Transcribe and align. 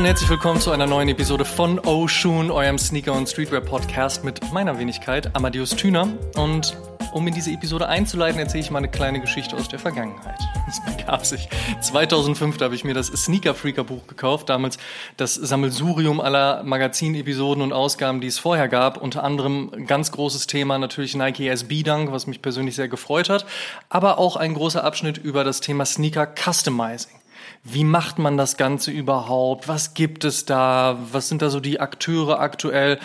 und 0.00 0.06
herzlich 0.06 0.30
willkommen 0.30 0.62
zu 0.62 0.70
einer 0.70 0.86
neuen 0.86 1.10
Episode 1.10 1.44
von 1.44 1.78
Oshun, 1.78 2.50
eurem 2.50 2.78
Sneaker- 2.78 3.12
und 3.12 3.28
Streetwear-Podcast 3.28 4.24
mit 4.24 4.50
meiner 4.50 4.78
Wenigkeit, 4.78 5.36
Amadeus 5.36 5.76
Thüner. 5.76 6.08
Und 6.36 6.74
um 7.12 7.28
in 7.28 7.34
diese 7.34 7.50
Episode 7.50 7.86
einzuleiten, 7.86 8.40
erzähle 8.40 8.62
ich 8.62 8.70
mal 8.70 8.78
eine 8.78 8.88
kleine 8.88 9.20
Geschichte 9.20 9.54
aus 9.56 9.68
der 9.68 9.78
Vergangenheit. 9.78 10.38
Es 10.68 10.80
begab 10.96 11.26
sich. 11.26 11.48
2005 11.80 12.56
da 12.56 12.66
habe 12.66 12.76
ich 12.76 12.84
mir 12.84 12.94
das 12.94 13.08
Sneaker 13.08 13.54
Freaker 13.54 13.84
Buch 13.84 14.06
gekauft, 14.06 14.48
damals 14.48 14.78
das 15.16 15.34
Sammelsurium 15.34 16.20
aller 16.20 16.62
Magazin-Episoden 16.62 17.62
und 17.62 17.72
Ausgaben, 17.72 18.22
die 18.22 18.28
es 18.28 18.38
vorher 18.38 18.68
gab. 18.68 18.96
Unter 18.96 19.24
anderem 19.24 19.86
ganz 19.86 20.12
großes 20.12 20.46
Thema 20.46 20.78
natürlich 20.78 21.14
Nike 21.14 21.48
SB 21.48 21.82
Dunk, 21.82 22.12
was 22.12 22.26
mich 22.26 22.40
persönlich 22.40 22.76
sehr 22.76 22.88
gefreut 22.88 23.28
hat, 23.28 23.44
aber 23.90 24.18
auch 24.18 24.36
ein 24.36 24.54
großer 24.54 24.82
Abschnitt 24.82 25.18
über 25.18 25.44
das 25.44 25.60
Thema 25.60 25.84
Sneaker 25.84 26.26
Customizing. 26.26 27.19
Wie 27.62 27.84
macht 27.84 28.18
man 28.18 28.36
das 28.36 28.56
Ganze 28.56 28.90
überhaupt? 28.90 29.68
Was 29.68 29.92
gibt 29.94 30.24
es 30.24 30.46
da? 30.46 30.98
Was 31.12 31.28
sind 31.28 31.42
da 31.42 31.50
so 31.50 31.60
die 31.60 31.78
Akteure 31.78 32.40
aktuell? 32.40 32.98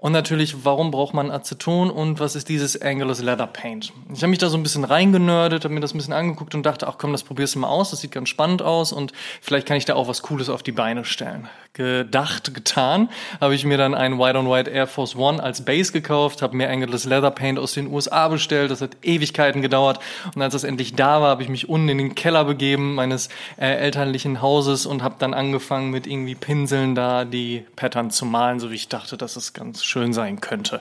Und 0.00 0.12
natürlich, 0.12 0.64
warum 0.64 0.92
braucht 0.92 1.12
man 1.12 1.28
Aceton 1.28 1.90
und 1.90 2.20
was 2.20 2.36
ist 2.36 2.48
dieses 2.48 2.80
Angelus 2.80 3.20
Leather 3.20 3.48
Paint? 3.48 3.92
Ich 4.14 4.22
habe 4.22 4.28
mich 4.28 4.38
da 4.38 4.48
so 4.48 4.56
ein 4.56 4.62
bisschen 4.62 4.84
reingenördet, 4.84 5.64
habe 5.64 5.74
mir 5.74 5.80
das 5.80 5.92
ein 5.92 5.98
bisschen 5.98 6.12
angeguckt 6.12 6.54
und 6.54 6.64
dachte, 6.64 6.86
ach 6.86 6.98
komm, 6.98 7.10
das 7.10 7.24
probierst 7.24 7.56
du 7.56 7.58
mal 7.58 7.68
aus, 7.68 7.90
das 7.90 8.00
sieht 8.00 8.12
ganz 8.12 8.28
spannend 8.28 8.62
aus 8.62 8.92
und 8.92 9.12
vielleicht 9.40 9.66
kann 9.66 9.76
ich 9.76 9.86
da 9.86 9.96
auch 9.96 10.06
was 10.06 10.22
Cooles 10.22 10.50
auf 10.50 10.62
die 10.62 10.70
Beine 10.70 11.04
stellen. 11.04 11.48
Gedacht, 11.72 12.54
getan, 12.54 13.08
habe 13.40 13.56
ich 13.56 13.64
mir 13.64 13.76
dann 13.76 13.94
einen 13.94 14.20
White 14.20 14.38
on 14.38 14.48
White 14.48 14.70
Air 14.70 14.86
Force 14.86 15.16
One 15.16 15.42
als 15.42 15.64
Base 15.64 15.92
gekauft, 15.92 16.42
habe 16.42 16.56
mir 16.56 16.70
Angelus 16.70 17.04
Leather 17.04 17.32
Paint 17.32 17.58
aus 17.58 17.72
den 17.72 17.92
USA 17.92 18.28
bestellt, 18.28 18.70
das 18.70 18.80
hat 18.80 18.96
Ewigkeiten 19.02 19.62
gedauert 19.62 19.98
und 20.32 20.40
als 20.40 20.52
das 20.52 20.62
endlich 20.62 20.94
da 20.94 21.20
war, 21.20 21.30
habe 21.30 21.42
ich 21.42 21.48
mich 21.48 21.68
unten 21.68 21.88
in 21.88 21.98
den 21.98 22.14
Keller 22.14 22.44
begeben 22.44 22.94
meines 22.94 23.30
äh, 23.56 23.66
elterlichen 23.66 24.42
Hauses 24.42 24.86
und 24.86 25.02
habe 25.02 25.16
dann 25.18 25.34
angefangen 25.34 25.90
mit 25.90 26.06
irgendwie 26.06 26.36
Pinseln 26.36 26.94
da 26.94 27.24
die 27.24 27.64
Pattern 27.74 28.12
zu 28.12 28.26
malen, 28.26 28.60
so 28.60 28.70
wie 28.70 28.76
ich 28.76 28.88
dachte, 28.88 29.16
das 29.16 29.36
ist 29.36 29.54
ganz 29.54 29.87
schön 29.88 30.12
sein 30.12 30.40
könnte. 30.40 30.80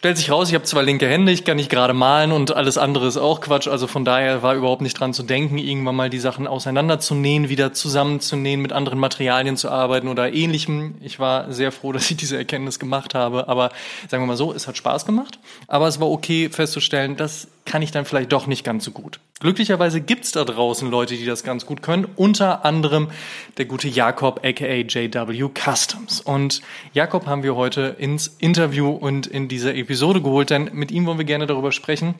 Stellt 0.00 0.16
sich 0.16 0.30
raus, 0.30 0.48
ich 0.48 0.54
habe 0.54 0.64
zwei 0.64 0.80
linke 0.80 1.06
Hände, 1.06 1.30
ich 1.30 1.44
kann 1.44 1.58
nicht 1.58 1.68
gerade 1.68 1.92
malen 1.92 2.32
und 2.32 2.56
alles 2.56 2.78
andere 2.78 3.06
ist 3.06 3.18
auch 3.18 3.42
Quatsch. 3.42 3.68
Also 3.68 3.86
von 3.86 4.02
daher 4.06 4.42
war 4.42 4.54
überhaupt 4.54 4.80
nicht 4.80 4.98
dran 4.98 5.12
zu 5.12 5.22
denken, 5.22 5.58
irgendwann 5.58 5.94
mal 5.94 6.08
die 6.08 6.18
Sachen 6.18 6.46
auseinanderzunähen, 6.46 7.50
wieder 7.50 7.74
zusammenzunähen, 7.74 8.62
mit 8.62 8.72
anderen 8.72 8.98
Materialien 8.98 9.58
zu 9.58 9.68
arbeiten 9.68 10.08
oder 10.08 10.32
ähnlichem. 10.32 10.94
Ich 11.02 11.18
war 11.18 11.52
sehr 11.52 11.70
froh, 11.70 11.92
dass 11.92 12.10
ich 12.10 12.16
diese 12.16 12.38
Erkenntnis 12.38 12.78
gemacht 12.78 13.14
habe. 13.14 13.46
Aber 13.48 13.72
sagen 14.08 14.22
wir 14.22 14.26
mal 14.28 14.38
so, 14.38 14.54
es 14.54 14.66
hat 14.66 14.78
Spaß 14.78 15.04
gemacht. 15.04 15.38
Aber 15.66 15.86
es 15.86 16.00
war 16.00 16.10
okay 16.10 16.48
festzustellen, 16.48 17.16
das 17.18 17.48
kann 17.70 17.82
ich 17.82 17.92
dann 17.92 18.04
vielleicht 18.04 18.32
doch 18.32 18.48
nicht 18.48 18.64
ganz 18.64 18.84
so 18.84 18.90
gut. 18.90 19.20
Glücklicherweise 19.38 20.00
gibt's 20.00 20.32
da 20.32 20.44
draußen 20.44 20.90
Leute, 20.90 21.14
die 21.14 21.24
das 21.24 21.44
ganz 21.44 21.66
gut 21.66 21.82
können. 21.82 22.08
Unter 22.16 22.64
anderem 22.64 23.10
der 23.58 23.66
gute 23.66 23.86
Jakob, 23.86 24.44
aka 24.44 24.66
JW 24.66 25.50
Customs. 25.54 26.20
Und 26.20 26.62
Jakob 26.94 27.26
haben 27.26 27.44
wir 27.44 27.54
heute 27.54 27.94
ins 27.96 28.26
Interview 28.26 28.90
und 28.90 29.28
in 29.28 29.46
diese 29.46 29.72
Episode 29.72 30.20
geholt, 30.20 30.50
denn 30.50 30.70
mit 30.72 30.90
ihm 30.90 31.06
wollen 31.06 31.18
wir 31.18 31.24
gerne 31.24 31.46
darüber 31.46 31.70
sprechen, 31.70 32.16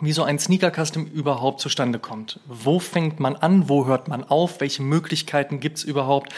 wie 0.00 0.12
so 0.12 0.22
ein 0.22 0.38
Sneaker-Custom 0.38 1.06
überhaupt 1.06 1.60
zustande 1.60 1.98
kommt. 1.98 2.40
Wo 2.46 2.78
fängt 2.78 3.20
man 3.20 3.36
an? 3.36 3.68
Wo 3.68 3.86
hört 3.86 4.08
man 4.08 4.24
auf? 4.24 4.60
Welche 4.60 4.82
Möglichkeiten 4.82 5.60
gibt's 5.60 5.84
überhaupt? 5.84 6.32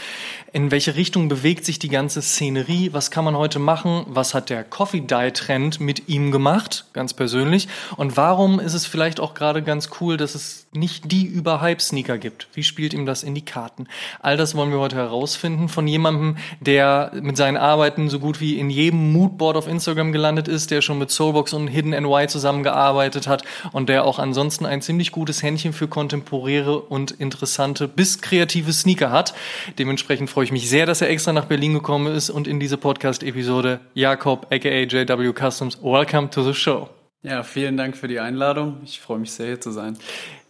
In 0.52 0.70
welche 0.70 0.96
Richtung 0.96 1.28
bewegt 1.28 1.64
sich 1.64 1.78
die 1.78 1.88
ganze 1.88 2.22
Szenerie? 2.22 2.92
Was 2.92 3.10
kann 3.10 3.24
man 3.24 3.36
heute 3.36 3.58
machen? 3.58 4.04
Was 4.08 4.34
hat 4.34 4.50
der 4.50 4.64
Coffee 4.64 5.00
Dye 5.00 5.32
Trend 5.32 5.80
mit 5.80 6.08
ihm 6.08 6.32
gemacht? 6.32 6.86
Ganz 6.92 7.14
persönlich. 7.14 7.68
Und 7.96 8.16
warum 8.16 8.58
ist 8.58 8.74
es 8.74 8.86
vielleicht 8.86 9.20
auch 9.20 9.34
gerade 9.34 9.62
ganz 9.62 9.90
cool, 10.00 10.16
dass 10.16 10.34
es 10.34 10.66
nicht 10.72 11.12
die 11.12 11.26
Überhype-Sneaker 11.26 12.18
gibt? 12.18 12.48
Wie 12.54 12.62
spielt 12.62 12.94
ihm 12.94 13.06
das 13.06 13.22
in 13.22 13.34
die 13.34 13.44
Karten? 13.44 13.86
All 14.20 14.36
das 14.36 14.54
wollen 14.54 14.70
wir 14.70 14.78
heute 14.78 14.96
herausfinden 14.96 15.68
von 15.68 15.86
jemandem, 15.86 16.36
der 16.60 17.12
mit 17.20 17.36
seinen 17.36 17.56
Arbeiten 17.56 18.08
so 18.08 18.18
gut 18.18 18.40
wie 18.40 18.58
in 18.58 18.70
jedem 18.70 19.12
Moodboard 19.12 19.56
auf 19.56 19.68
Instagram 19.68 20.12
gelandet 20.12 20.48
ist, 20.48 20.70
der 20.70 20.82
schon 20.82 20.98
mit 20.98 21.10
Soulbox 21.10 21.52
und 21.52 21.68
Hidden 21.68 21.90
NY 21.90 22.26
zusammengearbeitet 22.26 23.28
hat 23.28 23.44
und 23.72 23.88
der 23.88 24.04
auch 24.04 24.18
ansonsten 24.18 24.66
ein 24.66 24.82
ziemlich 24.82 25.12
gutes 25.12 25.42
Händchen 25.42 25.72
für 25.72 25.88
kontemporäre 25.88 26.80
und 26.80 27.10
interessante 27.10 27.88
bis 27.88 28.20
kreative 28.20 28.72
Sneaker 28.72 29.10
hat. 29.10 29.34
Dementsprechend 29.78 30.30
freue 30.30 30.44
ich 30.44 30.52
mich 30.52 30.68
sehr, 30.68 30.86
dass 30.86 31.00
er 31.00 31.10
extra 31.10 31.32
nach 31.32 31.46
Berlin 31.46 31.74
gekommen 31.74 32.14
ist 32.14 32.30
und 32.30 32.46
in 32.46 32.60
diese 32.60 32.76
Podcast-Episode 32.76 33.80
Jakob, 33.94 34.46
aka 34.50 34.68
JW 34.68 35.32
Customs, 35.32 35.78
welcome 35.82 36.30
to 36.30 36.42
the 36.42 36.54
show. 36.54 36.88
Ja, 37.22 37.44
vielen 37.44 37.76
Dank 37.76 37.96
für 37.96 38.08
die 38.08 38.18
Einladung. 38.18 38.80
Ich 38.84 39.00
freue 39.00 39.18
mich 39.18 39.30
sehr, 39.30 39.46
hier 39.46 39.60
zu 39.60 39.70
sein. 39.70 39.96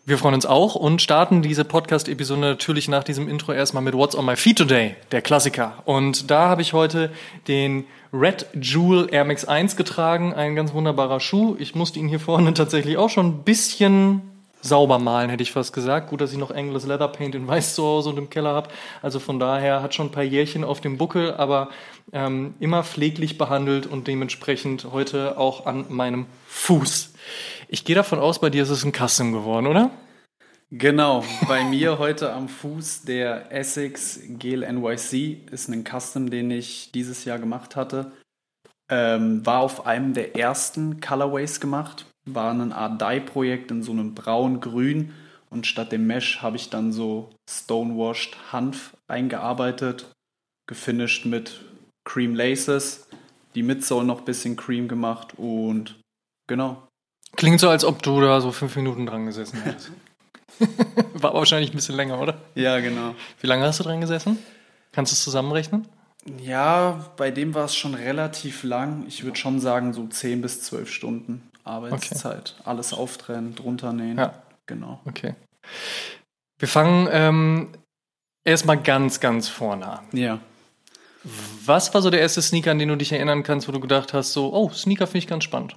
Wir 0.04 0.18
freuen 0.18 0.34
uns 0.34 0.46
auch 0.46 0.74
und 0.74 1.00
starten 1.00 1.42
diese 1.42 1.64
Podcast-Episode 1.64 2.40
natürlich 2.40 2.88
nach 2.88 3.04
diesem 3.04 3.28
Intro 3.28 3.52
erstmal 3.52 3.84
mit 3.84 3.94
What's 3.94 4.16
on 4.16 4.24
my 4.24 4.34
feet 4.34 4.58
today, 4.58 4.96
der 5.12 5.22
Klassiker. 5.22 5.82
Und 5.84 6.28
da 6.28 6.48
habe 6.48 6.60
ich 6.60 6.72
heute 6.72 7.12
den 7.46 7.84
Red 8.12 8.46
Jewel 8.60 9.08
Air 9.10 9.24
Max 9.24 9.46
1 9.46 9.76
getragen, 9.76 10.34
ein 10.34 10.54
ganz 10.54 10.74
wunderbarer 10.74 11.18
Schuh. 11.18 11.56
Ich 11.58 11.74
musste 11.74 11.98
ihn 11.98 12.08
hier 12.08 12.20
vorne 12.20 12.52
tatsächlich 12.54 12.98
auch 12.98 13.08
schon 13.08 13.26
ein 13.26 13.42
bisschen 13.42 14.20
sauber 14.60 14.98
malen, 14.98 15.30
hätte 15.30 15.42
ich 15.42 15.50
fast 15.50 15.72
gesagt. 15.72 16.10
Gut, 16.10 16.20
dass 16.20 16.30
ich 16.30 16.38
noch 16.38 16.50
Angelus 16.50 16.86
Leather 16.86 17.08
Paint 17.08 17.34
in 17.34 17.48
Weiß 17.48 17.74
zu 17.74 17.82
Hause 17.82 18.10
und 18.10 18.18
im 18.18 18.28
Keller 18.28 18.54
habe. 18.54 18.68
Also 19.00 19.18
von 19.18 19.40
daher 19.40 19.82
hat 19.82 19.94
schon 19.94 20.08
ein 20.08 20.12
paar 20.12 20.22
Jährchen 20.22 20.62
auf 20.62 20.80
dem 20.82 20.98
Buckel, 20.98 21.32
aber 21.34 21.70
ähm, 22.12 22.54
immer 22.60 22.84
pfleglich 22.84 23.38
behandelt 23.38 23.86
und 23.86 24.06
dementsprechend 24.06 24.92
heute 24.92 25.38
auch 25.38 25.64
an 25.64 25.86
meinem 25.88 26.26
Fuß. 26.48 27.14
Ich 27.68 27.84
gehe 27.86 27.96
davon 27.96 28.18
aus, 28.18 28.40
bei 28.40 28.50
dir 28.50 28.62
ist 28.62 28.70
es 28.70 28.84
ein 28.84 28.92
Custom 28.92 29.32
geworden, 29.32 29.66
oder? 29.66 29.90
Genau, 30.74 31.22
bei 31.46 31.64
mir 31.68 31.98
heute 31.98 32.32
am 32.32 32.48
Fuß 32.48 33.02
der 33.02 33.52
Essex 33.52 34.20
Gel 34.38 34.60
NYC 34.60 35.50
ist 35.50 35.68
ein 35.68 35.84
Custom, 35.84 36.30
den 36.30 36.50
ich 36.50 36.90
dieses 36.92 37.26
Jahr 37.26 37.38
gemacht 37.38 37.76
hatte. 37.76 38.12
Ähm, 38.88 39.44
war 39.44 39.60
auf 39.60 39.84
einem 39.86 40.14
der 40.14 40.34
ersten 40.34 41.00
Colorways 41.00 41.60
gemacht, 41.60 42.06
war 42.24 42.52
ein 42.52 42.72
Art 42.72 43.02
Dye-Projekt 43.02 43.70
in 43.70 43.82
so 43.82 43.92
einem 43.92 44.14
braun-grün 44.14 45.12
und 45.50 45.66
statt 45.66 45.92
dem 45.92 46.06
Mesh 46.06 46.40
habe 46.40 46.56
ich 46.56 46.70
dann 46.70 46.90
so 46.90 47.28
Stonewashed 47.48 48.36
Hanf 48.50 48.96
eingearbeitet, 49.08 50.10
gefinisht 50.66 51.26
mit 51.26 51.60
Cream 52.04 52.34
Laces, 52.34 53.08
die 53.54 53.62
Midsole 53.62 54.06
noch 54.06 54.20
ein 54.20 54.24
bisschen 54.24 54.56
Cream 54.56 54.88
gemacht 54.88 55.34
und 55.36 56.00
genau, 56.48 56.82
Klingt 57.36 57.60
so, 57.60 57.68
als 57.68 57.84
ob 57.84 58.02
du 58.02 58.20
da 58.20 58.40
so 58.40 58.52
fünf 58.52 58.76
Minuten 58.76 59.06
dran 59.06 59.26
gesessen 59.26 59.60
hättest. 59.64 59.90
War 61.14 61.30
aber 61.30 61.40
wahrscheinlich 61.40 61.70
ein 61.70 61.76
bisschen 61.76 61.96
länger, 61.96 62.20
oder? 62.20 62.38
Ja, 62.54 62.80
genau. 62.80 63.14
Wie 63.40 63.46
lange 63.46 63.64
hast 63.64 63.80
du 63.80 63.84
dran 63.84 64.00
gesessen? 64.00 64.38
Kannst 64.92 65.12
du 65.12 65.14
es 65.14 65.24
zusammenrechnen? 65.24 65.86
Ja, 66.40 67.10
bei 67.16 67.30
dem 67.30 67.54
war 67.54 67.64
es 67.64 67.74
schon 67.74 67.94
relativ 67.94 68.62
lang. 68.62 69.04
Ich 69.08 69.24
würde 69.24 69.36
schon 69.36 69.58
sagen, 69.58 69.92
so 69.92 70.06
10 70.06 70.40
bis 70.40 70.62
12 70.62 70.90
Stunden 70.90 71.50
Arbeitszeit. 71.64 72.54
Okay. 72.58 72.68
Alles 72.68 72.92
auftrennen, 72.92 73.54
drunter 73.54 73.92
nähen. 73.92 74.18
Ja. 74.18 74.34
Genau. 74.66 75.00
Okay. 75.04 75.34
Wir 76.58 76.68
fangen 76.68 77.08
ähm, 77.10 77.68
erstmal 78.44 78.78
ganz, 78.78 79.20
ganz 79.20 79.48
vorne 79.48 79.86
an. 79.86 80.04
Ja. 80.12 80.38
Was 81.64 81.94
war 81.94 82.02
so 82.02 82.10
der 82.10 82.20
erste 82.20 82.42
Sneaker, 82.42 82.72
an 82.72 82.78
den 82.78 82.88
du 82.88 82.96
dich 82.96 83.12
erinnern 83.12 83.42
kannst, 83.42 83.68
wo 83.68 83.72
du 83.72 83.80
gedacht 83.80 84.12
hast, 84.12 84.32
so, 84.32 84.52
oh, 84.52 84.70
Sneaker 84.70 85.06
finde 85.06 85.18
ich 85.18 85.26
ganz 85.26 85.44
spannend? 85.44 85.76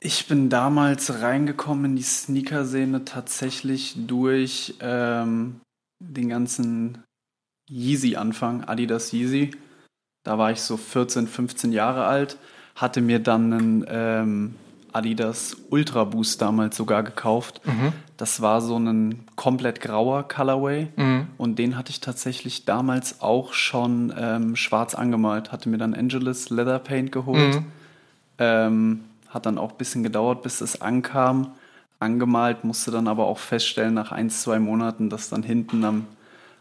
Ich 0.00 0.28
bin 0.28 0.48
damals 0.48 1.22
reingekommen 1.22 1.86
in 1.86 1.96
die 1.96 2.02
Sneaker-Szene 2.02 3.04
tatsächlich 3.04 3.94
durch 4.06 4.74
ähm, 4.80 5.60
den 5.98 6.28
ganzen 6.28 7.02
Yeezy-Anfang, 7.68 8.64
Adidas 8.64 9.12
Yeezy. 9.12 9.50
Da 10.24 10.38
war 10.38 10.52
ich 10.52 10.60
so 10.60 10.76
14, 10.76 11.26
15 11.26 11.72
Jahre 11.72 12.04
alt, 12.04 12.38
hatte 12.76 13.00
mir 13.00 13.18
dann 13.18 13.52
einen 13.52 13.84
ähm, 13.88 14.54
Adidas 14.92 15.56
Ultra 15.70 16.04
Boost 16.04 16.40
damals 16.42 16.76
sogar 16.76 17.02
gekauft. 17.02 17.60
Mhm. 17.66 17.92
Das 18.16 18.40
war 18.40 18.60
so 18.60 18.78
ein 18.78 19.26
komplett 19.36 19.80
grauer 19.80 20.26
Colorway 20.28 20.88
mhm. 20.96 21.28
und 21.38 21.58
den 21.58 21.76
hatte 21.76 21.90
ich 21.90 22.00
tatsächlich 22.00 22.64
damals 22.64 23.20
auch 23.20 23.52
schon 23.52 24.12
ähm, 24.16 24.54
schwarz 24.54 24.94
angemalt. 24.94 25.50
Hatte 25.50 25.68
mir 25.68 25.78
dann 25.78 25.94
Angelus 25.94 26.50
Leather 26.50 26.78
Paint 26.78 27.10
geholt. 27.12 27.56
Mhm. 27.56 27.66
Ähm, 28.38 29.04
hat 29.28 29.46
dann 29.46 29.58
auch 29.58 29.72
ein 29.72 29.76
bisschen 29.76 30.02
gedauert, 30.02 30.42
bis 30.42 30.60
es 30.60 30.80
ankam. 30.80 31.52
Angemalt, 32.00 32.64
musste 32.64 32.90
dann 32.90 33.08
aber 33.08 33.26
auch 33.26 33.38
feststellen, 33.38 33.94
nach 33.94 34.12
ein, 34.12 34.30
zwei 34.30 34.58
Monaten, 34.58 35.10
dass 35.10 35.30
dann 35.30 35.42
hinten 35.42 35.84
am, 35.84 36.06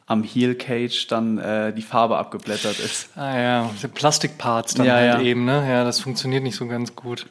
am 0.07 0.23
Heel 0.23 0.55
Cage 0.55 1.07
dann 1.07 1.37
äh, 1.37 1.73
die 1.73 1.83
Farbe 1.83 2.17
abgeblättert 2.17 2.79
ist. 2.79 3.09
Ah 3.15 3.37
ja, 3.37 3.69
die 3.81 3.87
Plastikparts 3.87 4.73
dann 4.73 4.87
ja, 4.87 4.93
halt 4.93 5.13
ja. 5.13 5.21
eben, 5.21 5.45
ne? 5.45 5.69
Ja, 5.69 5.83
das 5.83 5.99
funktioniert 5.99 6.43
nicht 6.43 6.55
so 6.55 6.67
ganz 6.67 6.95
gut. 6.95 7.27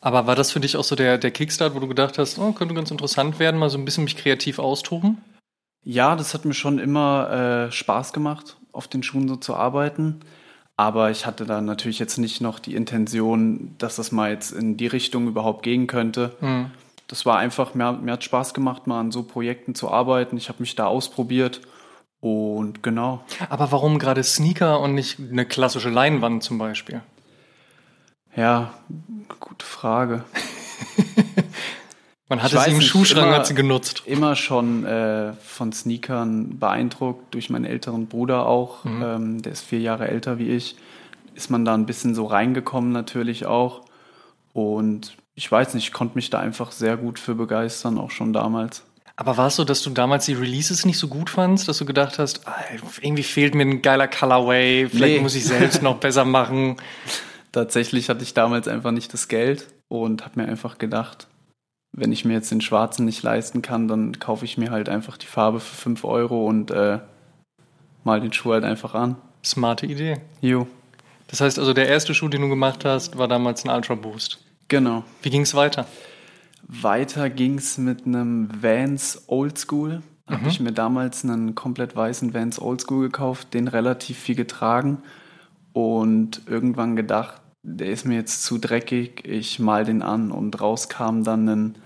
Aber 0.00 0.26
war 0.26 0.36
das 0.36 0.52
für 0.52 0.60
dich 0.60 0.76
auch 0.76 0.84
so 0.84 0.94
der, 0.94 1.18
der 1.18 1.30
Kickstart, 1.30 1.74
wo 1.74 1.80
du 1.80 1.88
gedacht 1.88 2.18
hast, 2.18 2.38
oh, 2.38 2.52
könnte 2.52 2.74
ganz 2.74 2.90
interessant 2.90 3.38
werden, 3.38 3.58
mal 3.58 3.70
so 3.70 3.78
ein 3.78 3.84
bisschen 3.84 4.04
mich 4.04 4.16
kreativ 4.16 4.58
austoben? 4.58 5.18
Ja, 5.84 6.16
das 6.16 6.34
hat 6.34 6.44
mir 6.44 6.54
schon 6.54 6.78
immer 6.78 7.68
äh, 7.68 7.72
Spaß 7.72 8.12
gemacht, 8.12 8.56
auf 8.72 8.88
den 8.88 9.02
Schuhen 9.02 9.26
so 9.26 9.36
zu 9.36 9.56
arbeiten. 9.56 10.20
Aber 10.78 11.10
ich 11.10 11.26
hatte 11.26 11.44
da 11.44 11.60
natürlich 11.60 11.98
jetzt 11.98 12.18
nicht 12.18 12.40
noch 12.40 12.60
die 12.60 12.76
Intention, 12.76 13.74
dass 13.78 13.96
das 13.96 14.12
mal 14.12 14.30
jetzt 14.30 14.52
in 14.52 14.76
die 14.76 14.86
Richtung 14.86 15.26
überhaupt 15.26 15.64
gehen 15.64 15.88
könnte. 15.88 16.36
Mhm. 16.40 16.70
Das 17.08 17.26
war 17.26 17.36
einfach, 17.36 17.74
mir, 17.74 17.92
mir 17.92 18.12
hat 18.12 18.22
Spaß 18.22 18.54
gemacht, 18.54 18.86
mal 18.86 19.00
an 19.00 19.10
so 19.10 19.24
Projekten 19.24 19.74
zu 19.74 19.90
arbeiten. 19.90 20.36
Ich 20.36 20.48
habe 20.48 20.60
mich 20.60 20.76
da 20.76 20.86
ausprobiert 20.86 21.62
Und 22.20 22.84
genau. 22.84 23.24
Aber 23.48 23.72
warum 23.72 23.98
gerade 23.98 24.22
Sneaker 24.22 24.78
und 24.78 24.94
nicht 24.94 25.18
eine 25.18 25.46
klassische 25.46 25.90
Leinwand 25.90 26.44
zum 26.44 26.58
Beispiel? 26.58 27.00
Ja, 28.36 28.72
gute 29.40 29.66
Frage. 29.66 30.22
Man 32.28 32.42
hat 32.42 32.52
Ich 32.52 32.58
es 32.58 32.66
im 32.66 32.80
Schuhschrank 32.82 33.26
immer- 33.28 33.36
hat 33.36 33.46
sie 33.46 33.54
genutzt. 33.54 34.02
Immer 34.04 34.36
schon 34.36 34.84
äh, 34.84 35.32
von 35.42 35.72
Sneakern 35.72 36.58
beeindruckt, 36.58 37.32
durch 37.34 37.48
meinen 37.48 37.64
älteren 37.64 38.06
Bruder 38.06 38.46
auch. 38.46 38.84
Ähm, 38.84 39.40
der 39.42 39.52
ist 39.52 39.62
vier 39.62 39.80
Jahre 39.80 40.08
älter 40.08 40.38
wie 40.38 40.50
ich. 40.50 40.76
Ist 41.34 41.50
man 41.50 41.64
da 41.64 41.72
ein 41.74 41.86
bisschen 41.86 42.14
so 42.14 42.26
reingekommen 42.26 42.92
natürlich 42.92 43.46
auch. 43.46 43.82
Und 44.52 45.16
ich 45.36 45.50
weiß 45.50 45.74
nicht, 45.74 45.84
ich 45.84 45.92
konnte 45.92 46.16
mich 46.16 46.30
da 46.30 46.38
einfach 46.40 46.72
sehr 46.72 46.96
gut 46.96 47.18
für 47.18 47.34
begeistern, 47.34 47.96
auch 47.96 48.10
schon 48.10 48.32
damals. 48.32 48.82
Aber 49.16 49.36
war 49.36 49.46
es 49.48 49.56
so, 49.56 49.64
dass 49.64 49.82
du 49.82 49.90
damals 49.90 50.26
die 50.26 50.34
Releases 50.34 50.84
nicht 50.84 50.98
so 50.98 51.08
gut 51.08 51.30
fandst, 51.30 51.66
dass 51.68 51.78
du 51.78 51.84
gedacht 51.84 52.18
hast, 52.18 52.46
ah, 52.46 52.54
irgendwie 53.00 53.22
fehlt 53.24 53.54
mir 53.54 53.62
ein 53.64 53.82
geiler 53.82 54.06
Colorway, 54.06 54.88
vielleicht 54.88 55.16
Nee. 55.16 55.20
muss 55.20 55.34
ich 55.34 55.44
selbst 55.44 55.82
noch 55.82 55.96
besser 55.98 56.24
machen? 56.24 56.76
Tatsächlich 57.52 58.10
hatte 58.10 58.22
ich 58.22 58.34
damals 58.34 58.68
einfach 58.68 58.90
nicht 58.92 59.12
das 59.14 59.26
Geld 59.28 59.66
und 59.88 60.24
habe 60.24 60.40
mir 60.42 60.48
einfach 60.48 60.78
gedacht, 60.78 61.26
wenn 61.92 62.12
ich 62.12 62.24
mir 62.24 62.34
jetzt 62.34 62.50
den 62.50 62.60
schwarzen 62.60 63.04
nicht 63.04 63.22
leisten 63.22 63.62
kann, 63.62 63.88
dann 63.88 64.18
kaufe 64.18 64.44
ich 64.44 64.58
mir 64.58 64.70
halt 64.70 64.88
einfach 64.88 65.16
die 65.16 65.26
Farbe 65.26 65.60
für 65.60 65.74
5 65.74 66.04
Euro 66.04 66.46
und 66.46 66.70
äh, 66.70 66.98
mal 68.04 68.20
den 68.20 68.32
Schuh 68.32 68.52
halt 68.52 68.64
einfach 68.64 68.94
an. 68.94 69.16
Smarte 69.44 69.86
Idee. 69.86 70.20
Jo, 70.40 70.66
Das 71.28 71.40
heißt 71.40 71.58
also, 71.58 71.72
der 71.72 71.88
erste 71.88 72.14
Schuh, 72.14 72.28
den 72.28 72.42
du 72.42 72.48
gemacht 72.48 72.84
hast, 72.84 73.18
war 73.18 73.28
damals 73.28 73.64
ein 73.64 73.70
Ultra 73.74 73.94
Boost. 73.94 74.38
genau. 74.68 75.04
Wie 75.22 75.30
ging 75.30 75.42
es 75.42 75.54
weiter? 75.54 75.86
Weiter 76.66 77.30
ging's 77.30 77.78
mit 77.78 78.06
einem 78.06 78.50
Vans 78.62 79.22
Oldschool. 79.26 80.02
Habe 80.28 80.48
ich 80.48 80.60
mir 80.60 80.72
damals 80.72 81.24
einen 81.24 81.54
komplett 81.54 81.96
weißen 81.96 82.34
Vans 82.34 82.60
Oldschool 82.60 83.06
gekauft, 83.06 83.54
den 83.54 83.66
relativ 83.66 84.18
viel 84.18 84.34
getragen 84.34 84.98
und 85.72 86.42
irgendwann 86.46 86.96
gedacht, 86.96 87.40
der 87.62 87.88
ist 87.88 88.04
mir 88.04 88.16
jetzt 88.16 88.44
zu 88.44 88.58
dreckig, 88.58 89.26
ich 89.26 89.58
mal 89.58 89.84
den 89.84 90.02
an 90.02 90.30
und 90.30 90.60
raus 90.60 90.88
kam 90.88 91.24
dann 91.24 91.48
ein 91.48 91.78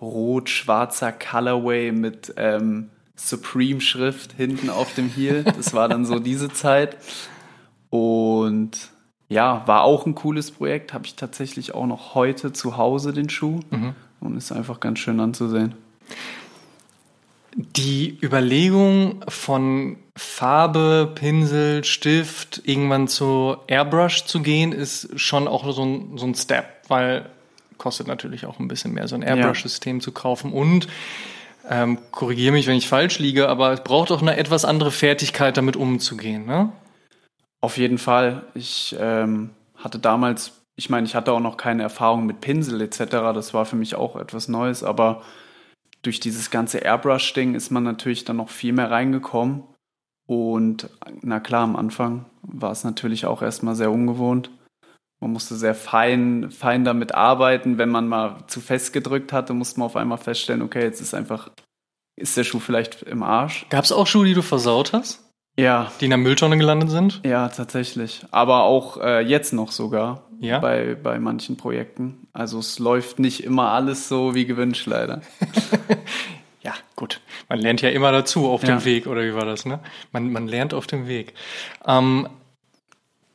rot-schwarzer 0.00 1.12
Colorway 1.12 1.92
mit 1.92 2.34
ähm, 2.36 2.90
Supreme-Schrift 3.16 4.32
hinten 4.32 4.70
auf 4.70 4.94
dem 4.94 5.08
Heel. 5.08 5.44
Das 5.44 5.74
war 5.74 5.88
dann 5.88 6.04
so 6.04 6.18
diese 6.18 6.50
Zeit 6.50 6.96
und 7.90 8.90
ja, 9.28 9.62
war 9.66 9.82
auch 9.82 10.06
ein 10.06 10.14
cooles 10.14 10.50
Projekt. 10.50 10.92
Habe 10.92 11.06
ich 11.06 11.16
tatsächlich 11.16 11.74
auch 11.74 11.86
noch 11.86 12.14
heute 12.14 12.52
zu 12.52 12.76
Hause 12.76 13.12
den 13.12 13.28
Schuh 13.28 13.60
und 14.20 14.36
ist 14.36 14.52
einfach 14.52 14.80
ganz 14.80 14.98
schön 14.98 15.20
anzusehen. 15.20 15.74
Die 17.76 18.18
Überlegung 18.22 19.24
von 19.28 19.96
Farbe, 20.16 21.12
Pinsel, 21.14 21.84
Stift 21.84 22.62
irgendwann 22.64 23.08
zu 23.08 23.56
Airbrush 23.66 24.24
zu 24.24 24.40
gehen, 24.40 24.72
ist 24.72 25.18
schon 25.18 25.48
auch 25.48 25.70
so 25.72 25.84
ein, 25.84 26.18
so 26.18 26.26
ein 26.26 26.34
Step, 26.34 26.66
weil 26.88 27.26
kostet 27.80 28.06
natürlich 28.06 28.46
auch 28.46 28.58
ein 28.58 28.68
bisschen 28.68 28.92
mehr, 28.92 29.08
so 29.08 29.16
ein 29.16 29.22
Airbrush-System 29.22 30.00
zu 30.00 30.12
kaufen. 30.12 30.52
Und 30.52 30.86
ähm, 31.68 31.98
korrigiere 32.10 32.52
mich, 32.52 32.66
wenn 32.66 32.76
ich 32.76 32.88
falsch 32.88 33.18
liege, 33.18 33.48
aber 33.48 33.72
es 33.72 33.82
braucht 33.82 34.12
auch 34.12 34.22
eine 34.22 34.36
etwas 34.36 34.64
andere 34.64 34.90
Fertigkeit, 34.90 35.56
damit 35.56 35.76
umzugehen. 35.76 36.46
Ne? 36.46 36.72
Auf 37.60 37.78
jeden 37.78 37.98
Fall. 37.98 38.42
Ich 38.54 38.94
ähm, 39.00 39.50
hatte 39.76 39.98
damals, 39.98 40.52
ich 40.76 40.90
meine, 40.90 41.06
ich 41.06 41.14
hatte 41.14 41.32
auch 41.32 41.40
noch 41.40 41.56
keine 41.56 41.82
Erfahrung 41.82 42.26
mit 42.26 42.40
Pinsel 42.40 42.80
etc. 42.82 43.06
Das 43.34 43.54
war 43.54 43.64
für 43.66 43.76
mich 43.76 43.94
auch 43.94 44.16
etwas 44.16 44.48
Neues, 44.48 44.84
aber 44.84 45.22
durch 46.02 46.20
dieses 46.20 46.50
ganze 46.50 46.78
Airbrush-Ding 46.78 47.54
ist 47.54 47.70
man 47.70 47.82
natürlich 47.82 48.24
dann 48.24 48.36
noch 48.36 48.48
viel 48.48 48.72
mehr 48.72 48.90
reingekommen. 48.90 49.64
Und 50.26 50.88
na 51.22 51.40
klar, 51.40 51.64
am 51.64 51.76
Anfang 51.76 52.26
war 52.42 52.70
es 52.70 52.84
natürlich 52.84 53.26
auch 53.26 53.42
erstmal 53.42 53.74
sehr 53.74 53.90
ungewohnt. 53.90 54.50
Man 55.20 55.32
musste 55.32 55.56
sehr 55.56 55.74
fein, 55.74 56.50
fein 56.50 56.84
damit 56.84 57.14
arbeiten. 57.14 57.76
Wenn 57.76 57.90
man 57.90 58.08
mal 58.08 58.46
zu 58.46 58.60
fest 58.60 58.92
gedrückt 58.92 59.32
hatte, 59.32 59.52
musste 59.52 59.80
man 59.80 59.86
auf 59.86 59.96
einmal 59.96 60.18
feststellen, 60.18 60.62
okay, 60.62 60.82
jetzt 60.82 61.00
ist 61.00 61.14
einfach, 61.14 61.50
ist 62.16 62.36
der 62.36 62.44
Schuh 62.44 62.60
vielleicht 62.60 63.02
im 63.02 63.22
Arsch. 63.22 63.66
Gab 63.68 63.84
es 63.84 63.92
auch 63.92 64.06
Schuhe, 64.06 64.24
die 64.24 64.34
du 64.34 64.42
versaut 64.42 64.92
hast, 64.94 65.29
Ja, 65.60 65.90
die 66.00 66.06
in 66.06 66.10
der 66.10 66.18
Mülltonne 66.18 66.56
gelandet 66.58 66.90
sind? 66.90 67.20
ja, 67.24 67.48
tatsächlich. 67.48 68.22
Aber 68.30 68.64
auch 68.64 68.96
äh, 69.00 69.20
jetzt 69.20 69.52
noch 69.52 69.72
sogar 69.72 70.22
Ja. 70.40 70.58
bei, 70.58 70.96
bei 71.00 71.18
manchen 71.18 71.56
Projekten. 71.56 72.26
Also 72.32 72.58
es 72.58 72.78
läuft 72.78 73.18
nicht 73.18 73.44
immer 73.44 73.70
alles 73.72 74.08
so 74.08 74.34
wie 74.34 74.46
gewünscht, 74.46 74.86
leider. 74.86 75.20
Ja, 76.62 76.74
gut. 76.94 77.20
Man 77.48 77.58
lernt 77.58 77.80
ja 77.80 77.88
immer 77.88 78.12
dazu 78.12 78.46
auf 78.50 78.62
Ja. 78.62 78.76
dem 78.76 78.84
Weg, 78.84 79.06
oder 79.06 79.22
wie 79.22 79.32
war 79.34 79.46
das, 79.46 79.64
ne? 79.64 79.80
Man, 80.12 80.30
man 80.30 80.46
lernt 80.46 80.74
auf 80.74 80.86
dem 80.86 81.08
Weg. 81.08 81.32
Ähm, 81.86 82.28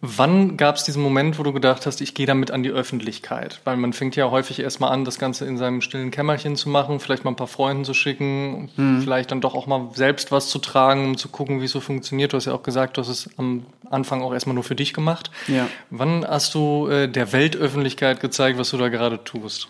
wann 0.06 0.58
gab 0.58 0.76
es 0.76 0.84
diesen 0.84 1.02
Moment, 1.02 1.38
wo 1.40 1.44
du 1.44 1.54
gedacht 1.54 1.86
hast, 1.86 2.02
ich 2.02 2.14
gehe 2.14 2.26
damit 2.26 2.52
an 2.52 2.64
die 2.64 2.70
Öffentlichkeit? 2.70 3.62
Weil 3.64 3.78
man 3.78 3.94
fängt 3.94 4.16
ja 4.16 4.32
häufig 4.32 4.60
erstmal 4.60 4.92
an, 4.92 5.06
das 5.06 5.20
Ganze 5.20 5.46
in 5.46 5.58
seinem 5.58 5.82
stillen 5.82 6.12
Kämmerchen 6.12 6.56
zu 6.56 6.70
machen, 6.70 7.00
vielleicht 7.00 7.24
mal 7.24 7.32
ein 7.32 7.36
paar 7.36 7.48
Freunden 7.48 7.86
zu 7.86 7.94
schicken, 7.94 8.70
vielleicht 9.02 9.32
dann 9.32 9.42
doch 9.42 9.56
auch 9.56 9.68
mal 9.68 9.90
selbst 9.94 10.32
was 10.32 10.50
zu 10.50 10.60
tragen, 10.60 11.06
um 11.06 11.18
zu 11.18 11.30
gucken, 11.30 11.62
wie 11.62 11.66
es 11.66 11.72
so 11.72 11.80
funktioniert. 11.80 12.34
Du 12.34 12.38
hast 12.38 12.46
ja 12.46 12.54
auch 12.54 12.64
gesagt, 12.64 12.98
du 12.98 13.02
hast 13.02 13.10
es 13.10 13.30
am 13.38 13.66
Anfang 13.90 14.22
auch 14.22 14.34
erstmal 14.34 14.56
nur 14.56 14.64
für 14.64 14.76
dich 14.76 14.94
gemacht. 14.94 15.32
Ja. 15.48 15.68
Wann 15.90 16.26
hast 16.26 16.54
du 16.56 16.88
äh, 16.88 17.08
der 17.08 17.32
Weltöffentlichkeit 17.34 18.20
gezeigt, 18.20 18.58
was 18.58 18.72
du 18.72 18.78
da 18.78 18.90
gerade 18.90 19.24
tust? 19.24 19.70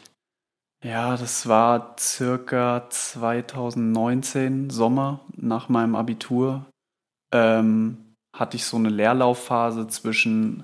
Ja, 0.84 1.18
das 1.18 1.48
war 1.48 1.96
circa 2.00 2.88
2019, 2.90 4.70
Sommer, 4.70 5.22
nach 5.36 5.68
meinem 5.68 5.96
Abitur. 5.96 6.66
Ähm, 7.32 8.05
hatte 8.36 8.58
ich 8.58 8.66
so 8.66 8.78
eine 8.78 8.90
Leerlaufphase 8.90 9.88
zwischen 9.88 10.64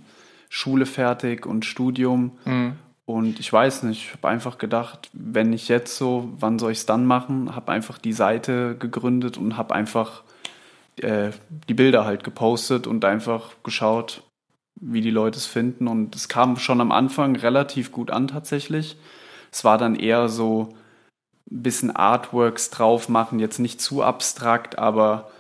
Schule 0.50 0.86
fertig 0.86 1.46
und 1.46 1.66
Studium. 1.66 2.38
Mhm. 2.46 2.74
Und 3.06 3.40
ich 3.40 3.52
weiß 3.52 3.84
nicht, 3.84 4.06
ich 4.06 4.14
habe 4.14 4.28
einfach 4.30 4.58
gedacht, 4.58 5.10
wenn 5.14 5.50
nicht 5.50 5.68
jetzt 5.70 5.98
so, 5.98 6.30
wann 6.40 6.60
soll 6.60 6.72
ich 6.72 6.80
es 6.80 6.86
dann 6.86 7.06
machen? 7.06 7.56
Habe 7.56 7.72
einfach 7.72 7.98
die 7.98 8.14
Seite 8.14 8.76
gegründet 8.78 9.38
und 9.38 9.58
habe 9.58 9.74
einfach 9.74 10.24
äh, 10.98 11.32
die 11.68 11.74
Bilder 11.74 12.06
halt 12.06 12.24
gepostet 12.24 12.88
und 12.88 13.04
einfach 13.06 13.52
geschaut, 13.64 14.24
wie 14.76 15.02
die 15.02 15.10
Leute 15.10 15.38
es 15.38 15.46
finden. 15.46 15.88
Und 15.88 16.16
es 16.16 16.28
kam 16.28 16.58
schon 16.58 16.82
am 16.82 16.92
Anfang 16.92 17.36
relativ 17.36 17.92
gut 17.92 18.12
an 18.12 18.28
tatsächlich. 18.28 18.98
Es 19.52 19.64
war 19.64 19.78
dann 19.78 19.96
eher 19.96 20.30
so 20.30 20.70
ein 21.50 21.64
bisschen 21.64 21.96
Artworks 21.96 22.70
drauf 22.70 23.10
machen, 23.10 23.40
jetzt 23.40 23.60
nicht 23.60 23.82
zu 23.82 24.04
abstrakt, 24.04 24.80
aber 24.80 25.32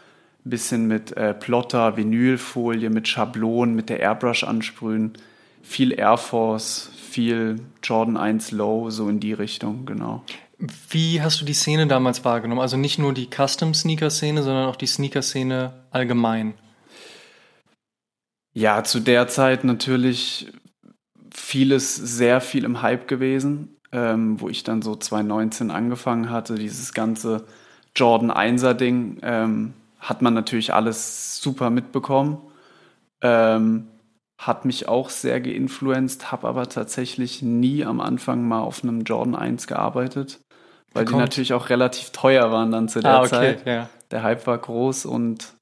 ein 0.46 0.50
bisschen 0.50 0.88
mit 0.88 1.16
äh, 1.18 1.34
Plotter, 1.34 1.98
Vinylfolie, 1.98 2.90
mit 2.90 3.08
Schablonen, 3.08 3.76
mit 3.76 3.90
der 3.90 4.00
Airbrush 4.00 4.44
ansprühen. 4.44 5.14
Viel 5.62 5.92
Air 5.92 6.18
Force, 6.18 6.90
viel 6.96 7.62
Jordan 7.84 8.18
1 8.18 8.52
Low, 8.52 8.90
so 8.90 9.08
in 9.08 9.20
die 9.20 9.34
Richtung, 9.34 9.86
genau. 9.86 10.24
Wie 10.90 11.22
hast 11.22 11.42
du 11.42 11.46
die 11.46 11.54
Szene 11.54 11.88
damals 11.88 12.24
wahrgenommen? 12.26 12.62
Also 12.62 12.78
nicht 12.78 13.00
nur 13.00 13.14
die 13.14 13.28
Custom-Sneaker-Szene, 13.28 14.44
sondern 14.44 14.68
auch 14.68 14.76
die 14.76 14.88
Sneaker-Szene 14.88 15.74
allgemein. 15.92 16.54
Ja, 18.54 18.84
zu 18.84 19.00
der 19.00 19.28
Zeit 19.28 19.64
natürlich 19.64 20.52
vieles 21.34 21.96
sehr 21.96 22.42
viel 22.42 22.64
im 22.64 22.82
Hype 22.82 23.08
gewesen, 23.08 23.78
ähm, 23.92 24.40
wo 24.40 24.50
ich 24.50 24.64
dann 24.64 24.82
so 24.82 24.96
2019 24.96 25.72
angefangen 25.72 26.30
hatte, 26.30 26.56
dieses 26.56 26.94
ganze 26.94 27.46
Jordan 27.96 28.32
1er 28.32 28.74
Ding, 28.74 29.18
ähm, 29.22 29.74
hat 30.02 30.22
man 30.22 30.34
natürlich 30.34 30.74
alles 30.74 31.42
super 31.42 31.70
mitbekommen. 31.70 32.40
Ähm, 33.22 33.88
hat 34.38 34.66
mich 34.66 34.88
auch 34.88 35.10
sehr 35.10 35.40
geinfluenzt, 35.40 36.32
habe 36.32 36.48
aber 36.48 36.68
tatsächlich 36.68 37.44
nie 37.44 37.86
am 37.86 38.02
Anfang 38.02 38.48
mal 38.48 38.62
auf 38.62 38.84
einem 38.84 39.02
Jordan 39.02 39.36
1 39.36 39.68
gearbeitet, 39.68 40.40
weil 40.94 41.06
die 41.06 41.14
natürlich 41.14 41.54
auch 41.54 41.70
relativ 41.70 42.10
teuer 42.10 42.52
waren 42.52 42.72
dann 42.72 42.90
zu 42.90 43.02
der 43.02 43.12
ah, 43.12 43.20
okay, 43.20 43.30
Zeit. 43.30 43.68
ja. 43.68 43.90
Der 44.10 44.24
Hype 44.24 44.48
war 44.48 44.58
groß 44.58 45.06
und 45.06 45.54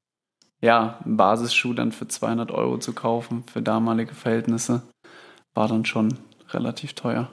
ja, 0.62 0.98
einen 1.04 1.18
Basisschuh 1.18 1.74
dann 1.74 1.92
für 1.92 2.08
200 2.08 2.52
Euro 2.52 2.78
zu 2.78 2.94
kaufen, 2.94 3.44
für 3.52 3.62
damalige 3.62 4.14
Verhältnisse, 4.14 4.82
war 5.54 5.68
dann 5.68 5.84
schon 5.84 6.18
relativ 6.52 6.94
teuer. 6.94 7.30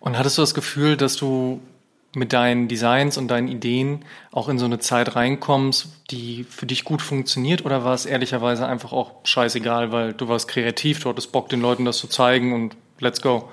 Und 0.00 0.18
hattest 0.18 0.38
du 0.38 0.42
das 0.42 0.54
Gefühl, 0.54 0.96
dass 0.96 1.16
du 1.16 1.60
mit 2.14 2.32
deinen 2.32 2.68
Designs 2.68 3.18
und 3.18 3.28
deinen 3.28 3.48
Ideen 3.48 4.04
auch 4.32 4.48
in 4.48 4.58
so 4.58 4.64
eine 4.64 4.78
Zeit 4.78 5.14
reinkommst, 5.14 5.88
die 6.10 6.44
für 6.44 6.66
dich 6.66 6.84
gut 6.84 7.02
funktioniert? 7.02 7.64
Oder 7.64 7.84
war 7.84 7.94
es 7.94 8.06
ehrlicherweise 8.06 8.66
einfach 8.66 8.92
auch 8.92 9.12
scheißegal, 9.24 9.92
weil 9.92 10.14
du 10.14 10.28
warst 10.28 10.48
kreativ, 10.48 11.00
du 11.00 11.10
hattest 11.10 11.32
Bock, 11.32 11.48
den 11.48 11.60
Leuten 11.60 11.84
das 11.84 11.98
zu 11.98 12.08
zeigen 12.08 12.54
und 12.54 12.76
let's 12.98 13.20
go? 13.20 13.48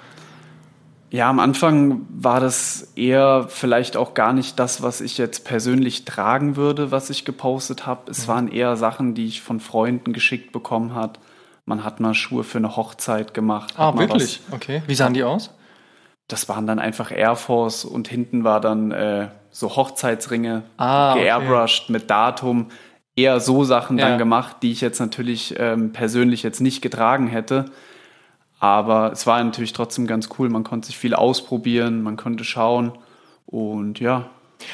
Ja, 1.12 1.30
am 1.30 1.40
Anfang 1.40 2.06
war 2.10 2.40
das 2.40 2.92
eher 2.96 3.48
vielleicht 3.48 3.96
auch 3.96 4.16
gar 4.16 4.34
nicht 4.34 4.60
das, 4.60 4.82
was 4.82 5.02
ich 5.02 5.18
jetzt 5.18 5.46
persönlich 5.46 6.04
tragen 6.04 6.56
würde, 6.56 6.92
was 6.92 7.10
ich 7.10 7.26
gepostet 7.26 7.86
habe. 7.86 8.12
Es 8.12 8.28
waren 8.28 8.48
eher 8.48 8.76
Sachen, 8.76 9.14
die 9.14 9.26
ich 9.26 9.42
von 9.42 9.60
Freunden 9.60 10.14
geschickt 10.14 10.52
bekommen 10.52 10.96
hat. 10.96 11.20
Man 11.66 11.84
hat 11.84 12.00
mal 12.00 12.14
Schuhe 12.14 12.44
für 12.44 12.58
eine 12.58 12.76
Hochzeit 12.76 13.34
gemacht. 13.34 13.76
Ah, 13.78 13.98
wirklich? 13.98 14.42
Okay. 14.52 14.82
Wie 14.88 14.96
sahen 14.96 15.14
die 15.14 15.24
aus? 15.24 15.52
Das 16.28 16.50
waren 16.50 16.66
dann 16.68 16.80
einfach 16.80 17.12
Air 17.12 17.36
Force 17.36 17.86
und 17.86 18.08
hinten 18.08 18.44
war 18.44 18.60
dann 18.62 18.92
äh, 18.92 19.28
so 19.52 19.76
Hochzeitsringe 19.76 20.64
Ah, 20.78 21.14
okay. 21.14 21.24
geairbrushed 21.24 21.90
mit 21.90 22.10
Datum. 22.10 22.68
eher 23.16 23.40
so 23.40 23.64
Sachen 23.64 23.98
Ja. 23.98 24.10
dann 24.10 24.18
gemacht, 24.18 24.58
die 24.62 24.72
ich 24.74 24.82
jetzt 24.82 25.00
natürlich 25.00 25.56
ähm, 25.58 25.94
persönlich 25.94 26.44
jetzt 26.44 26.60
nicht 26.60 26.82
getragen 26.82 27.28
hätte. 27.28 27.66
Aber 28.60 29.12
es 29.12 29.28
war 29.28 29.44
natürlich 29.44 29.74
trotzdem 29.74 30.08
ganz 30.08 30.30
cool. 30.40 30.50
Man 30.50 30.64
konnte 30.64 30.88
sich 30.88 30.98
viel 30.98 31.14
ausprobieren, 31.14 32.02
man 32.02 32.18
konnte 32.18 32.44
schauen. 32.44 32.94
Und 33.46 34.00
ja, 34.00 34.26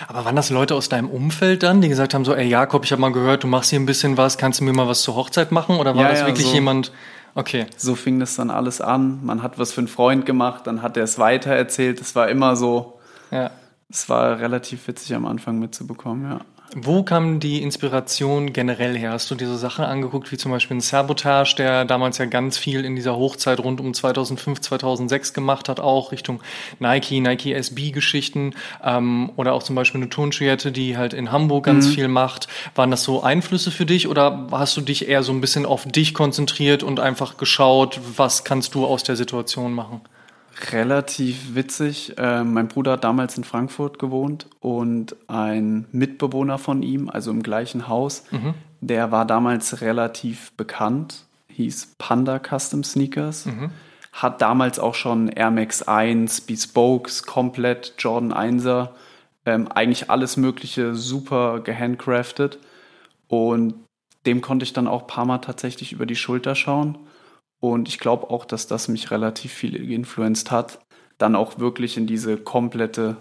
Aber 0.08 0.24
waren 0.26 0.36
das 0.36 0.50
Leute 0.50 0.76
aus 0.76 0.88
deinem 0.88 1.10
Umfeld 1.10 1.64
dann, 1.64 1.82
die 1.82 1.90
gesagt 1.90 2.14
haben, 2.14 2.24
so, 2.24 2.34
ey 2.34 2.48
Jakob, 2.48 2.86
ich 2.86 2.92
habe 2.92 3.02
mal 3.02 3.12
gehört, 3.12 3.44
du 3.44 3.48
machst 3.48 3.72
hier 3.72 3.80
ein 3.80 3.86
bisschen 3.86 4.18
was, 4.18 4.38
kannst 4.38 4.60
du 4.60 4.64
mir 4.64 4.74
mal 4.74 4.88
was 4.88 5.02
zur 5.02 5.16
Hochzeit 5.16 5.52
machen? 5.52 5.78
Oder 5.78 5.96
war 5.96 6.04
Ja, 6.04 6.10
das 6.10 6.22
ja, 6.22 6.28
wirklich 6.28 6.48
so. 6.48 6.54
jemand, 6.54 6.92
okay. 7.36 7.66
so 7.78 7.96
fing 7.96 8.20
das 8.20 8.36
dann 8.36 8.50
alles 8.50 8.82
an. 8.82 9.20
Man 9.24 9.42
hat 9.44 9.58
was 9.60 9.72
für 9.74 9.82
einen 9.82 9.88
Freund 9.88 10.26
gemacht, 10.26 10.68
dann 10.68 10.82
hat 10.82 10.98
er 10.98 11.04
es 11.04 11.18
weitererzählt. 11.20 12.02
Es 12.02 12.16
war 12.16 12.30
immer 12.30 12.56
so, 12.56 13.00
Ja. 13.32 13.52
es 13.90 14.08
war 14.10 14.40
relativ 14.40 14.88
witzig 14.88 15.14
am 15.16 15.26
Anfang 15.26 15.60
mitzubekommen, 15.60 16.32
ja. 16.32 16.40
Wo 16.74 17.04
kam 17.04 17.42
die 17.42 17.62
Inspiration 17.62 18.54
generell 18.54 18.98
her? 18.98 19.12
Hast 19.12 19.30
du 19.30 19.36
dir 19.36 19.48
so 19.48 19.58
Sachen 19.58 19.84
angeguckt, 19.84 20.32
wie 20.32 20.38
zum 20.38 20.52
Beispiel 20.52 20.78
ein 20.78 20.82
Sabotage, 20.82 21.56
der 21.58 21.84
damals 21.84 22.18
ja 22.18 22.24
ganz 22.26 22.58
viel 22.58 22.86
in 22.86 22.96
dieser 22.96 23.18
Hochzeit 23.18 23.60
rund 23.60 23.82
um 23.82 23.94
2005, 23.94 24.62
2006 24.62 25.34
gemacht 25.34 25.68
hat, 25.68 25.82
auch 25.82 26.14
Richtung 26.14 26.40
Nike, 26.80 27.20
Nike 27.20 27.54
SB-Geschichten 27.54 28.54
ähm, 28.82 29.34
oder 29.36 29.52
auch 29.52 29.64
zum 29.64 29.76
Beispiel 29.76 30.00
eine 30.00 30.10
Turnschwerte, 30.10 30.72
die 30.72 30.96
halt 30.96 31.14
in 31.14 31.34
Hamburg 31.34 31.66
ganz 31.66 31.88
viel 31.88 32.08
macht. 32.08 32.48
Waren 32.74 32.90
das 32.90 33.04
so 33.04 33.22
Einflüsse 33.22 33.70
für 33.70 33.86
dich 33.86 34.08
oder 34.08 34.48
hast 34.52 34.78
du 34.78 34.82
dich 34.82 35.10
eher 35.10 35.24
so 35.24 35.34
ein 35.34 35.42
bisschen 35.42 35.66
auf 35.66 35.86
dich 35.86 36.14
konzentriert 36.14 36.84
und 36.84 37.02
einfach 37.02 37.36
geschaut, 37.36 38.00
was 38.16 38.46
kannst 38.46 38.76
du 38.76 38.86
aus 38.86 39.04
der 39.04 39.18
Situation 39.18 39.74
machen? 39.74 40.00
Relativ 40.72 41.56
witzig. 41.56 42.18
Äh, 42.18 42.44
mein 42.44 42.68
Bruder 42.68 42.94
hat 42.94 43.04
damals 43.04 43.38
in 43.38 43.44
Frankfurt 43.44 44.00
gewohnt 44.00 44.48
und 44.60 45.16
ein 45.28 45.88
Mitbewohner 45.92 46.58
von 46.58 46.84
ihm, 46.84 47.10
also 47.10 47.32
im 47.32 47.42
gleichen 47.42 47.88
Haus, 47.88 48.26
der 48.82 49.12
war 49.12 49.26
damals 49.26 49.82
relativ 49.82 50.52
bekannt, 50.54 51.26
hieß 51.50 51.96
Panda 51.98 52.40
Custom 52.40 52.84
Sneakers, 52.84 53.46
hat 54.12 54.42
damals 54.42 54.78
auch 54.78 54.96
schon 54.96 55.30
Air 55.30 55.52
Max 55.52 55.84
1, 55.84 56.42
Bespokes, 56.42 57.24
komplett 57.24 57.96
Jordan 57.98 58.34
1er, 58.34 58.90
ähm, 59.46 59.68
eigentlich 59.70 60.10
alles 60.10 60.38
Mögliche 60.38 60.94
super 60.96 61.60
gehandcraftet 61.62 62.60
und 63.28 63.74
dem 64.26 64.42
konnte 64.42 64.64
ich 64.64 64.74
dann 64.74 64.88
auch 64.88 65.02
ein 65.02 65.08
paar 65.08 65.26
Mal 65.26 65.40
tatsächlich 65.40 65.94
über 65.94 66.06
die 66.06 66.16
Schulter 66.16 66.54
schauen. 66.56 66.98
Und 67.62 67.88
ich 67.88 68.00
glaube 68.00 68.30
auch, 68.30 68.44
dass 68.44 68.68
das 68.68 68.90
mich 68.90 69.12
relativ 69.12 69.54
viel 69.54 69.88
geinfluenzt 69.88 70.52
hat, 70.52 70.80
dann 71.18 71.36
auch 71.36 71.60
wirklich 71.60 71.96
in 71.96 72.08
diese 72.08 72.36
komplette, 72.36 73.16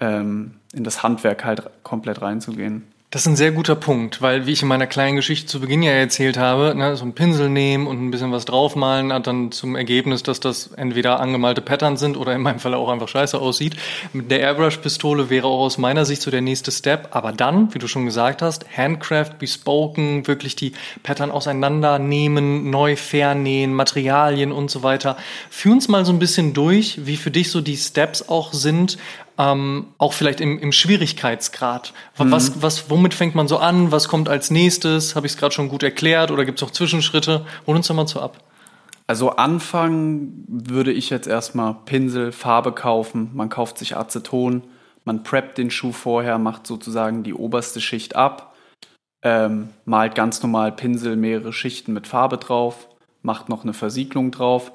ähm, 0.00 0.56
in 0.72 0.82
das 0.82 1.02
Handwerk 1.02 1.44
halt 1.44 1.70
komplett 1.84 2.22
reinzugehen. 2.22 2.88
Das 3.10 3.22
ist 3.22 3.28
ein 3.28 3.36
sehr 3.36 3.52
guter 3.52 3.74
Punkt, 3.74 4.20
weil 4.20 4.44
wie 4.44 4.52
ich 4.52 4.60
in 4.60 4.68
meiner 4.68 4.86
kleinen 4.86 5.16
Geschichte 5.16 5.46
zu 5.46 5.60
Beginn 5.60 5.82
ja 5.82 5.92
erzählt 5.92 6.36
habe, 6.36 6.74
ne, 6.74 6.94
so 6.94 7.04
einen 7.04 7.14
Pinsel 7.14 7.48
nehmen 7.48 7.86
und 7.86 8.04
ein 8.04 8.10
bisschen 8.10 8.32
was 8.32 8.44
draufmalen 8.44 9.14
hat 9.14 9.26
dann 9.26 9.50
zum 9.50 9.76
Ergebnis, 9.76 10.22
dass 10.22 10.40
das 10.40 10.72
entweder 10.76 11.18
angemalte 11.18 11.62
Patterns 11.62 12.00
sind 12.00 12.18
oder 12.18 12.34
in 12.34 12.42
meinem 12.42 12.58
Fall 12.58 12.74
auch 12.74 12.90
einfach 12.90 13.08
scheiße 13.08 13.38
aussieht. 13.40 13.76
Mit 14.12 14.30
der 14.30 14.40
Airbrush-Pistole 14.40 15.30
wäre 15.30 15.46
auch 15.46 15.60
aus 15.60 15.78
meiner 15.78 16.04
Sicht 16.04 16.20
so 16.20 16.30
der 16.30 16.42
nächste 16.42 16.70
Step, 16.70 17.08
aber 17.12 17.32
dann, 17.32 17.72
wie 17.72 17.78
du 17.78 17.88
schon 17.88 18.04
gesagt 18.04 18.42
hast, 18.42 18.66
Handcraft, 18.76 19.38
Bespoken, 19.38 20.26
wirklich 20.26 20.54
die 20.54 20.74
Pattern 21.02 21.30
auseinandernehmen, 21.30 22.68
neu 22.68 22.94
vernähen, 22.94 23.72
Materialien 23.72 24.52
und 24.52 24.70
so 24.70 24.82
weiter. 24.82 25.16
Führ 25.48 25.72
uns 25.72 25.88
mal 25.88 26.04
so 26.04 26.12
ein 26.12 26.18
bisschen 26.18 26.52
durch, 26.52 27.06
wie 27.06 27.16
für 27.16 27.30
dich 27.30 27.50
so 27.50 27.62
die 27.62 27.78
Steps 27.78 28.28
auch 28.28 28.52
sind, 28.52 28.98
ähm, 29.38 29.86
auch 29.98 30.12
vielleicht 30.12 30.40
im, 30.40 30.58
im 30.58 30.72
Schwierigkeitsgrad. 30.72 31.92
Was, 32.16 32.60
was, 32.60 32.90
womit 32.90 33.14
fängt 33.14 33.36
man 33.36 33.46
so 33.46 33.58
an? 33.58 33.92
Was 33.92 34.08
kommt 34.08 34.28
als 34.28 34.50
nächstes? 34.50 35.14
Habe 35.14 35.26
ich 35.26 35.32
es 35.32 35.38
gerade 35.38 35.54
schon 35.54 35.68
gut 35.68 35.84
erklärt 35.84 36.32
oder 36.32 36.44
gibt 36.44 36.58
es 36.58 36.62
noch 36.62 36.72
Zwischenschritte? 36.72 37.46
Hol 37.66 37.76
uns 37.76 37.86
doch 37.86 37.94
mal 37.94 38.08
so 38.08 38.20
ab. 38.20 38.38
Also 39.06 39.30
anfangen 39.30 40.44
würde 40.48 40.92
ich 40.92 41.08
jetzt 41.08 41.28
erstmal 41.28 41.74
Pinsel, 41.86 42.32
Farbe 42.32 42.72
kaufen. 42.72 43.30
Man 43.32 43.48
kauft 43.48 43.78
sich 43.78 43.96
Aceton, 43.96 44.64
man 45.04 45.22
preppt 45.22 45.56
den 45.56 45.70
Schuh 45.70 45.92
vorher, 45.92 46.38
macht 46.38 46.66
sozusagen 46.66 47.22
die 47.22 47.32
oberste 47.32 47.80
Schicht 47.80 48.16
ab, 48.16 48.54
ähm, 49.22 49.70
malt 49.86 50.14
ganz 50.14 50.42
normal 50.42 50.72
Pinsel 50.72 51.16
mehrere 51.16 51.54
Schichten 51.54 51.94
mit 51.94 52.06
Farbe 52.06 52.36
drauf, 52.36 52.88
macht 53.22 53.48
noch 53.48 53.62
eine 53.62 53.72
Versiegelung 53.72 54.30
drauf. 54.30 54.72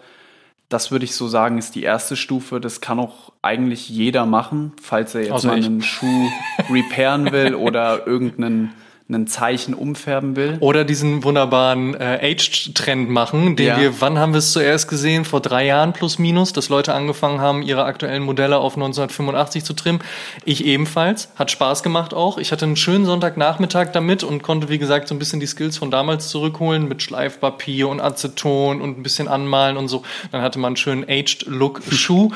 Das 0.73 0.89
würde 0.89 1.05
ich 1.05 1.13
so 1.13 1.27
sagen, 1.27 1.59
ist 1.59 1.75
die 1.75 1.83
erste 1.83 2.15
Stufe. 2.15 2.59
Das 2.59 2.81
kann 2.81 2.99
auch 2.99 3.31
eigentlich 3.43 3.89
jeder 3.89 4.25
machen, 4.25 4.71
falls 4.81 5.13
er 5.13 5.21
jetzt 5.21 5.31
Außer 5.31 5.49
mal 5.49 5.59
ich. 5.59 5.67
einen 5.67 5.83
Schuh 5.83 6.29
repairen 6.67 7.31
will 7.31 7.53
oder 7.67 8.07
irgendeinen 8.07 8.73
einen 9.09 9.27
Zeichen 9.27 9.73
umfärben 9.73 10.35
will. 10.35 10.57
Oder 10.61 10.85
diesen 10.85 11.23
wunderbaren 11.23 11.93
äh, 11.93 12.19
Age-Trend 12.21 13.09
machen, 13.09 13.55
den 13.55 13.67
Ja. 13.67 13.79
wir, 13.79 14.01
wann 14.01 14.17
haben 14.17 14.33
wir 14.33 14.39
es 14.39 14.53
zuerst 14.53 14.87
gesehen? 14.87 15.25
Vor 15.25 15.41
drei 15.41 15.65
Jahren 15.65 15.93
plus 15.93 16.19
minus, 16.19 16.53
dass 16.53 16.69
Leute 16.69 16.93
angefangen 16.93 17.41
haben, 17.41 17.61
ihre 17.61 17.83
aktuellen 17.83 18.23
Modelle 18.23 18.57
auf 18.57 18.75
1985 18.75 19.63
zu 19.65 19.73
trimmen. 19.73 19.99
Ich 20.45 20.65
ebenfalls. 20.65 21.29
Hat 21.35 21.51
Spaß 21.51 21.83
gemacht 21.83 22.13
auch. 22.13 22.37
Ich 22.37 22.51
hatte 22.51 22.65
einen 22.65 22.75
schönen 22.77 23.05
Sonntagnachmittag 23.05 23.91
damit 23.91 24.23
und 24.23 24.41
konnte, 24.41 24.69
wie 24.69 24.79
gesagt, 24.79 25.07
so 25.09 25.15
ein 25.15 25.19
bisschen 25.19 25.39
die 25.39 25.47
Skills 25.47 25.77
von 25.77 25.91
damals 25.91 26.29
zurückholen 26.29 26.87
mit 26.87 27.01
Schleifpapier 27.03 27.89
und 27.89 27.99
Aceton 27.99 28.81
und 28.81 28.97
ein 28.97 29.03
bisschen 29.03 29.27
anmalen 29.27 29.77
und 29.77 29.89
so. 29.89 30.03
Dann 30.31 30.41
hatte 30.41 30.59
man 30.59 30.69
einen 30.69 30.77
schönen 30.77 31.03
Aged-Look-Schuh. 31.07 32.31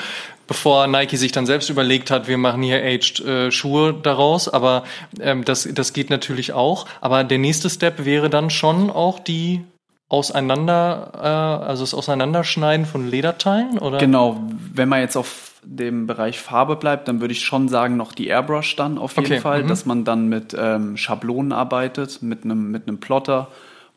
Bevor 0.47 0.87
Nike 0.87 1.17
sich 1.17 1.31
dann 1.31 1.45
selbst 1.45 1.69
überlegt 1.69 2.09
hat, 2.09 2.27
wir 2.27 2.37
machen 2.37 2.63
hier 2.63 2.83
Aged 2.83 3.19
äh, 3.19 3.51
Schuhe 3.51 3.93
daraus, 3.93 4.49
aber 4.49 4.83
ähm, 5.19 5.45
das, 5.45 5.67
das 5.71 5.93
geht 5.93 6.09
natürlich 6.09 6.53
auch. 6.53 6.87
Aber 7.01 7.23
der 7.23 7.37
nächste 7.37 7.69
Step 7.69 8.05
wäre 8.05 8.29
dann 8.29 8.49
schon 8.49 8.89
auch 8.89 9.19
die 9.19 9.63
auseinander, 10.09 11.11
äh, 11.15 11.65
also 11.67 11.83
das 11.83 11.93
Auseinanderschneiden 11.93 12.85
von 12.85 13.07
Lederteilen, 13.07 13.77
oder? 13.77 13.97
Genau, 13.97 14.41
wenn 14.73 14.89
man 14.89 15.01
jetzt 15.01 15.17
auf 15.17 15.47
dem 15.63 16.07
Bereich 16.07 16.39
Farbe 16.39 16.77
bleibt, 16.77 17.09
dann 17.09 17.19
würde 17.19 17.33
ich 17.33 17.43
schon 17.43 17.67
sagen, 17.67 17.97
noch 17.97 18.13
die 18.13 18.27
Airbrush 18.27 18.77
dann 18.77 18.97
auf 18.97 19.15
jeden 19.17 19.25
Okay, 19.25 19.41
Fall, 19.41 19.63
mhm. 19.63 19.67
dass 19.67 19.85
man 19.85 20.05
dann 20.05 20.29
mit 20.29 20.55
ähm, 20.57 20.95
Schablonen 20.95 21.51
arbeitet, 21.51 22.21
mit 22.21 22.45
einem 22.45 22.71
mit 22.71 22.87
einem 22.87 22.99
Plotter, 22.99 23.49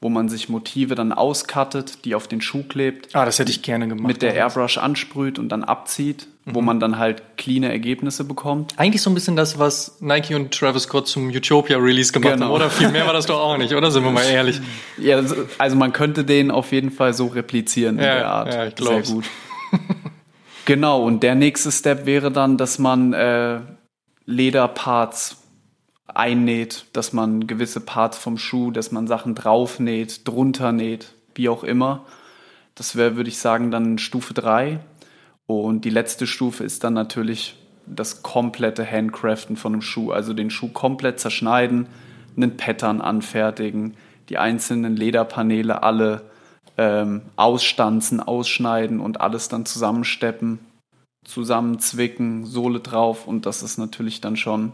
wo 0.03 0.09
man 0.09 0.31
sich 0.31 0.49
Motive 0.49 0.95
dann 0.95 1.13
auskattet, 1.13 2.07
die 2.07 2.15
auf 2.15 2.27
den 2.27 2.41
Schuh 2.41 2.63
klebt, 2.63 3.15
Ah, 3.15 3.27
das 3.27 3.39
hätte 3.39 3.51
ich 3.51 3.61
gerne 3.61 3.87
gemacht. 3.87 4.07
mit 4.07 4.23
der 4.23 4.35
Airbrush 4.35 4.79
ansprüht 4.79 5.39
und 5.39 5.51
dann 5.51 5.63
abzieht, 5.63 6.27
Mhm. 6.47 6.55
wo 6.55 6.63
man 6.63 6.81
dann 6.81 6.97
halt 6.99 7.23
cleane 7.37 7.71
Ergebnisse 7.71 8.25
bekommt. 8.25 8.73
Eigentlich 8.79 9.03
so 9.03 9.11
ein 9.11 9.15
bisschen 9.15 9.37
das, 9.37 9.59
was 9.59 10.01
Nike 10.01 10.35
und 10.35 10.53
Travis 10.59 10.85
Scott 10.85 11.07
zum 11.07 11.29
Utopia-Release 11.29 12.13
gemacht 12.13 12.33
Genau. 12.33 12.47
haben, 12.47 12.53
oder? 12.55 12.71
Viel 12.71 12.89
mehr 12.91 13.05
war 13.05 13.13
das 13.13 13.27
doch 13.27 13.41
auch 13.41 13.59
nicht, 13.59 13.75
oder? 13.75 13.91
Sind 13.91 14.05
wir 14.05 14.11
mal 14.11 14.25
ehrlich. 14.25 14.59
Ja, 14.97 15.17
also- 15.17 15.37
also 15.59 15.77
man 15.77 15.93
könnte 15.93 16.25
den 16.25 16.51
auf 16.51 16.73
jeden 16.73 16.91
Fall 16.91 17.13
so 17.13 17.27
replizieren 17.27 17.99
in 17.99 18.05
Ja, 18.05 18.15
der 18.15 18.27
Art. 18.29 18.55
ja, 18.55 18.67
ich 18.69 18.75
glaub's. 18.77 19.09
Sehr 19.09 19.15
gut. 19.17 19.25
genau, 20.65 21.03
und 21.05 21.23
der 21.23 21.35
nächste 21.35 21.71
Step 21.71 22.07
wäre 22.07 22.31
dann, 22.33 22.57
dass 22.57 22.79
man 22.79 23.13
äh, 23.13 23.61
Lederparts 24.25 25.40
einnäht, 26.15 26.87
dass 26.93 27.13
man 27.13 27.47
gewisse 27.47 27.81
Parts 27.81 28.19
vom 28.19 28.39
Schuh, 28.39 28.71
dass 28.71 28.93
man 28.93 29.07
Sachen 29.07 29.35
draufnäht, 29.35 30.27
drunter 30.27 30.73
näht, 30.73 31.13
wie 31.35 31.49
auch 31.49 31.65
immer. 31.65 32.05
Das 32.75 32.97
wäre, 32.97 33.17
würde 33.17 33.29
ich 33.29 33.39
sagen, 33.39 33.71
dann 33.71 33.99
Stufe 33.99 34.35
3. 34.35 34.81
Und 35.47 35.85
die 35.85 35.91
letzte 35.91 36.27
Stufe 36.27 36.65
ist 36.65 36.85
dann 36.85 36.95
natürlich 36.95 37.57
das 37.87 38.23
komplette 38.23 38.89
Handcraften 38.89 39.57
von 39.57 39.73
einem 39.73 39.83
Schuh, 39.83 40.13
also 40.13 40.33
den 40.33 40.51
Schuh 40.51 40.69
komplett 40.69 41.19
zerschneiden, 41.19 41.87
einen 42.37 42.57
Pattern 42.57 43.01
anfertigen, 43.01 43.97
die 44.29 44.39
einzelnen 44.39 44.97
Lederpaneele 44.97 45.83
alle 45.83 46.23
ähm, 46.79 47.23
ausstanzen, 47.37 48.21
ausschneiden 48.21 49.01
und 49.01 49.21
alles 49.21 49.49
dann 49.49 49.67
zusammensteppen, 49.67 50.61
zusammenzwicken, 51.25 52.47
Sohle 52.47 52.81
drauf 52.81 53.27
und 53.27 53.45
das 53.45 53.63
ist 53.63 53.77
natürlich 53.77 54.21
dann 54.21 54.37
schon 54.37 54.73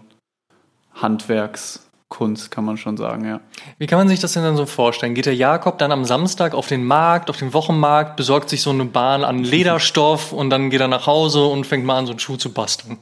Handwerkskunst, 0.97 2.51
kann 2.51 2.65
man 2.65 2.77
schon 2.77 2.97
sagen, 2.97 3.27
ja. 3.27 3.41
Wie 3.79 3.87
kann 3.87 3.99
man 3.99 4.09
sich 4.09 4.21
das 4.21 4.33
denn 4.33 4.43
dann 4.43 4.57
so 4.57 4.67
vorstellen? 4.67 5.15
Geht 5.15 5.27
der 5.27 5.35
Jakob 5.35 5.79
dann 5.79 5.93
am 5.93 6.05
Samstag 6.05 6.55
auf 6.55 6.67
den 6.67 6.85
Markt, 6.85 7.31
auf 7.31 7.39
den 7.39 7.53
Wochenmarkt, 7.53 8.17
besorgt 8.17 8.49
sich 8.49 8.63
so 8.63 8.71
eine 8.71 8.85
Bahn 8.85 9.25
an 9.25 9.43
Lederstoff 9.43 10.33
und 10.33 10.51
dann 10.51 10.71
geht 10.71 10.81
er 10.81 10.89
nach 10.89 11.07
Hause 11.07 11.45
und 11.45 11.67
fängt 11.67 11.85
mal 11.85 11.99
an, 11.99 12.07
so 12.07 12.13
einen 12.13 12.21
Schuh 12.21 12.37
zu 12.37 12.53
basteln? 12.53 12.99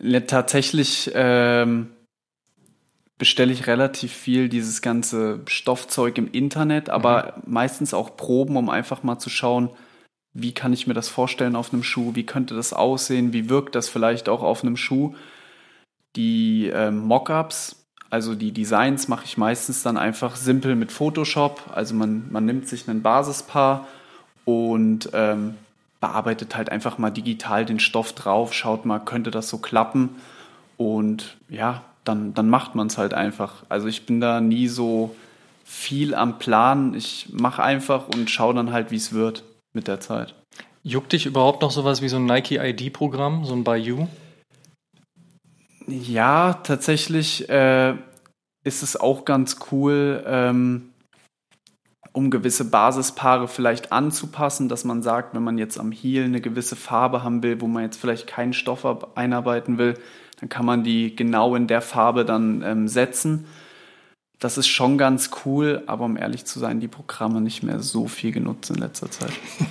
Ja, 0.00 0.20
tatsächlich 0.20 1.10
ähm, 1.14 1.88
bestelle 3.18 3.52
ich 3.52 3.66
relativ 3.66 4.12
viel 4.12 4.48
dieses 4.48 4.82
ganze 4.82 5.40
Stoffzeug 5.46 6.18
im 6.18 6.30
Internet, 6.30 6.90
aber 6.90 7.40
meistens 7.46 7.94
auch 7.94 8.16
Proben, 8.16 8.56
um 8.56 8.68
einfach 8.68 9.02
mal 9.02 9.18
zu 9.18 9.30
schauen, 9.30 9.70
wie 10.34 10.52
kann 10.52 10.74
ich 10.74 10.86
mir 10.86 10.92
das 10.92 11.08
vorstellen 11.08 11.56
auf 11.56 11.72
einem 11.72 11.82
Schuh, 11.82 12.14
wie 12.14 12.26
könnte 12.26 12.54
das 12.54 12.74
aussehen, 12.74 13.32
wie 13.32 13.48
wirkt 13.48 13.74
das 13.74 13.88
vielleicht 13.88 14.28
auch 14.28 14.42
auf 14.42 14.62
einem 14.62 14.76
Schuh. 14.76 15.14
Die 16.16 16.70
ähm, 16.72 17.06
Mockups, 17.06 17.86
also 18.10 18.34
die 18.34 18.52
Designs, 18.52 19.08
mache 19.08 19.24
ich 19.24 19.36
meistens 19.36 19.82
dann 19.82 19.96
einfach 19.96 20.36
simpel 20.36 20.74
mit 20.74 20.90
Photoshop. 20.90 21.62
Also 21.74 21.94
man, 21.94 22.26
man 22.30 22.44
nimmt 22.44 22.66
sich 22.68 22.88
ein 22.88 23.02
Basispaar 23.02 23.86
und 24.44 25.10
ähm, 25.12 25.54
bearbeitet 26.00 26.56
halt 26.56 26.70
einfach 26.70 26.98
mal 26.98 27.10
digital 27.10 27.64
den 27.64 27.80
Stoff 27.80 28.12
drauf, 28.12 28.54
schaut 28.54 28.84
mal, 28.84 28.98
könnte 28.98 29.30
das 29.30 29.48
so 29.48 29.58
klappen. 29.58 30.10
Und 30.76 31.36
ja, 31.48 31.82
dann, 32.04 32.34
dann 32.34 32.48
macht 32.48 32.74
man 32.74 32.86
es 32.86 32.98
halt 32.98 33.14
einfach. 33.14 33.64
Also 33.68 33.88
ich 33.88 34.06
bin 34.06 34.20
da 34.20 34.40
nie 34.40 34.68
so 34.68 35.14
viel 35.64 36.14
am 36.14 36.38
Plan. 36.38 36.94
Ich 36.94 37.28
mache 37.32 37.62
einfach 37.62 38.08
und 38.08 38.30
schaue 38.30 38.54
dann 38.54 38.72
halt, 38.72 38.90
wie 38.90 38.96
es 38.96 39.12
wird 39.12 39.42
mit 39.72 39.88
der 39.88 40.00
Zeit. 40.00 40.34
Juckt 40.84 41.12
dich 41.12 41.26
überhaupt 41.26 41.62
noch 41.62 41.72
sowas 41.72 42.00
wie 42.00 42.08
so 42.08 42.16
ein 42.16 42.26
Nike 42.26 42.58
ID-Programm, 42.58 43.44
so 43.44 43.54
ein 43.54 43.64
By 43.64 43.74
You? 43.74 44.06
Ja, 45.86 46.54
tatsächlich 46.54 47.48
äh, 47.48 47.94
ist 48.64 48.82
es 48.82 48.96
auch 48.98 49.24
ganz 49.24 49.58
cool, 49.70 50.24
ähm, 50.26 50.90
um 52.12 52.30
gewisse 52.30 52.68
Basispaare 52.70 53.46
vielleicht 53.46 53.92
anzupassen, 53.92 54.68
dass 54.68 54.84
man 54.84 55.02
sagt, 55.02 55.34
wenn 55.34 55.44
man 55.44 55.58
jetzt 55.58 55.78
am 55.78 55.92
Heel 55.92 56.24
eine 56.24 56.40
gewisse 56.40 56.74
Farbe 56.74 57.22
haben 57.22 57.42
will, 57.42 57.60
wo 57.60 57.66
man 57.66 57.84
jetzt 57.84 58.00
vielleicht 58.00 58.26
keinen 58.26 58.52
Stoff 58.52 58.84
einarbeiten 59.16 59.78
will, 59.78 59.94
dann 60.40 60.48
kann 60.48 60.66
man 60.66 60.82
die 60.82 61.14
genau 61.14 61.54
in 61.54 61.66
der 61.66 61.82
Farbe 61.82 62.24
dann 62.24 62.62
ähm, 62.62 62.88
setzen 62.88 63.46
das 64.38 64.58
ist 64.58 64.66
schon 64.66 64.98
ganz 64.98 65.30
cool, 65.44 65.82
aber 65.86 66.04
um 66.04 66.18
ehrlich 66.18 66.44
zu 66.44 66.58
sein, 66.58 66.78
die 66.78 66.88
Programme 66.88 67.40
nicht 67.40 67.62
mehr 67.62 67.80
so 67.80 68.06
viel 68.06 68.32
genutzt 68.32 68.68
in 68.68 68.76
letzter 68.76 69.10
Zeit. 69.10 69.30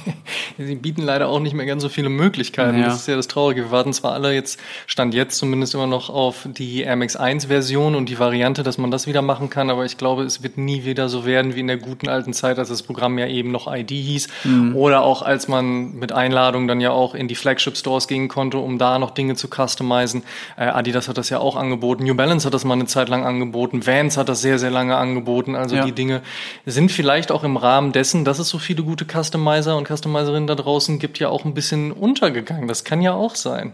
Sie 0.58 0.74
bieten 0.74 1.04
leider 1.04 1.28
auch 1.28 1.40
nicht 1.40 1.54
mehr 1.54 1.68
ganz 1.68 1.84
so 1.84 1.90
viele 1.90 2.10
Möglichkeiten. 2.10 2.80
Ja. 2.80 2.86
Das 2.86 2.96
ist 2.96 3.08
ja 3.08 3.16
das 3.16 3.28
Traurige. 3.28 3.66
Wir 3.66 3.72
warten 3.72 3.94
zwar 3.94 4.14
alle 4.14 4.34
jetzt, 4.34 4.60
stand 4.88 5.14
jetzt 5.14 5.38
zumindest 5.38 5.76
immer 5.76 5.86
noch 5.86 6.10
auf 6.10 6.48
die 6.52 6.82
Air 6.82 6.96
Max 6.96 7.16
1 7.16 7.46
Version 7.46 7.94
und 7.94 8.10
die 8.10 8.18
Variante, 8.18 8.64
dass 8.64 8.80
man 8.80 8.90
das 8.90 9.06
wieder 9.06 9.22
machen 9.22 9.52
kann, 9.52 9.70
aber 9.70 9.86
ich 9.86 9.98
glaube, 9.98 10.24
es 10.24 10.42
wird 10.42 10.58
nie 10.58 10.84
wieder 10.84 11.10
so 11.10 11.26
werden 11.26 11.54
wie 11.54 11.60
in 11.60 11.68
der 11.68 11.78
guten 11.78 12.10
alten 12.10 12.34
Zeit, 12.34 12.58
als 12.58 12.70
das 12.70 12.82
Programm 12.82 13.20
ja 13.20 13.28
eben 13.28 13.52
noch 13.52 13.72
ID 13.72 13.92
hieß 13.92 14.28
mhm. 14.46 14.76
oder 14.76 15.04
auch 15.04 15.22
als 15.22 15.48
man 15.48 15.94
mit 15.94 16.12
Einladung 16.12 16.68
dann 16.68 16.82
ja 16.82 16.90
auch 16.90 17.14
in 17.14 17.28
die 17.28 17.36
Flagship 17.36 17.78
Stores 17.78 18.08
gehen 18.08 18.30
konnte, 18.30 18.58
um 18.58 18.80
da 18.80 18.98
noch 18.98 19.12
Dinge 19.12 19.36
zu 19.36 19.48
customizen. 19.48 20.24
Äh, 20.58 20.66
Adidas 20.66 21.08
hat 21.08 21.20
das 21.20 21.30
ja 21.30 21.38
auch 21.38 21.56
angeboten. 21.56 22.04
New 22.04 22.16
Balance 22.16 22.48
hat 22.48 22.56
das 22.56 22.66
mal 22.66 22.74
eine 22.74 22.88
Zeit 22.88 23.10
lang 23.10 23.26
angeboten. 23.26 23.86
Vans 23.86 24.18
hat 24.18 24.28
das 24.28 24.42
sehr 24.42 24.55
sehr, 24.56 24.70
sehr 24.70 24.72
lange 24.72 24.96
angeboten. 24.96 25.56
Also 25.56 25.76
ja. 25.76 25.86
die 25.86 25.92
Dinge 25.92 26.22
sind 26.66 26.92
vielleicht 26.92 27.30
auch 27.30 27.44
im 27.44 27.58
Rahmen 27.58 27.92
dessen, 27.92 28.24
dass 28.24 28.40
es 28.40 28.48
so 28.48 28.58
viele 28.58 28.84
gute 28.84 29.06
Customizer 29.06 29.76
und 29.76 29.88
Customizerinnen 29.88 30.48
da 30.48 30.56
draußen 30.56 30.98
gibt, 30.98 31.20
ja 31.20 31.28
auch 31.28 31.44
ein 31.44 31.54
bisschen 31.54 31.92
untergegangen. 31.92 32.70
Das 32.70 32.86
kann 32.86 33.02
ja 33.02 33.14
auch 33.14 33.36
sein. 33.36 33.74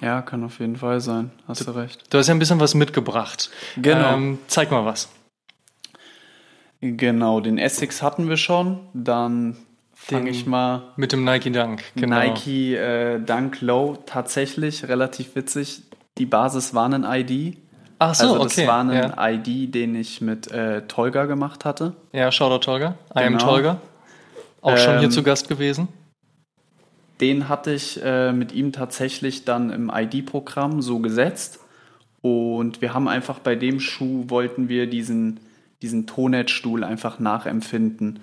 Ja, 0.00 0.22
kann 0.22 0.44
auf 0.44 0.60
jeden 0.60 0.76
Fall 0.76 1.00
sein. 1.00 1.32
Hast 1.48 1.62
du, 1.62 1.64
du 1.64 1.72
recht. 1.72 2.04
Du 2.10 2.18
hast 2.18 2.28
ja 2.28 2.34
ein 2.34 2.38
bisschen 2.38 2.60
was 2.60 2.74
mitgebracht. 2.74 3.50
Genau. 3.76 4.14
Ähm, 4.14 4.38
zeig 4.46 4.70
mal 4.70 4.84
was. 4.84 5.08
Genau, 6.80 7.40
den 7.40 7.58
Essex 7.58 8.02
hatten 8.02 8.28
wir 8.28 8.36
schon. 8.36 8.80
Dann 8.94 9.56
fange 9.92 10.30
ich 10.30 10.46
mal. 10.46 10.92
Mit 10.96 11.12
dem 11.12 11.24
Nike 11.24 11.50
Dunk. 11.50 11.82
Genau. 11.96 12.18
Nike 12.20 12.76
äh, 12.76 13.18
Dunk 13.18 13.60
Low, 13.60 13.98
tatsächlich 14.06 14.88
relativ 14.88 15.34
witzig. 15.34 15.82
Die 16.18 16.26
Basis 16.26 16.72
war 16.72 16.88
ein 16.88 17.04
ID. 17.04 17.58
Ach 18.02 18.14
so, 18.14 18.28
also 18.28 18.44
das 18.44 18.56
okay. 18.56 18.66
war 18.66 18.80
ein 18.80 18.92
ja. 18.92 19.28
ID, 19.28 19.74
den 19.74 19.94
ich 19.94 20.22
mit 20.22 20.50
äh, 20.50 20.86
Tolga 20.88 21.26
gemacht 21.26 21.66
hatte. 21.66 21.92
Ja, 22.12 22.32
Shoutout 22.32 22.64
Tolga. 22.64 22.94
I 23.14 23.18
am 23.18 23.34
genau. 23.34 23.44
Tolga. 23.44 23.80
Auch 24.62 24.70
ähm, 24.70 24.78
schon 24.78 24.94
hier 24.94 25.04
ähm, 25.04 25.10
zu 25.10 25.22
Gast 25.22 25.50
gewesen. 25.50 25.88
Den 27.20 27.50
hatte 27.50 27.74
ich 27.74 28.02
äh, 28.02 28.32
mit 28.32 28.52
ihm 28.52 28.72
tatsächlich 28.72 29.44
dann 29.44 29.68
im 29.68 29.92
ID-Programm 29.94 30.80
so 30.80 31.00
gesetzt. 31.00 31.60
Und 32.22 32.80
wir 32.80 32.94
haben 32.94 33.06
einfach 33.06 33.38
bei 33.38 33.54
dem 33.54 33.80
Schuh 33.80 34.24
wollten 34.28 34.70
wir 34.70 34.88
diesen, 34.88 35.38
diesen 35.82 36.06
Tonet-Stuhl 36.06 36.84
einfach 36.84 37.18
nachempfinden. 37.18 38.20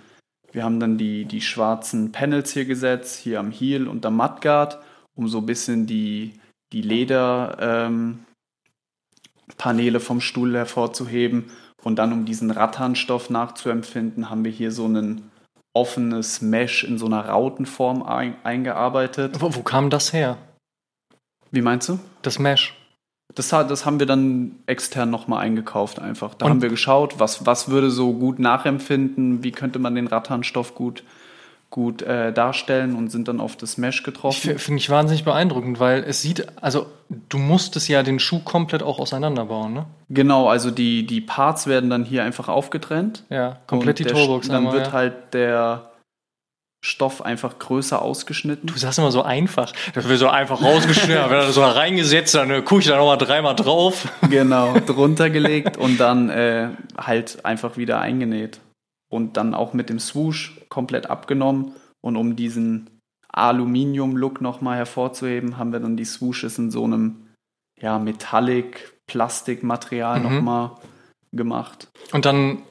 Wir 0.51 0.63
haben 0.63 0.79
dann 0.79 0.97
die, 0.97 1.25
die 1.25 1.41
schwarzen 1.41 2.11
Panels 2.11 2.51
hier 2.51 2.65
gesetzt, 2.65 3.19
hier 3.19 3.39
am 3.39 3.51
Heel 3.51 3.87
und 3.87 4.03
am 4.07 4.15
Mudguard, 4.15 4.79
um 5.13 5.27
so 5.27 5.37
ein 5.37 5.45
bisschen 5.45 5.85
die, 5.85 6.33
die 6.73 6.81
Leder, 6.81 7.57
ähm, 7.59 8.19
Paneele 9.57 9.99
vom 9.99 10.21
Stuhl 10.21 10.55
hervorzuheben. 10.55 11.51
Und 11.83 11.97
dann, 11.97 12.11
um 12.11 12.25
diesen 12.25 12.51
Ratternstoff 12.51 13.29
nachzuempfinden, 13.29 14.29
haben 14.29 14.43
wir 14.43 14.51
hier 14.51 14.71
so 14.71 14.87
ein 14.87 15.29
offenes 15.73 16.41
Mesh 16.41 16.83
in 16.83 16.97
so 16.97 17.05
einer 17.05 17.27
Rautenform 17.27 18.03
ein, 18.03 18.35
eingearbeitet. 18.43 19.39
Wo, 19.39 19.55
wo, 19.55 19.61
kam 19.61 19.89
das 19.89 20.11
her? 20.11 20.37
Wie 21.51 21.61
meinst 21.61 21.87
du? 21.87 21.99
Das 22.23 22.39
Mesh. 22.39 22.75
Das, 23.35 23.49
das 23.49 23.85
haben 23.85 23.99
wir 23.99 24.07
dann 24.07 24.55
extern 24.65 25.11
nochmal 25.11 25.43
eingekauft 25.43 25.99
einfach. 25.99 26.33
Da 26.33 26.45
Und 26.45 26.51
haben 26.51 26.61
wir 26.61 26.69
geschaut, 26.69 27.19
was, 27.19 27.45
was 27.45 27.69
würde 27.69 27.91
so 27.91 28.13
gut 28.13 28.39
nachempfinden, 28.39 29.43
wie 29.43 29.51
könnte 29.51 29.79
man 29.79 29.93
den 29.95 30.07
Ratternstoff 30.07 30.73
gut 30.73 31.03
gut 31.69 32.01
äh, 32.01 32.31
darstellen 32.31 32.95
und 32.95 33.11
sind 33.11 33.27
dann 33.27 33.39
auf 33.41 33.57
das 33.57 33.77
Mesh 33.77 34.03
getroffen. 34.03 34.57
Finde 34.57 34.79
ich 34.79 34.89
wahnsinnig 34.89 35.25
beeindruckend, 35.25 35.79
weil 35.79 36.03
es 36.03 36.21
sieht, 36.21 36.47
also 36.61 36.87
du 37.29 37.37
musstest 37.37 37.89
ja 37.89 38.03
den 38.03 38.19
Schuh 38.19 38.39
komplett 38.39 38.83
auch 38.83 38.99
auseinanderbauen, 38.99 39.73
ne? 39.73 39.85
Genau, 40.09 40.47
also 40.47 40.71
die, 40.71 41.05
die 41.05 41.19
Parts 41.19 41.67
werden 41.67 41.89
dann 41.89 42.05
hier 42.05 42.23
einfach 42.23 42.47
aufgetrennt. 42.47 43.23
Ja, 43.29 43.57
komplett 43.67 43.99
die 43.99 44.05
Toolbox. 44.05 44.47
Dann 44.47 44.57
einmal, 44.57 44.73
wird 44.73 44.87
ja. 44.87 44.93
halt 44.93 45.33
der 45.33 45.91
Stoff 46.81 47.21
einfach 47.21 47.59
größer 47.59 48.01
ausgeschnitten. 48.01 48.67
Du 48.67 48.77
sagst 48.77 48.97
immer 48.97 49.11
so 49.11 49.23
einfach. 49.23 49.73
Das 49.93 50.07
wird 50.07 50.19
so 50.19 50.29
einfach 50.29 50.61
rausgeschnitten, 50.61 51.29
wenn 51.29 51.37
er 51.37 51.51
so 51.51 51.63
reingesetzt, 51.63 52.35
dann 52.35 52.49
äh, 52.49 52.61
gucke 52.61 52.81
ich 52.81 52.87
da 52.87 52.97
nochmal 52.97 53.17
dreimal 53.17 53.55
drauf. 53.55 54.07
Genau, 54.29 54.77
drunter 54.79 55.29
gelegt 55.29 55.77
und 55.77 55.99
dann 55.99 56.29
äh, 56.29 56.69
halt 56.97 57.45
einfach 57.45 57.77
wieder 57.77 57.99
eingenäht 57.99 58.59
und 59.09 59.37
dann 59.37 59.53
auch 59.53 59.73
mit 59.73 59.89
dem 59.89 59.99
Swoosh 59.99 60.56
komplett 60.69 61.09
abgenommen. 61.09 61.73
Und 62.01 62.15
um 62.15 62.35
diesen 62.35 63.01
Aluminium-Look 63.29 64.41
nochmal 64.41 64.77
hervorzuheben, 64.77 65.57
haben 65.57 65.71
wir 65.71 65.79
dann 65.79 65.97
die 65.97 66.05
Swooshes 66.05 66.57
in 66.57 66.71
so 66.71 66.83
einem 66.83 67.27
ja, 67.79 67.99
Metallic-Plastikmaterial 67.99 70.19
mhm. 70.19 70.23
nochmal 70.23 70.71
gemacht. 71.31 71.89
Und 72.11 72.25
dann 72.25 72.63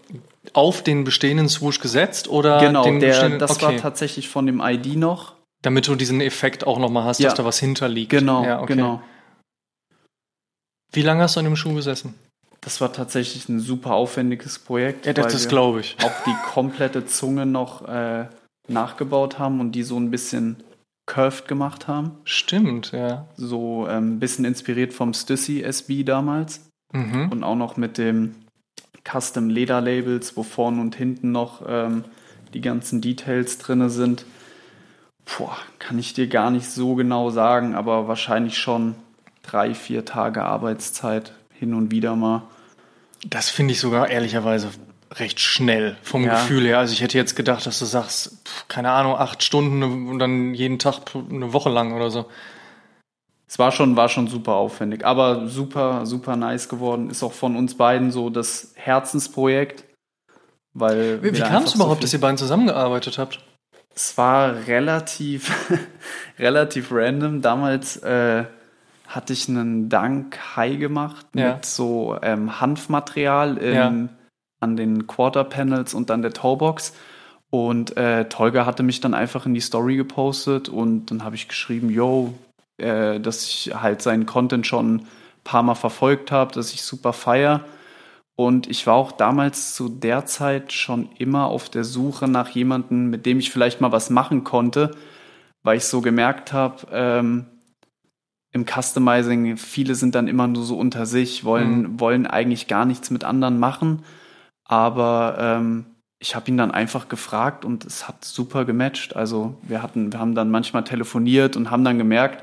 auf 0.53 0.83
den 0.83 1.05
bestehenden 1.05 1.49
Swoosh 1.49 1.81
gesetzt 1.81 2.29
oder 2.29 2.61
genau, 2.61 2.85
den 2.85 3.01
der, 3.01 3.39
das 3.39 3.57
okay. 3.57 3.65
war 3.65 3.77
tatsächlich 3.77 4.29
von 4.29 4.47
dem 4.47 4.61
ID 4.61 4.97
noch. 4.97 5.35
Damit 5.63 5.89
du 5.89 5.95
diesen 5.95 6.21
Effekt 6.21 6.67
auch 6.67 6.79
nochmal 6.79 7.05
hast, 7.05 7.19
ja. 7.19 7.29
dass 7.29 7.37
da 7.37 7.45
was 7.45 7.59
hinterliegt. 7.59 8.11
Genau, 8.11 8.45
ja, 8.45 8.61
okay. 8.61 8.75
genau. 8.75 9.03
Wie 10.93 11.03
lange 11.03 11.23
hast 11.23 11.37
du 11.37 11.41
an 11.41 11.47
dem 11.47 11.57
Schuh 11.57 11.75
gesessen? 11.75 12.15
Das 12.67 12.81
war 12.81 12.93
tatsächlich 12.93 13.49
ein 13.49 13.61
super 13.61 13.93
aufwendiges 13.93 14.59
Projekt. 14.59 15.07
Ja, 15.07 15.13
das, 15.13 15.33
das 15.33 15.47
glaube 15.47 15.79
ich. 15.79 15.97
Auch 16.03 16.25
die 16.27 16.35
komplette 16.53 17.07
Zunge 17.07 17.47
noch 17.47 17.87
äh, 17.87 18.27
nachgebaut 18.67 19.39
haben 19.39 19.61
und 19.61 19.71
die 19.71 19.85
so 19.85 19.97
ein 19.97 20.11
bisschen 20.11 20.57
curved 21.07 21.47
gemacht 21.47 21.87
haben. 21.87 22.19
Stimmt, 22.25 22.91
ja. 22.91 23.29
So 23.37 23.85
ein 23.85 23.97
ähm, 23.97 24.19
bisschen 24.19 24.45
inspiriert 24.45 24.95
vom 24.95 25.15
Stussy 25.15 25.63
SB 25.63 26.03
damals. 26.03 26.69
Mhm. 26.93 27.29
Und 27.31 27.45
auch 27.45 27.55
noch 27.55 27.77
mit 27.77 27.99
dem 27.99 28.35
Custom 29.09 29.49
Leder 29.49 29.81
Labels, 29.81 30.37
wo 30.37 30.43
vorne 30.43 30.81
und 30.81 30.97
hinten 30.97 31.31
noch 31.31 31.63
ähm, 31.69 32.03
die 32.53 32.63
ganzen 32.63 33.01
Details 33.01 33.59
drin 33.59 33.89
sind. 33.91 34.27
Boah, 35.25 35.57
kann 35.79 36.01
ich 36.01 36.15
dir 36.15 36.27
gar 36.27 36.51
nicht 36.51 36.69
so 36.69 36.97
genau 36.97 37.31
sagen, 37.31 37.77
aber 37.77 38.09
wahrscheinlich 38.09 38.59
schon 38.59 38.97
drei, 39.43 39.73
vier 39.73 40.05
Tage 40.05 40.43
Arbeitszeit 40.43 41.33
hin 41.53 41.73
und 41.73 41.93
wieder 41.93 42.17
mal. 42.17 42.43
Das 43.25 43.49
finde 43.49 43.73
ich 43.73 43.81
sogar 43.81 44.09
ehrlicherweise 44.09 44.71
recht 45.13 45.41
schnell 45.41 45.97
vom 46.03 46.25
ja. 46.25 46.35
Gefühl 46.35 46.65
her. 46.67 46.79
Also 46.79 46.93
ich 46.93 47.01
hätte 47.01 47.17
jetzt 47.17 47.37
gedacht, 47.37 47.67
dass 47.67 47.79
du 47.79 47.85
sagst, 47.85 48.39
keine 48.69 48.91
Ahnung, 48.91 49.17
acht 49.17 49.43
Stunden 49.43 49.83
und 50.09 50.19
dann 50.19 50.55
jeden 50.55 50.79
Tag 50.79 51.15
eine 51.15 51.53
Woche 51.53 51.71
lang 51.71 51.95
oder 51.95 52.11
so. 52.11 52.27
Es 53.49 53.59
war 53.59 53.71
schon, 53.71 53.97
war 53.97 54.09
schon 54.09 54.27
super 54.27 54.55
aufwendig, 54.55 55.05
aber 55.05 55.49
super, 55.49 56.05
super 56.05 56.37
nice 56.37 56.69
geworden. 56.69 57.11
Ist 57.11 57.23
auch 57.23 57.33
von 57.33 57.57
uns 57.57 57.77
beiden 57.77 58.11
so 58.11 58.29
das 58.29 58.73
Herzensprojekt. 58.75 59.85
Weil 60.75 61.23
wie 61.23 61.33
wie 61.35 61.41
kam 61.41 61.63
es 61.63 61.75
überhaupt, 61.75 62.01
so 62.01 62.03
dass 62.03 62.13
ihr 62.13 62.21
beiden 62.21 62.37
zusammengearbeitet 62.37 63.19
habt? 63.19 63.41
Es 63.95 64.19
war 64.19 64.67
relativ, 64.67 65.51
relativ 66.39 66.89
random. 66.91 67.41
Damals 67.41 67.97
äh, 67.99 68.45
hatte 69.07 69.33
ich 69.33 69.49
einen 69.49 69.89
Dank 69.89 70.39
High 70.57 70.79
gemacht 70.79 71.27
ja. 71.35 71.55
mit 71.55 71.65
so 71.65 72.17
ähm, 72.23 72.61
Hanfmaterial 72.61 73.57
im, 73.59 73.75
ja. 73.75 74.09
an 74.61 74.77
den 74.77 75.07
Quarter 75.07 75.45
Panels 75.45 75.95
und 75.95 76.11
dann 76.11 76.23
der 76.23 76.33
Toebox. 76.33 76.93
Und 77.51 77.97
äh, 77.97 78.29
Tolga 78.29 78.67
hatte 78.67 78.83
mich 78.83 79.01
dann 79.01 79.15
einfach 79.15 79.47
in 79.47 79.55
die 79.55 79.61
Story 79.61 79.97
gepostet 79.97 80.69
und 80.69 81.07
dann 81.07 81.25
habe 81.25 81.37
ich 81.37 81.49
geschrieben, 81.49 81.91
yo, 81.91 82.35
äh, 82.79 83.21
dass 83.21 83.45
ich 83.45 83.73
halt 83.75 84.03
seinen 84.03 84.27
Content 84.27 84.67
schon 84.67 84.97
ein 84.97 85.07
paar 85.45 85.63
Mal 85.63 85.77
verfolgt 85.77 86.33
habe, 86.33 86.53
dass 86.53 86.73
ich 86.73 86.83
super 86.83 87.13
feier. 87.13 87.65
Und 88.35 88.67
ich 88.69 88.87
war 88.87 88.95
auch 88.95 89.13
damals 89.13 89.75
zu 89.75 89.89
der 89.89 90.27
Zeit 90.27 90.73
schon 90.73 91.09
immer 91.17 91.47
auf 91.47 91.71
der 91.71 91.85
Suche 91.85 92.29
nach 92.29 92.51
jemandem, 92.51 93.09
mit 93.09 93.25
dem 93.25 93.39
ich 93.39 93.51
vielleicht 93.51 93.81
mal 93.81 93.93
was 93.93 94.11
machen 94.11 94.45
konnte, 94.45 94.91
weil 95.63 95.79
ich 95.79 95.85
so 95.85 96.03
gemerkt 96.03 96.53
habe, 96.53 96.87
ähm, 96.93 97.47
im 98.57 98.65
Customizing, 98.67 99.57
viele 99.57 99.95
sind 99.95 100.15
dann 100.15 100.27
immer 100.27 100.49
nur 100.49 100.65
so 100.65 100.77
unter 100.77 101.07
sich, 101.07 101.45
wollen, 101.45 101.83
mhm. 101.83 102.01
wollen 102.01 102.27
eigentlich 102.27 102.67
gar 102.67 102.85
nichts 102.85 103.11
mit 103.11 103.23
anderen 103.23 103.59
machen. 103.59 104.03
Aber 104.65 105.37
ähm, 105.39 105.85
ich 106.19 106.35
habe 106.35 106.49
ihn 106.51 106.57
dann 106.57 106.71
einfach 106.71 107.09
gefragt 107.09 107.65
und 107.65 107.85
es 107.85 108.09
hat 108.09 108.25
super 108.25 108.65
gematcht. 108.65 109.15
Also 109.15 109.55
wir 109.63 109.83
hatten, 109.83 110.13
wir 110.13 110.19
haben 110.19 110.35
dann 110.35 110.51
manchmal 110.51 110.85
telefoniert 110.85 111.57
und 111.57 111.71
haben 111.71 111.85
dann 111.85 111.99
gemerkt, 111.99 112.43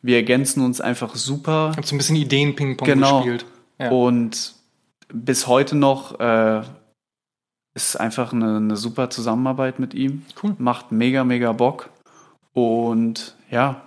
wir 0.00 0.16
ergänzen 0.16 0.64
uns 0.64 0.80
einfach 0.80 1.14
super. 1.14 1.72
Habt 1.76 1.86
so 1.86 1.94
ein 1.94 1.98
bisschen 1.98 2.16
Ideen-Ping-Pong 2.16 2.86
genau. 2.86 3.18
gespielt. 3.18 3.46
Ja. 3.78 3.90
Und 3.90 4.54
bis 5.12 5.46
heute 5.46 5.76
noch 5.76 6.18
äh, 6.18 6.62
ist 7.74 8.00
einfach 8.00 8.32
eine, 8.32 8.56
eine 8.56 8.76
super 8.76 9.10
Zusammenarbeit 9.10 9.78
mit 9.78 9.94
ihm. 9.94 10.24
Cool. 10.42 10.56
Macht 10.58 10.90
mega, 10.90 11.22
mega 11.24 11.52
Bock. 11.52 11.90
Und 12.54 13.36
ja, 13.50 13.82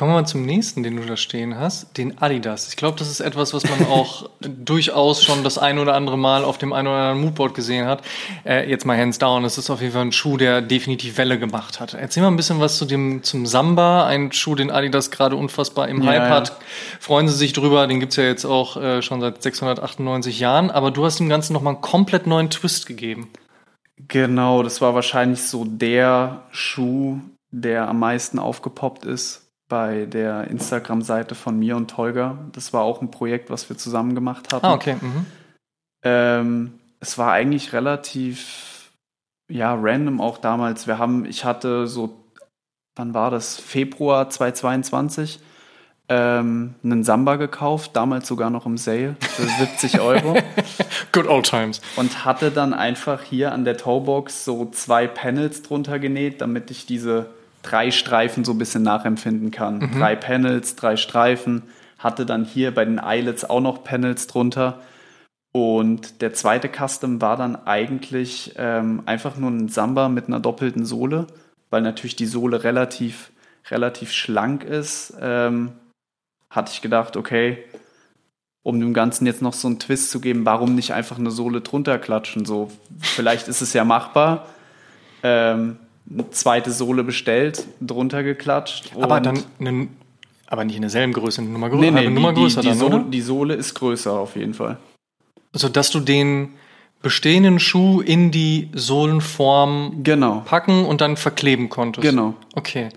Kommen 0.00 0.12
wir 0.12 0.20
mal 0.22 0.26
zum 0.26 0.46
nächsten, 0.46 0.82
den 0.82 0.96
du 0.96 1.04
da 1.04 1.18
stehen 1.18 1.58
hast, 1.58 1.98
den 1.98 2.22
Adidas. 2.22 2.70
Ich 2.70 2.76
glaube, 2.76 2.98
das 2.98 3.10
ist 3.10 3.20
etwas, 3.20 3.52
was 3.52 3.68
man 3.68 3.86
auch 3.90 4.30
durchaus 4.40 5.22
schon 5.22 5.44
das 5.44 5.58
ein 5.58 5.78
oder 5.78 5.92
andere 5.92 6.16
Mal 6.16 6.42
auf 6.42 6.56
dem 6.56 6.72
ein 6.72 6.86
oder 6.86 6.96
anderen 6.96 7.20
Moodboard 7.20 7.52
gesehen 7.52 7.84
hat. 7.84 8.00
Äh, 8.46 8.66
jetzt 8.70 8.86
mal 8.86 8.96
hands 8.96 9.18
down, 9.18 9.44
es 9.44 9.58
ist 9.58 9.68
auf 9.68 9.82
jeden 9.82 9.92
Fall 9.92 10.06
ein 10.06 10.12
Schuh, 10.12 10.38
der 10.38 10.62
definitiv 10.62 11.18
Welle 11.18 11.38
gemacht 11.38 11.80
hat. 11.80 11.92
Erzähl 11.92 12.22
mal 12.22 12.30
ein 12.30 12.36
bisschen 12.36 12.60
was 12.60 12.78
zu 12.78 12.86
dem, 12.86 13.22
zum 13.24 13.44
Samba, 13.44 14.06
ein 14.06 14.32
Schuh, 14.32 14.54
den 14.54 14.70
Adidas 14.70 15.10
gerade 15.10 15.36
unfassbar 15.36 15.86
im 15.88 16.00
ja, 16.00 16.12
Hype 16.12 16.22
ja. 16.22 16.30
hat. 16.30 16.56
Freuen 16.98 17.28
Sie 17.28 17.36
sich 17.36 17.52
drüber, 17.52 17.86
den 17.86 18.00
gibt's 18.00 18.16
ja 18.16 18.24
jetzt 18.24 18.46
auch 18.46 18.78
äh, 18.78 19.02
schon 19.02 19.20
seit 19.20 19.42
698 19.42 20.40
Jahren, 20.40 20.70
aber 20.70 20.92
du 20.92 21.04
hast 21.04 21.20
dem 21.20 21.28
Ganzen 21.28 21.52
nochmal 21.52 21.74
einen 21.74 21.82
komplett 21.82 22.26
neuen 22.26 22.48
Twist 22.48 22.86
gegeben. 22.86 23.28
Genau, 23.98 24.62
das 24.62 24.80
war 24.80 24.94
wahrscheinlich 24.94 25.42
so 25.42 25.66
der 25.66 26.44
Schuh, 26.52 27.20
der 27.50 27.86
am 27.86 27.98
meisten 27.98 28.38
aufgepoppt 28.38 29.04
ist 29.04 29.49
bei 29.70 30.04
der 30.04 30.48
Instagram-Seite 30.48 31.34
von 31.34 31.58
mir 31.58 31.76
und 31.76 31.90
Tolga. 31.90 32.36
Das 32.52 32.74
war 32.74 32.82
auch 32.82 33.00
ein 33.00 33.10
Projekt, 33.10 33.48
was 33.48 33.70
wir 33.70 33.78
zusammen 33.78 34.14
gemacht 34.14 34.52
hatten. 34.52 34.66
Ah, 34.66 34.74
okay. 34.74 34.96
Mhm. 35.00 35.26
Ähm, 36.02 36.72
es 37.00 37.16
war 37.16 37.32
eigentlich 37.32 37.72
relativ, 37.72 38.90
ja, 39.48 39.74
random 39.74 40.20
auch 40.20 40.36
damals. 40.36 40.86
Wir 40.86 40.98
haben, 40.98 41.24
ich 41.24 41.46
hatte 41.46 41.86
so, 41.86 42.18
wann 42.96 43.14
war 43.14 43.30
das? 43.30 43.58
Februar 43.58 44.28
2022 44.28 45.40
ähm, 46.10 46.74
einen 46.82 47.04
Samba 47.04 47.36
gekauft, 47.36 47.92
damals 47.94 48.26
sogar 48.26 48.50
noch 48.50 48.66
im 48.66 48.76
Sale 48.76 49.14
für 49.20 49.42
70 49.58 50.00
Euro. 50.00 50.36
Good 51.12 51.28
old 51.28 51.46
times. 51.46 51.80
Und 51.94 52.24
hatte 52.24 52.50
dann 52.50 52.74
einfach 52.74 53.22
hier 53.22 53.52
an 53.52 53.64
der 53.64 53.76
Toebox 53.76 54.44
so 54.44 54.66
zwei 54.66 55.06
Panels 55.06 55.62
drunter 55.62 56.00
genäht, 56.00 56.40
damit 56.40 56.70
ich 56.72 56.86
diese 56.86 57.30
drei 57.62 57.90
Streifen 57.90 58.44
so 58.44 58.52
ein 58.52 58.58
bisschen 58.58 58.82
nachempfinden 58.82 59.50
kann. 59.50 59.78
Mhm. 59.78 59.98
Drei 59.98 60.16
Panels, 60.16 60.76
drei 60.76 60.96
Streifen. 60.96 61.62
Hatte 61.98 62.24
dann 62.24 62.44
hier 62.44 62.74
bei 62.74 62.84
den 62.84 62.98
Eyelets 62.98 63.44
auch 63.44 63.60
noch 63.60 63.84
Panels 63.84 64.26
drunter. 64.26 64.80
Und 65.52 66.22
der 66.22 66.32
zweite 66.32 66.68
Custom 66.68 67.20
war 67.20 67.36
dann 67.36 67.56
eigentlich 67.66 68.54
ähm, 68.56 69.02
einfach 69.06 69.36
nur 69.36 69.50
ein 69.50 69.68
Samba 69.68 70.08
mit 70.08 70.28
einer 70.28 70.40
doppelten 70.40 70.84
Sohle, 70.84 71.26
weil 71.70 71.82
natürlich 71.82 72.16
die 72.16 72.26
Sohle 72.26 72.62
relativ, 72.62 73.32
relativ 73.68 74.12
schlank 74.12 74.64
ist. 74.64 75.14
Ähm, 75.20 75.72
hatte 76.50 76.72
ich 76.72 76.82
gedacht, 76.82 77.16
okay, 77.16 77.64
um 78.62 78.78
dem 78.78 78.94
Ganzen 78.94 79.26
jetzt 79.26 79.42
noch 79.42 79.54
so 79.54 79.68
einen 79.68 79.78
Twist 79.78 80.10
zu 80.10 80.20
geben, 80.20 80.44
warum 80.44 80.74
nicht 80.74 80.92
einfach 80.92 81.18
eine 81.18 81.30
Sohle 81.30 81.62
drunter 81.62 81.98
klatschen? 81.98 82.44
So, 82.44 82.70
vielleicht 83.00 83.48
ist 83.48 83.60
es 83.60 83.72
ja 83.72 83.84
machbar. 83.84 84.46
Ähm, 85.22 85.78
eine 86.12 86.30
zweite 86.30 86.72
Sohle 86.72 87.04
bestellt, 87.04 87.66
drunter 87.80 88.22
geklatscht. 88.22 88.92
Aber 89.00 89.20
dann 89.20 89.42
eine, 89.58 89.88
aber 90.46 90.64
nicht 90.64 90.76
in 90.76 90.82
derselben 90.82 91.12
Größe, 91.12 91.40
eine 91.40 91.50
Nummer, 91.50 91.70
grö 91.70 91.78
nee, 91.78 91.90
nee, 91.90 92.00
eine 92.00 92.10
Nummer 92.10 92.32
die, 92.32 92.40
größer 92.40 92.60
die, 92.60 92.68
die 92.68 92.78
dann, 92.78 92.90
Sohle? 92.90 93.04
Die 93.08 93.20
Sohle 93.20 93.54
ist 93.54 93.74
größer 93.74 94.12
auf 94.12 94.36
jeden 94.36 94.54
Fall. 94.54 94.78
Also, 95.52 95.68
dass 95.68 95.90
du 95.90 96.00
den 96.00 96.50
bestehenden 97.02 97.58
Schuh 97.58 98.00
in 98.00 98.30
die 98.30 98.68
Sohlenform 98.74 100.02
genau. 100.02 100.42
packen 100.44 100.84
und 100.84 101.00
dann 101.00 101.16
verkleben 101.16 101.68
konntest. 101.68 102.06
Genau. 102.06 102.34
Okay. 102.54 102.90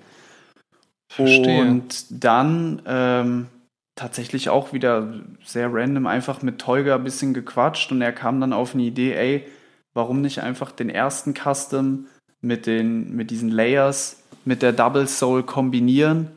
Verstehe. 1.07 1.61
Und 1.61 2.05
dann 2.09 2.81
ähm, 2.85 3.47
tatsächlich 3.95 4.49
auch 4.49 4.73
wieder 4.73 5.13
sehr 5.45 5.71
random 5.71 6.07
einfach 6.07 6.41
mit 6.41 6.59
Tolga 6.59 6.95
ein 6.95 7.03
bisschen 7.03 7.33
gequatscht 7.33 7.91
und 7.91 8.01
er 8.01 8.11
kam 8.11 8.41
dann 8.41 8.51
auf 8.51 8.73
eine 8.73 8.83
Idee, 8.83 9.13
ey, 9.13 9.45
warum 9.93 10.21
nicht 10.21 10.41
einfach 10.41 10.71
den 10.71 10.89
ersten 10.89 11.33
Custom 11.33 12.07
mit, 12.43 12.67
den, 12.67 13.15
mit 13.15 13.31
diesen 13.31 13.49
Layers, 13.49 14.21
mit 14.45 14.61
der 14.61 14.73
Double 14.73 15.07
Soul 15.07 15.43
kombinieren 15.43 16.27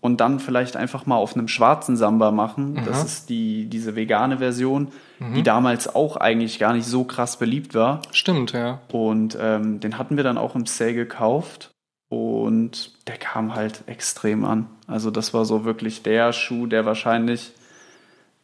und 0.00 0.20
dann 0.20 0.40
vielleicht 0.40 0.76
einfach 0.76 1.06
mal 1.06 1.16
auf 1.16 1.34
einem 1.34 1.48
schwarzen 1.48 1.96
Samba 1.96 2.30
machen. 2.30 2.72
Mhm. 2.72 2.84
Das 2.84 3.04
ist 3.04 3.30
die, 3.30 3.66
diese 3.66 3.96
vegane 3.96 4.38
Version, 4.38 4.88
mhm. 5.18 5.34
die 5.34 5.42
damals 5.42 5.94
auch 5.94 6.16
eigentlich 6.16 6.58
gar 6.58 6.74
nicht 6.74 6.86
so 6.86 7.04
krass 7.04 7.38
beliebt 7.38 7.74
war. 7.74 8.02
Stimmt, 8.10 8.52
ja. 8.52 8.80
Und 8.92 9.38
ähm, 9.40 9.80
den 9.80 9.96
hatten 9.96 10.16
wir 10.16 10.24
dann 10.24 10.36
auch 10.36 10.56
im 10.56 10.66
Sale 10.66 10.94
gekauft 10.94 11.70
und 12.10 12.92
der 13.08 13.16
kam 13.16 13.54
halt 13.54 13.84
extrem 13.86 14.44
an. 14.44 14.66
Also 14.86 15.10
das 15.10 15.32
war 15.32 15.44
so 15.44 15.64
wirklich 15.64 16.02
der 16.02 16.32
Schuh, 16.32 16.66
der 16.66 16.84
wahrscheinlich 16.84 17.52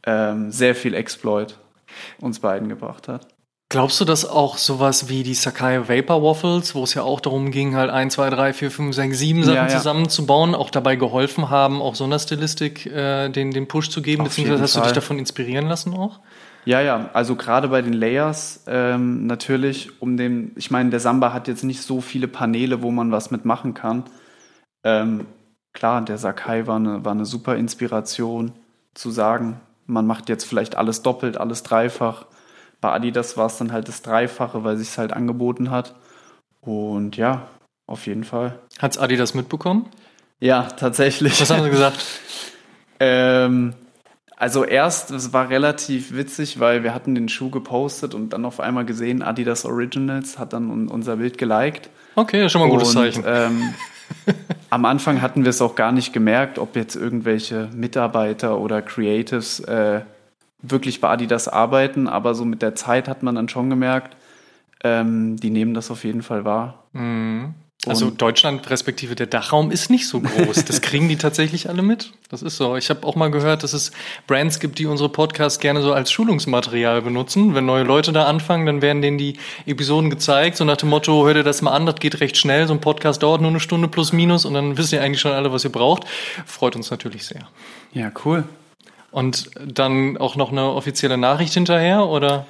ähm, 0.07 0.51
sehr 0.53 0.75
viel 0.75 0.95
Exploit 0.95 1.59
uns 2.21 2.39
beiden 2.39 2.69
gebracht 2.69 3.09
hat. 3.09 3.27
Glaubst 3.71 4.01
du, 4.01 4.05
dass 4.05 4.29
auch 4.29 4.59
sowas 4.59 5.09
wie 5.09 5.23
die 5.23 5.35
Sakai 5.35 5.89
Vapor 5.89 6.25
Waffles, 6.25 6.75
wo 6.75 6.83
es 6.83 6.95
ja 6.95 7.05
auch 7.05 7.21
darum 7.21 7.53
ging, 7.53 7.77
halt 7.77 7.89
1, 7.89 8.15
2, 8.15 8.31
3, 8.31 8.53
4, 8.53 8.71
5, 8.73 8.97
6, 8.97 9.19
7 9.19 9.43
Sachen 9.45 9.55
ja, 9.55 9.63
ja. 9.63 9.69
zusammenzubauen, 9.69 10.57
auch 10.57 10.71
dabei 10.71 10.97
geholfen 10.97 11.51
haben, 11.51 11.81
auch 11.81 11.95
so 11.95 12.03
einer 12.03 12.19
Stilistik 12.19 12.87
äh, 12.87 13.29
den, 13.29 13.53
den 13.53 13.69
Push 13.69 13.91
zu 13.91 14.03
geben, 14.03 14.23
Auf 14.23 14.29
beziehungsweise 14.31 14.65
hast 14.65 14.73
Fall. 14.73 14.83
du 14.83 14.89
dich 14.89 14.95
davon 14.95 15.21
inspirieren 15.21 15.69
lassen 15.69 15.95
auch? 15.95 16.19
Ja, 16.65 16.81
ja, 16.81 17.11
also 17.13 17.37
gerade 17.37 17.69
bei 17.69 17.81
den 17.81 17.93
Layers 17.93 18.65
ähm, 18.67 19.29
natürlich, 19.29 20.03
um 20.03 20.17
den, 20.17 20.51
ich 20.57 20.73
meine, 20.73 20.91
der 20.91 20.99
Samba 20.99 21.33
hat 21.33 21.47
jetzt 21.47 21.63
nicht 21.63 21.83
so 21.83 22.01
viele 22.01 22.27
Paneele, 22.27 22.83
wo 22.83 22.91
man 22.91 23.13
was 23.13 23.31
mitmachen 23.31 23.75
kann. 23.75 24.03
Ähm, 24.83 25.29
klar, 25.75 26.05
der 26.05 26.19
Sakai 26.19 26.67
war 26.67 26.77
eine, 26.77 27.05
war 27.05 27.13
eine 27.13 27.25
super 27.25 27.55
Inspiration 27.55 28.51
zu 28.95 29.13
sagen, 29.13 29.61
man 29.87 30.09
macht 30.09 30.29
jetzt 30.29 30.45
vielleicht 30.45 30.75
alles 30.77 31.03
doppelt, 31.03 31.37
alles 31.37 31.63
dreifach 31.63 32.27
bei 32.81 32.93
Adidas 32.93 33.37
war 33.37 33.47
es 33.47 33.59
dann 33.59 33.73
halt 33.73 33.89
das 33.89 34.03
Dreifache, 34.03 34.65
weil 34.65 34.77
sich 34.77 34.89
es 34.89 34.99
halt 34.99 35.13
angeboten 35.13 35.71
hat. 35.71 35.95
Und 36.61 37.17
ja, 37.17 37.49
auf 37.87 38.07
jeden 38.07 38.25
Fall. 38.25 38.59
Hat's 38.79 38.99
Adidas 38.99 39.35
mitbekommen? 39.35 39.87
Ja, 40.39 40.63
tatsächlich. 40.63 41.41
Was 41.41 41.51
haben 41.51 41.63
sie 41.63 41.71
gesagt? 41.71 42.05
ähm, 43.01 43.75
also 44.37 44.65
erst, 44.65 45.11
es 45.11 45.35
war 45.35 45.51
relativ 45.51 46.15
witzig, 46.15 46.61
weil 46.61 46.83
wir 46.83 46.95
hatten 46.95 47.15
den 47.15 47.29
Schuh 47.29 47.51
gepostet 47.51 48.15
und 48.15 48.31
dann 48.31 48.47
auf 48.47 48.59
einmal 48.59 48.87
gesehen, 48.87 49.23
Adidas 49.23 49.67
Originals 49.67 50.39
hat 50.39 50.55
dann 50.55 50.89
unser 50.89 51.17
Bild 51.17 51.37
geliked. 51.37 51.91
Okay, 52.15 52.49
schon 52.49 52.61
mal 52.63 52.69
ein 52.69 52.71
gutes 52.71 52.93
Zeichen. 52.93 53.23
Ähm, 53.27 53.75
am 54.71 54.87
Anfang 54.87 55.21
hatten 55.21 55.45
wir 55.45 55.51
es 55.51 55.61
auch 55.61 55.75
gar 55.75 55.93
nicht 55.93 56.15
gemerkt, 56.15 56.59
ob 56.59 56.75
jetzt 56.75 56.97
irgendwelche 56.97 57.69
Mitarbeiter 57.75 58.59
oder 58.59 58.81
Creatives 58.81 59.61
äh, 59.61 60.01
wirklich 60.63 61.01
bei 61.01 61.09
Adidas 61.09 61.49
arbeiten, 61.49 62.09
aber 62.09 62.35
so 62.35 62.45
mit 62.45 62.63
der 62.63 62.75
Zeit 62.75 63.09
hat 63.09 63.23
man 63.23 63.35
dann 63.35 63.49
schon 63.49 63.71
gemerkt, 63.71 64.17
ähm, 64.83 65.37
die 65.37 65.51
nehmen 65.51 65.75
das 65.75 65.91
auf 65.91 66.05
jeden 66.05 66.23
Fall 66.23 66.45
wahr. 66.45 66.85
Mhm. 66.93 67.55
Also 67.87 68.11
Deutschland 68.11 68.69
respektive 68.69 69.15
der 69.15 69.27
Dachraum 69.27 69.71
ist 69.71 69.89
nicht 69.89 70.07
so 70.07 70.21
groß. 70.21 70.67
Das 70.67 70.81
kriegen 70.83 71.09
die 71.09 71.17
tatsächlich 71.17 71.71
alle 71.71 71.81
mit. 71.81 72.13
Das 72.29 72.43
ist 72.43 72.59
so. 72.59 72.77
Ich 72.77 72.91
habe 72.91 73.07
auch 73.07 73.17
mal 73.17 73.31
gehört, 73.31 73.63
dass 73.63 73.73
es 73.73 73.91
Brands 74.27 74.61
gibt, 74.61 74.79
die 74.79 74.85
unsere 74.85 75.09
Podcasts 75.09 75.61
gerne 75.61 75.81
so 75.81 75.95
als 75.95 76.13
Schulungsmaterial 76.13 77.01
benutzen. 77.01 77.55
Wenn 77.55 77.65
neue 77.65 77.85
Leute 77.85 78.13
da 78.13 78.27
anfangen, 78.27 78.67
dann 78.67 78.83
werden 78.83 79.01
denen 79.01 79.17
die 79.17 79.39
Episoden 79.65 80.11
gezeigt, 80.11 80.59
so 80.59 80.65
nach 80.67 80.77
dem 80.77 80.91
Motto, 80.91 81.25
hört 81.25 81.39
ihr 81.39 81.43
das 81.43 81.63
mal 81.63 81.73
an, 81.73 81.87
das 81.87 81.95
geht 81.95 82.21
recht 82.21 82.37
schnell. 82.37 82.67
So 82.67 82.75
ein 82.75 82.83
Podcast 82.83 83.23
dauert 83.23 83.41
nur 83.41 83.51
eine 83.51 83.61
Stunde 83.61 83.89
plus 83.89 84.13
minus 84.13 84.45
und 84.45 84.53
dann 84.53 84.77
wisst 84.77 84.93
ihr 84.93 85.03
eigentlich 85.03 85.21
schon 85.23 85.33
alle, 85.33 85.51
was 85.51 85.65
ihr 85.65 85.73
braucht. 85.73 86.05
Freut 86.45 86.77
uns 86.77 86.91
natürlich 86.91 87.25
sehr. 87.25 87.49
Ja, 87.95 88.13
cool. 88.27 88.45
Und 89.11 89.51
dann 89.67 90.17
auch 90.17 90.37
noch 90.37 90.53
eine 90.53 90.71
offizielle 90.71 91.19
Nachricht 91.19 91.55
hinterher, 91.55 92.07
oder? 92.07 92.47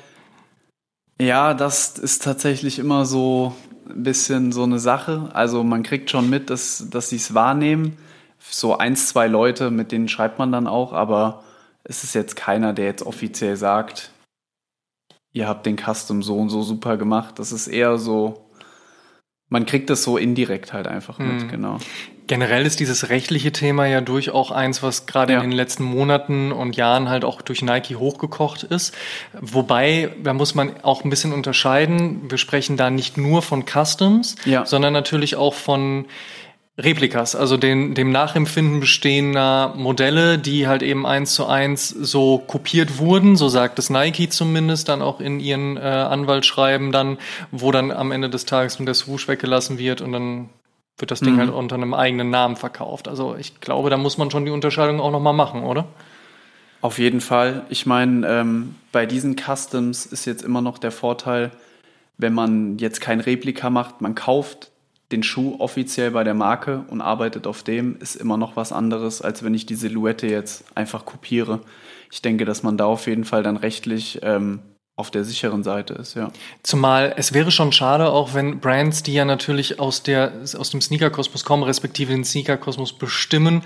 Ja, 1.20 1.54
das 1.54 1.98
ist 1.98 2.22
tatsächlich 2.22 2.78
immer 2.78 3.04
so 3.06 3.54
ein 3.88 4.02
bisschen 4.02 4.52
so 4.52 4.62
eine 4.62 4.78
Sache. 4.78 5.30
Also 5.32 5.64
man 5.64 5.82
kriegt 5.82 6.10
schon 6.10 6.30
mit, 6.30 6.50
dass, 6.50 6.86
dass 6.90 7.10
sie 7.10 7.16
es 7.16 7.34
wahrnehmen. 7.34 7.96
So 8.38 8.78
eins, 8.78 9.08
zwei 9.08 9.26
Leute, 9.26 9.70
mit 9.70 9.92
denen 9.92 10.08
schreibt 10.08 10.38
man 10.38 10.52
dann 10.52 10.66
auch, 10.66 10.92
aber 10.92 11.44
es 11.84 12.04
ist 12.04 12.14
jetzt 12.14 12.36
keiner, 12.36 12.72
der 12.72 12.86
jetzt 12.86 13.02
offiziell 13.02 13.56
sagt, 13.56 14.12
ihr 15.32 15.46
habt 15.46 15.66
den 15.66 15.76
Custom 15.76 16.22
so 16.22 16.38
und 16.38 16.48
so 16.48 16.62
super 16.62 16.96
gemacht. 16.96 17.38
Das 17.38 17.52
ist 17.52 17.68
eher 17.68 17.98
so, 17.98 18.49
man 19.50 19.66
kriegt 19.66 19.90
das 19.90 20.02
so 20.04 20.16
indirekt 20.16 20.72
halt 20.72 20.86
einfach 20.86 21.18
mit, 21.18 21.42
hm. 21.42 21.48
genau. 21.48 21.78
Generell 22.28 22.64
ist 22.64 22.78
dieses 22.78 23.08
rechtliche 23.08 23.50
Thema 23.50 23.86
ja 23.86 24.00
durchaus 24.00 24.52
eins, 24.52 24.84
was 24.84 25.06
gerade 25.06 25.32
ja. 25.32 25.40
in 25.40 25.50
den 25.50 25.56
letzten 25.56 25.82
Monaten 25.82 26.52
und 26.52 26.76
Jahren 26.76 27.08
halt 27.08 27.24
auch 27.24 27.42
durch 27.42 27.60
Nike 27.60 27.96
hochgekocht 27.96 28.62
ist. 28.62 28.94
Wobei, 29.40 30.10
da 30.22 30.32
muss 30.32 30.54
man 30.54 30.80
auch 30.84 31.02
ein 31.02 31.10
bisschen 31.10 31.32
unterscheiden. 31.32 32.30
Wir 32.30 32.38
sprechen 32.38 32.76
da 32.76 32.88
nicht 32.88 33.18
nur 33.18 33.42
von 33.42 33.64
Customs, 33.66 34.36
ja. 34.44 34.64
sondern 34.64 34.92
natürlich 34.92 35.34
auch 35.34 35.54
von 35.54 36.06
Replikas, 36.82 37.36
also 37.36 37.56
den, 37.56 37.94
dem 37.94 38.10
Nachempfinden 38.10 38.80
bestehender 38.80 39.74
Modelle, 39.76 40.38
die 40.38 40.66
halt 40.66 40.82
eben 40.82 41.06
eins 41.06 41.34
zu 41.34 41.46
eins 41.46 41.88
so 41.88 42.38
kopiert 42.38 42.98
wurden, 42.98 43.36
so 43.36 43.48
sagt 43.48 43.78
es 43.78 43.90
Nike 43.90 44.28
zumindest 44.30 44.88
dann 44.88 45.02
auch 45.02 45.20
in 45.20 45.40
ihren 45.40 45.76
äh, 45.76 45.80
Anwaltsschreiben 45.80 46.90
dann, 46.90 47.18
wo 47.50 47.70
dann 47.70 47.90
am 47.90 48.12
Ende 48.12 48.30
des 48.30 48.46
Tages 48.46 48.78
der 48.78 48.94
Swoosh 48.94 49.28
weggelassen 49.28 49.78
wird 49.78 50.00
und 50.00 50.12
dann 50.12 50.48
wird 50.96 51.10
das 51.10 51.20
Ding 51.20 51.34
mhm. 51.34 51.38
halt 51.38 51.50
unter 51.50 51.76
einem 51.76 51.94
eigenen 51.94 52.30
Namen 52.30 52.56
verkauft. 52.56 53.08
Also 53.08 53.36
ich 53.36 53.60
glaube, 53.60 53.90
da 53.90 53.96
muss 53.96 54.18
man 54.18 54.30
schon 54.30 54.44
die 54.44 54.50
Unterscheidung 54.50 55.00
auch 55.00 55.10
nochmal 55.10 55.32
machen, 55.32 55.62
oder? 55.62 55.86
Auf 56.80 56.98
jeden 56.98 57.20
Fall. 57.20 57.66
Ich 57.68 57.84
meine, 57.84 58.26
ähm, 58.26 58.74
bei 58.90 59.06
diesen 59.06 59.36
Customs 59.36 60.06
ist 60.06 60.24
jetzt 60.24 60.42
immer 60.42 60.62
noch 60.62 60.78
der 60.78 60.92
Vorteil, 60.92 61.50
wenn 62.16 62.32
man 62.32 62.78
jetzt 62.78 63.00
kein 63.00 63.20
Replika 63.20 63.70
macht, 63.70 64.00
man 64.00 64.14
kauft 64.14 64.69
den 65.12 65.22
Schuh 65.22 65.56
offiziell 65.58 66.12
bei 66.12 66.24
der 66.24 66.34
Marke 66.34 66.84
und 66.88 67.00
arbeitet 67.00 67.46
auf 67.46 67.62
dem, 67.62 67.96
ist 67.98 68.14
immer 68.14 68.36
noch 68.36 68.56
was 68.56 68.72
anderes, 68.72 69.22
als 69.22 69.42
wenn 69.42 69.54
ich 69.54 69.66
die 69.66 69.74
Silhouette 69.74 70.26
jetzt 70.26 70.64
einfach 70.76 71.04
kopiere. 71.04 71.60
Ich 72.12 72.22
denke, 72.22 72.44
dass 72.44 72.62
man 72.62 72.76
da 72.76 72.86
auf 72.86 73.06
jeden 73.06 73.24
Fall 73.24 73.42
dann 73.42 73.56
rechtlich 73.56 74.20
ähm, 74.22 74.60
auf 74.96 75.10
der 75.10 75.24
sicheren 75.24 75.64
Seite 75.64 75.94
ist, 75.94 76.14
ja. 76.14 76.30
Zumal 76.62 77.14
es 77.16 77.32
wäre 77.32 77.50
schon 77.50 77.72
schade, 77.72 78.10
auch 78.10 78.34
wenn 78.34 78.60
Brands, 78.60 79.02
die 79.02 79.14
ja 79.14 79.24
natürlich 79.24 79.80
aus, 79.80 80.02
der, 80.02 80.32
aus 80.56 80.70
dem 80.70 80.80
Sneaker-Kosmos 80.80 81.44
kommen, 81.44 81.62
respektive 81.62 82.12
den 82.12 82.24
Sneaker-Kosmos 82.24 82.92
bestimmen, 82.92 83.62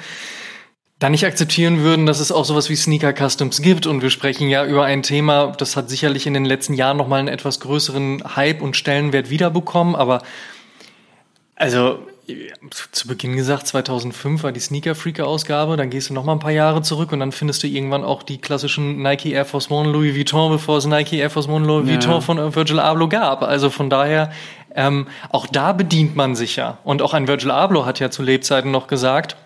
da 1.01 1.11
nicht 1.11 1.27
akzeptieren 1.27 1.81
würden, 1.81 2.07
dass 2.07 2.21
es 2.21 2.31
auch 2.31 2.45
sowas 2.45 2.71
wie 2.71 2.77
Sneaker 2.77 3.13
Customs 3.13 3.61
gibt. 3.61 3.87
Und 3.87 4.01
wir 4.01 4.11
sprechen 4.11 4.49
ja 4.49 4.65
über 4.65 4.85
ein 4.85 5.03
Thema, 5.03 5.53
das 5.59 5.77
hat 5.77 5.91
sicherlich 5.91 6.27
in 6.27 6.35
den 6.35 6.45
letzten 6.45 6.75
Jahren 6.75 6.97
nochmal 6.97 7.19
einen 7.19 7.29
etwas 7.29 7.61
größeren 7.61 8.37
Hype 8.37 8.63
und 8.63 8.77
Stellenwert 8.77 9.29
wiederbekommen. 9.29 9.97
Aber 9.97 10.23
also 11.57 11.99
zu 12.71 13.07
Beginn 13.07 13.37
gesagt, 13.37 13.67
2005 13.67 14.43
war 14.43 14.53
die 14.53 14.61
Sneaker 14.61 14.95
Freaker 14.95 15.27
Ausgabe, 15.27 15.77
dann 15.77 15.91
gehst 15.91 16.09
du 16.09 16.15
noch 16.15 16.25
mal 16.25 16.33
ein 16.33 16.39
paar 16.39 16.51
Jahre 16.51 16.81
zurück 16.81 17.13
und 17.13 17.21
dann 17.21 17.33
findest 17.33 17.63
du 17.63 17.67
irgendwann 17.67 18.03
auch 18.03 18.23
die 18.23 18.39
klassischen 18.39 19.03
Nike 19.03 19.33
Air 19.33 19.45
Force 19.45 19.71
One 19.71 19.91
Louis 19.91 20.17
Vuitton, 20.17 20.51
bevor 20.51 20.79
es 20.79 20.87
Nike 20.87 21.19
Air 21.19 21.29
Force 21.29 21.49
One 21.49 21.67
Louis 21.67 21.87
ja. 21.87 21.95
Vuitton 21.95 22.23
von 22.23 22.55
Virgil 22.55 22.81
Abloh 22.81 23.09
gab. 23.09 23.43
Also 23.43 23.69
von 23.69 23.91
daher, 23.91 24.33
ähm, 24.75 25.07
auch 25.29 25.47
da 25.47 25.73
bedient 25.73 26.17
man 26.17 26.35
sich 26.35 26.57
ja. 26.57 26.79
Und 26.83 27.03
auch 27.03 27.13
ein 27.13 27.29
Virgil 27.29 27.51
Abloh 27.51 27.85
hat 27.85 28.01
ja 28.01 28.11
zu 28.11 28.23
Lebzeiten 28.23 28.71
noch 28.71 28.87
gesagt, 28.87 29.37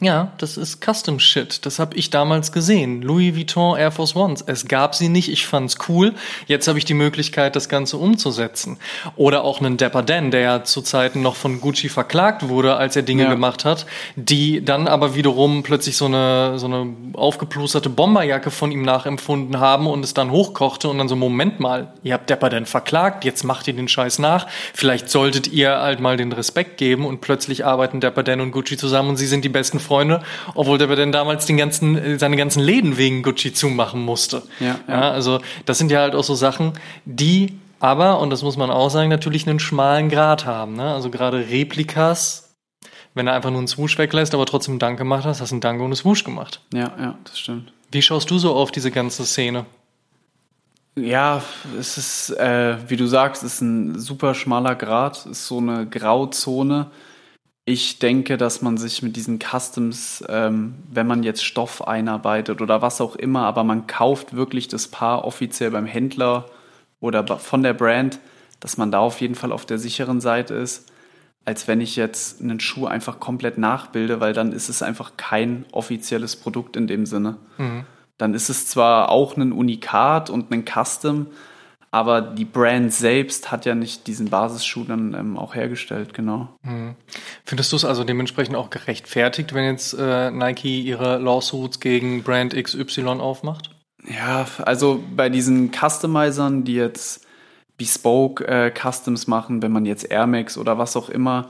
ja, 0.00 0.32
das 0.38 0.56
ist 0.56 0.84
Custom 0.84 1.18
Shit. 1.18 1.64
Das 1.64 1.78
habe 1.78 1.96
ich 1.96 2.10
damals 2.10 2.52
gesehen. 2.52 3.02
Louis 3.02 3.34
Vuitton 3.34 3.78
Air 3.78 3.90
Force 3.90 4.14
Ones. 4.14 4.42
Es 4.46 4.68
gab 4.68 4.94
sie 4.94 5.08
nicht, 5.08 5.30
ich 5.30 5.46
fand's 5.46 5.78
cool. 5.88 6.14
Jetzt 6.46 6.68
habe 6.68 6.78
ich 6.78 6.84
die 6.84 6.94
Möglichkeit, 6.94 7.56
das 7.56 7.68
Ganze 7.68 7.96
umzusetzen. 7.96 8.78
Oder 9.16 9.44
auch 9.44 9.60
einen 9.60 9.76
Dapper 9.76 10.02
Dan, 10.02 10.30
der 10.30 10.40
ja 10.40 10.64
zu 10.64 10.82
Zeiten 10.82 11.22
noch 11.22 11.36
von 11.36 11.60
Gucci 11.60 11.88
verklagt 11.88 12.48
wurde, 12.48 12.76
als 12.76 12.96
er 12.96 13.02
Dinge 13.02 13.24
ja. 13.24 13.30
gemacht 13.30 13.64
hat, 13.64 13.86
die 14.16 14.64
dann 14.64 14.86
aber 14.88 15.14
wiederum 15.14 15.62
plötzlich 15.62 15.96
so 15.96 16.06
eine, 16.06 16.58
so 16.58 16.66
eine 16.66 16.94
aufgeplusterte 17.14 17.88
Bomberjacke 17.88 18.50
von 18.50 18.70
ihm 18.70 18.82
nachempfunden 18.82 19.58
haben 19.58 19.86
und 19.86 20.04
es 20.04 20.14
dann 20.14 20.30
hochkochte 20.30 20.88
und 20.88 20.98
dann 20.98 21.08
so, 21.08 21.16
Moment 21.16 21.60
mal, 21.60 21.92
ihr 22.02 22.14
habt 22.14 22.28
Dapper 22.28 22.50
Dan 22.50 22.66
verklagt, 22.66 23.24
jetzt 23.24 23.44
macht 23.44 23.66
ihr 23.68 23.74
den 23.74 23.88
Scheiß 23.88 24.18
nach. 24.18 24.46
Vielleicht 24.74 25.08
solltet 25.08 25.46
ihr 25.48 25.80
halt 25.80 26.00
mal 26.00 26.16
den 26.16 26.32
Respekt 26.32 26.76
geben 26.76 27.06
und 27.06 27.20
plötzlich 27.20 27.64
arbeiten 27.64 28.00
Dapper 28.00 28.22
Dan 28.22 28.40
und 28.40 28.50
Gucci 28.50 28.76
zusammen 28.76 29.10
und 29.10 29.16
sie 29.16 29.26
sind 29.26 29.44
die 29.44 29.48
besten 29.48 29.80
Freunde, 29.86 30.22
obwohl 30.54 30.78
der 30.78 30.88
denn 30.96 31.12
damals 31.12 31.46
den 31.46 31.56
ganzen, 31.56 32.18
seine 32.18 32.36
ganzen 32.36 32.60
Läden 32.60 32.96
wegen 32.96 33.22
Gucci 33.22 33.52
zumachen 33.52 34.02
musste. 34.02 34.42
Ja, 34.60 34.78
ja. 34.88 34.94
ja, 34.94 35.10
also 35.10 35.40
das 35.64 35.78
sind 35.78 35.90
ja 35.90 36.00
halt 36.00 36.14
auch 36.14 36.24
so 36.24 36.34
Sachen, 36.34 36.72
die 37.04 37.58
aber, 37.80 38.20
und 38.20 38.30
das 38.30 38.42
muss 38.42 38.56
man 38.56 38.70
auch 38.70 38.88
sagen, 38.88 39.10
natürlich 39.10 39.46
einen 39.46 39.58
schmalen 39.58 40.08
Grad 40.08 40.46
haben. 40.46 40.76
Ne? 40.76 40.94
Also 40.94 41.10
gerade 41.10 41.48
Replikas, 41.48 42.54
wenn 43.14 43.26
er 43.26 43.34
einfach 43.34 43.50
nur 43.50 43.58
einen 43.58 43.68
Swoosh 43.68 43.98
weglässt, 43.98 44.34
aber 44.34 44.46
trotzdem 44.46 44.78
Dank 44.78 44.98
gemacht 44.98 45.24
hast, 45.24 45.40
hast 45.40 45.50
du 45.50 45.54
einen 45.54 45.60
Dank 45.60 45.80
und 45.80 45.86
einen 45.86 45.96
Swoosh 45.96 46.24
gemacht. 46.24 46.60
Ja, 46.72 46.92
ja, 46.98 47.18
das 47.24 47.38
stimmt. 47.38 47.72
Wie 47.90 48.02
schaust 48.02 48.30
du 48.30 48.38
so 48.38 48.54
auf 48.54 48.70
diese 48.70 48.90
ganze 48.90 49.24
Szene? 49.24 49.66
Ja, 50.98 51.42
es 51.78 51.98
ist, 51.98 52.30
äh, 52.30 52.76
wie 52.88 52.96
du 52.96 53.06
sagst, 53.06 53.42
es 53.42 53.54
ist 53.54 53.60
ein 53.60 53.98
super 53.98 54.34
schmaler 54.34 54.74
Grad, 54.74 55.18
es 55.18 55.26
ist 55.26 55.46
so 55.46 55.58
eine 55.58 55.86
Grauzone 55.86 56.90
ich 57.68 57.98
denke, 57.98 58.36
dass 58.36 58.62
man 58.62 58.78
sich 58.78 59.02
mit 59.02 59.16
diesen 59.16 59.40
Customs, 59.40 60.24
ähm, 60.28 60.76
wenn 60.88 61.08
man 61.08 61.24
jetzt 61.24 61.44
Stoff 61.44 61.86
einarbeitet 61.86 62.62
oder 62.62 62.80
was 62.80 63.00
auch 63.00 63.16
immer, 63.16 63.44
aber 63.44 63.64
man 63.64 63.88
kauft 63.88 64.36
wirklich 64.36 64.68
das 64.68 64.86
Paar 64.86 65.24
offiziell 65.24 65.72
beim 65.72 65.84
Händler 65.84 66.46
oder 67.00 67.26
von 67.38 67.64
der 67.64 67.74
Brand, 67.74 68.20
dass 68.60 68.76
man 68.76 68.92
da 68.92 69.00
auf 69.00 69.20
jeden 69.20 69.34
Fall 69.34 69.50
auf 69.50 69.66
der 69.66 69.78
sicheren 69.78 70.20
Seite 70.20 70.54
ist, 70.54 70.92
als 71.44 71.66
wenn 71.66 71.80
ich 71.80 71.96
jetzt 71.96 72.40
einen 72.40 72.60
Schuh 72.60 72.86
einfach 72.86 73.18
komplett 73.18 73.58
nachbilde, 73.58 74.20
weil 74.20 74.32
dann 74.32 74.52
ist 74.52 74.68
es 74.68 74.80
einfach 74.80 75.16
kein 75.16 75.66
offizielles 75.72 76.36
Produkt 76.36 76.76
in 76.76 76.86
dem 76.86 77.04
Sinne. 77.04 77.36
Mhm. 77.58 77.84
Dann 78.16 78.32
ist 78.32 78.48
es 78.48 78.68
zwar 78.68 79.10
auch 79.10 79.36
ein 79.36 79.50
Unikat 79.50 80.30
und 80.30 80.52
ein 80.52 80.64
Custom, 80.64 81.26
aber 81.96 82.20
die 82.20 82.44
Brand 82.44 82.92
selbst 82.92 83.50
hat 83.50 83.64
ja 83.64 83.74
nicht 83.74 84.06
diesen 84.06 84.28
Basisschuh 84.28 84.84
dann 84.84 85.14
ähm, 85.14 85.38
auch 85.38 85.54
hergestellt, 85.54 86.12
genau. 86.12 86.50
Hm. 86.62 86.94
Findest 87.42 87.72
du 87.72 87.76
es 87.76 87.86
also 87.86 88.04
dementsprechend 88.04 88.54
auch 88.54 88.68
gerechtfertigt, 88.68 89.54
wenn 89.54 89.64
jetzt 89.64 89.94
äh, 89.98 90.30
Nike 90.30 90.82
ihre 90.82 91.16
Lawsuits 91.16 91.80
gegen 91.80 92.22
Brand 92.22 92.52
XY 92.54 93.06
aufmacht? 93.18 93.70
Ja, 94.06 94.44
also 94.58 95.02
bei 95.16 95.30
diesen 95.30 95.72
Customizern, 95.72 96.64
die 96.64 96.74
jetzt 96.74 97.26
Bespoke 97.78 98.46
äh, 98.46 98.70
Customs 98.70 99.26
machen, 99.26 99.62
wenn 99.62 99.72
man 99.72 99.86
jetzt 99.86 100.10
Air 100.10 100.26
Max 100.26 100.58
oder 100.58 100.76
was 100.76 100.98
auch 100.98 101.08
immer 101.08 101.48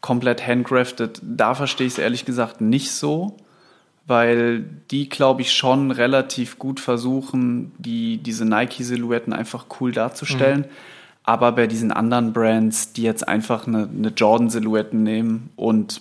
komplett 0.00 0.46
handcrafted, 0.46 1.20
da 1.22 1.54
verstehe 1.54 1.86
ich 1.86 1.92
es 1.92 1.98
ehrlich 1.98 2.24
gesagt 2.24 2.62
nicht 2.62 2.92
so 2.92 3.36
weil 4.06 4.60
die, 4.90 5.08
glaube 5.08 5.42
ich, 5.42 5.52
schon 5.52 5.90
relativ 5.90 6.58
gut 6.58 6.78
versuchen, 6.78 7.72
die, 7.78 8.18
diese 8.18 8.44
Nike-Silhouetten 8.44 9.32
einfach 9.32 9.66
cool 9.80 9.92
darzustellen. 9.92 10.60
Mhm. 10.60 10.66
Aber 11.24 11.52
bei 11.52 11.66
diesen 11.66 11.90
anderen 11.90 12.32
Brands, 12.32 12.92
die 12.92 13.02
jetzt 13.02 13.26
einfach 13.26 13.66
eine, 13.66 13.88
eine 13.88 14.08
Jordan-Silhouetten 14.08 15.02
nehmen 15.02 15.50
und 15.56 16.00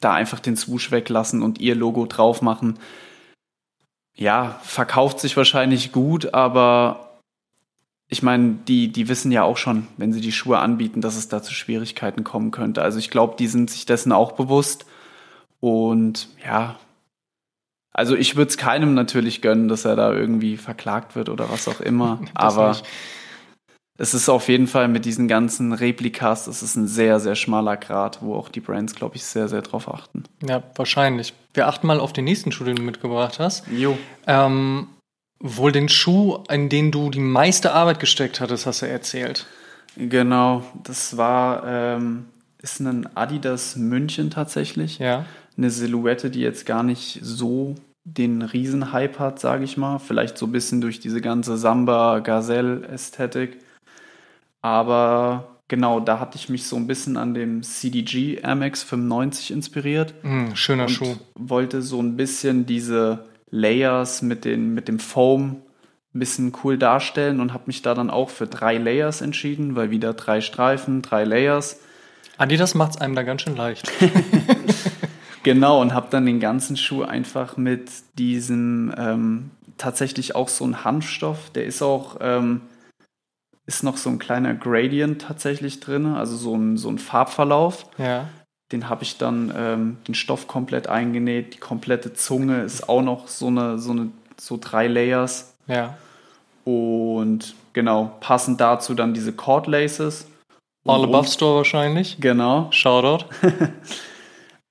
da 0.00 0.12
einfach 0.12 0.40
den 0.40 0.56
Swoosh 0.56 0.90
weglassen 0.90 1.40
und 1.42 1.60
ihr 1.60 1.76
Logo 1.76 2.06
drauf 2.06 2.42
machen, 2.42 2.78
ja, 4.12 4.58
verkauft 4.62 5.20
sich 5.20 5.36
wahrscheinlich 5.36 5.92
gut, 5.92 6.34
aber 6.34 7.06
ich 8.08 8.22
meine, 8.22 8.58
die, 8.66 8.88
die 8.88 9.08
wissen 9.08 9.30
ja 9.30 9.42
auch 9.42 9.56
schon, 9.56 9.86
wenn 9.96 10.12
sie 10.12 10.20
die 10.20 10.32
Schuhe 10.32 10.58
anbieten, 10.58 11.00
dass 11.00 11.16
es 11.16 11.28
da 11.28 11.42
zu 11.42 11.52
Schwierigkeiten 11.52 12.24
kommen 12.24 12.50
könnte. 12.50 12.82
Also 12.82 12.98
ich 12.98 13.10
glaube, 13.10 13.34
die 13.38 13.48
sind 13.48 13.70
sich 13.70 13.84
dessen 13.84 14.12
auch 14.12 14.32
bewusst. 14.32 14.86
Und 15.60 16.28
ja, 16.44 16.76
also 17.96 18.14
ich 18.14 18.36
würde 18.36 18.50
es 18.50 18.58
keinem 18.58 18.92
natürlich 18.92 19.40
gönnen, 19.40 19.68
dass 19.68 19.86
er 19.86 19.96
da 19.96 20.12
irgendwie 20.12 20.58
verklagt 20.58 21.16
wird 21.16 21.30
oder 21.30 21.50
was 21.50 21.66
auch 21.66 21.80
immer. 21.80 22.20
aber 22.34 22.68
nicht. 22.68 22.84
es 23.96 24.12
ist 24.12 24.28
auf 24.28 24.48
jeden 24.48 24.66
Fall 24.66 24.88
mit 24.88 25.06
diesen 25.06 25.28
ganzen 25.28 25.72
Replikas, 25.72 26.44
das 26.44 26.62
ist 26.62 26.76
ein 26.76 26.88
sehr, 26.88 27.20
sehr 27.20 27.36
schmaler 27.36 27.78
Grad, 27.78 28.20
wo 28.20 28.34
auch 28.34 28.50
die 28.50 28.60
Brands, 28.60 28.94
glaube 28.94 29.16
ich, 29.16 29.24
sehr, 29.24 29.48
sehr 29.48 29.62
drauf 29.62 29.92
achten. 29.92 30.24
Ja, 30.46 30.62
wahrscheinlich. 30.74 31.32
Wir 31.54 31.68
achten 31.68 31.86
mal 31.86 31.98
auf 31.98 32.12
den 32.12 32.26
nächsten 32.26 32.52
Schuh, 32.52 32.64
den 32.64 32.76
du 32.76 32.82
mitgebracht 32.82 33.38
hast. 33.38 33.66
Jo. 33.68 33.96
Ähm, 34.26 34.88
wohl 35.38 35.72
den 35.72 35.88
Schuh, 35.88 36.44
in 36.50 36.68
den 36.68 36.90
du 36.90 37.08
die 37.08 37.20
meiste 37.20 37.72
Arbeit 37.72 37.98
gesteckt 37.98 38.42
hattest, 38.42 38.66
hast 38.66 38.82
du 38.82 38.86
erzählt. 38.86 39.46
Genau, 39.96 40.64
das 40.84 41.16
war, 41.16 41.66
ähm, 41.66 42.26
ist 42.60 42.78
ein 42.80 43.08
Adidas 43.16 43.76
München 43.76 44.28
tatsächlich. 44.28 44.98
Ja. 44.98 45.24
Eine 45.56 45.70
Silhouette, 45.70 46.30
die 46.30 46.40
jetzt 46.40 46.66
gar 46.66 46.82
nicht 46.82 47.20
so 47.22 47.74
den 48.04 48.42
Riesenhype 48.42 49.18
hat, 49.18 49.40
sage 49.40 49.64
ich 49.64 49.76
mal. 49.76 49.98
Vielleicht 49.98 50.38
so 50.38 50.46
ein 50.46 50.52
bisschen 50.52 50.80
durch 50.80 51.00
diese 51.00 51.20
ganze 51.20 51.56
Samba-Gazelle-Ästhetik. 51.56 53.58
Aber 54.62 55.56
genau, 55.68 56.00
da 56.00 56.20
hatte 56.20 56.36
ich 56.36 56.48
mich 56.48 56.66
so 56.66 56.76
ein 56.76 56.86
bisschen 56.86 57.16
an 57.16 57.34
dem 57.34 57.62
CDG 57.62 58.36
Air 58.36 58.54
Max 58.54 58.82
95 58.84 59.50
inspiriert. 59.50 60.14
Mm, 60.22 60.54
schöner 60.54 60.84
und 60.84 60.90
Schuh. 60.90 61.16
Wollte 61.34 61.82
so 61.82 62.00
ein 62.00 62.16
bisschen 62.16 62.66
diese 62.66 63.24
Layers 63.50 64.22
mit, 64.22 64.44
den, 64.44 64.74
mit 64.74 64.88
dem 64.88 64.98
Foam 64.98 65.62
ein 66.14 66.18
bisschen 66.18 66.52
cool 66.64 66.78
darstellen 66.78 67.40
und 67.40 67.52
habe 67.52 67.64
mich 67.66 67.82
da 67.82 67.94
dann 67.94 68.10
auch 68.10 68.30
für 68.30 68.46
drei 68.46 68.78
Layers 68.78 69.20
entschieden, 69.20 69.76
weil 69.76 69.90
wieder 69.90 70.14
drei 70.14 70.40
Streifen, 70.40 71.02
drei 71.02 71.24
Layers. 71.24 71.80
Adidas 72.38 72.74
macht 72.74 72.92
es 72.92 73.00
einem 73.00 73.14
da 73.14 73.22
ganz 73.22 73.42
schön 73.42 73.56
leicht. 73.56 73.90
Genau, 75.46 75.80
und 75.80 75.94
habe 75.94 76.08
dann 76.10 76.26
den 76.26 76.40
ganzen 76.40 76.76
Schuh 76.76 77.04
einfach 77.04 77.56
mit 77.56 77.88
diesem 78.18 78.92
ähm, 78.98 79.50
tatsächlich 79.78 80.34
auch 80.34 80.48
so 80.48 80.66
ein 80.66 80.82
Hanfstoff, 80.82 81.50
der 81.50 81.66
ist 81.66 81.82
auch, 81.82 82.16
ähm, 82.20 82.62
ist 83.64 83.84
noch 83.84 83.96
so 83.96 84.10
ein 84.10 84.18
kleiner 84.18 84.54
Gradient 84.54 85.22
tatsächlich 85.22 85.78
drin, 85.78 86.06
also 86.06 86.36
so 86.36 86.56
ein, 86.56 86.76
so 86.76 86.88
ein 86.88 86.98
Farbverlauf. 86.98 87.86
Ja. 87.96 88.28
Den 88.72 88.88
habe 88.88 89.04
ich 89.04 89.18
dann 89.18 89.54
ähm, 89.56 89.98
den 90.08 90.16
Stoff 90.16 90.48
komplett 90.48 90.88
eingenäht, 90.88 91.54
die 91.54 91.58
komplette 91.58 92.12
Zunge 92.12 92.62
ist 92.62 92.88
auch 92.88 93.02
noch 93.02 93.28
so 93.28 93.46
eine, 93.46 93.78
so 93.78 93.92
eine, 93.92 94.10
so 94.40 94.58
drei 94.60 94.88
Layers. 94.88 95.54
Ja. 95.68 95.96
Und 96.64 97.54
genau, 97.72 98.16
passend 98.18 98.60
dazu 98.60 98.94
dann 98.94 99.14
diese 99.14 99.32
Cord 99.32 99.68
Laces. 99.68 100.26
All 100.88 101.04
Above 101.04 101.28
Store 101.28 101.58
wahrscheinlich. 101.58 102.16
Genau. 102.18 102.66
Shoutout. 102.72 103.26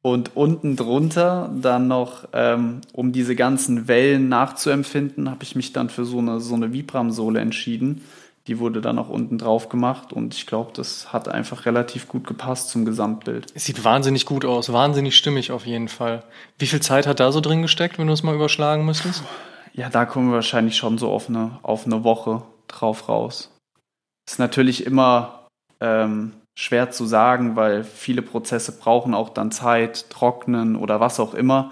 Und 0.06 0.36
unten 0.36 0.76
drunter 0.76 1.50
dann 1.60 1.88
noch, 1.88 2.28
ähm, 2.32 2.82
um 2.94 3.12
diese 3.12 3.36
ganzen 3.36 3.88
Wellen 3.88 4.30
nachzuempfinden, 4.30 5.32
habe 5.32 5.41
ich 5.41 5.56
mich 5.56 5.74
dann 5.74 5.89
für 5.89 6.06
so 6.06 6.20
eine, 6.20 6.39
so 6.41 6.54
eine 6.54 6.72
Vibram-Sohle 6.72 7.39
entschieden, 7.39 8.04
Die 8.48 8.60
wurde 8.60 8.80
dann 8.80 9.00
auch 9.00 9.10
unten 9.10 9.39
drauf 9.39 9.70
gemacht 9.70 10.13
und 10.13 10.36
ich 10.36 10.46
glaube, 10.46 10.72
das 10.76 11.12
hat 11.12 11.28
einfach 11.28 11.65
relativ 11.65 12.08
gut 12.08 12.28
gepasst 12.28 12.70
zum 12.70 12.86
Gesamtbild. 12.86 13.48
Es 13.56 13.65
sieht 13.65 13.84
wahnsinnig 13.84 14.28
gut 14.28 14.46
aus, 14.46 14.72
wahnsinnig 14.72 15.18
stimmig 15.18 15.52
auf 15.52 15.65
jeden 15.65 15.88
Fall. 15.88 16.24
Wie 16.60 16.68
viel 16.68 16.80
Zeit 16.80 17.08
hat 17.08 17.20
da 17.20 17.32
so 17.32 17.41
drin 17.41 17.63
gesteckt, 17.63 17.98
wenn 17.98 18.06
du 18.06 18.13
es 18.13 18.22
mal 18.22 18.36
überschlagen 18.36 18.86
müsstest? 18.86 19.24
Ja, 19.74 19.89
da 19.89 20.06
kommen 20.06 20.30
wir 20.30 20.36
wahrscheinlich 20.36 20.78
schon 20.78 21.00
so 21.00 21.10
auf 21.10 21.28
eine, 21.28 21.58
auf 21.63 21.88
eine 21.88 22.04
Woche 22.04 22.44
drauf 22.68 23.10
raus. 23.10 23.52
Ist 24.30 24.38
natürlich 24.38 24.86
immer 24.86 25.48
ähm, 25.82 26.34
schwer 26.56 26.89
zu 26.89 27.06
sagen, 27.06 27.56
weil 27.56 27.84
viele 27.84 28.22
Prozesse 28.22 28.72
brauchen 28.72 29.13
auch 29.13 29.30
dann 29.30 29.52
Zeit, 29.52 30.10
trocknen 30.10 30.76
oder 30.76 31.00
was 31.00 31.20
auch 31.20 31.34
immer. 31.34 31.72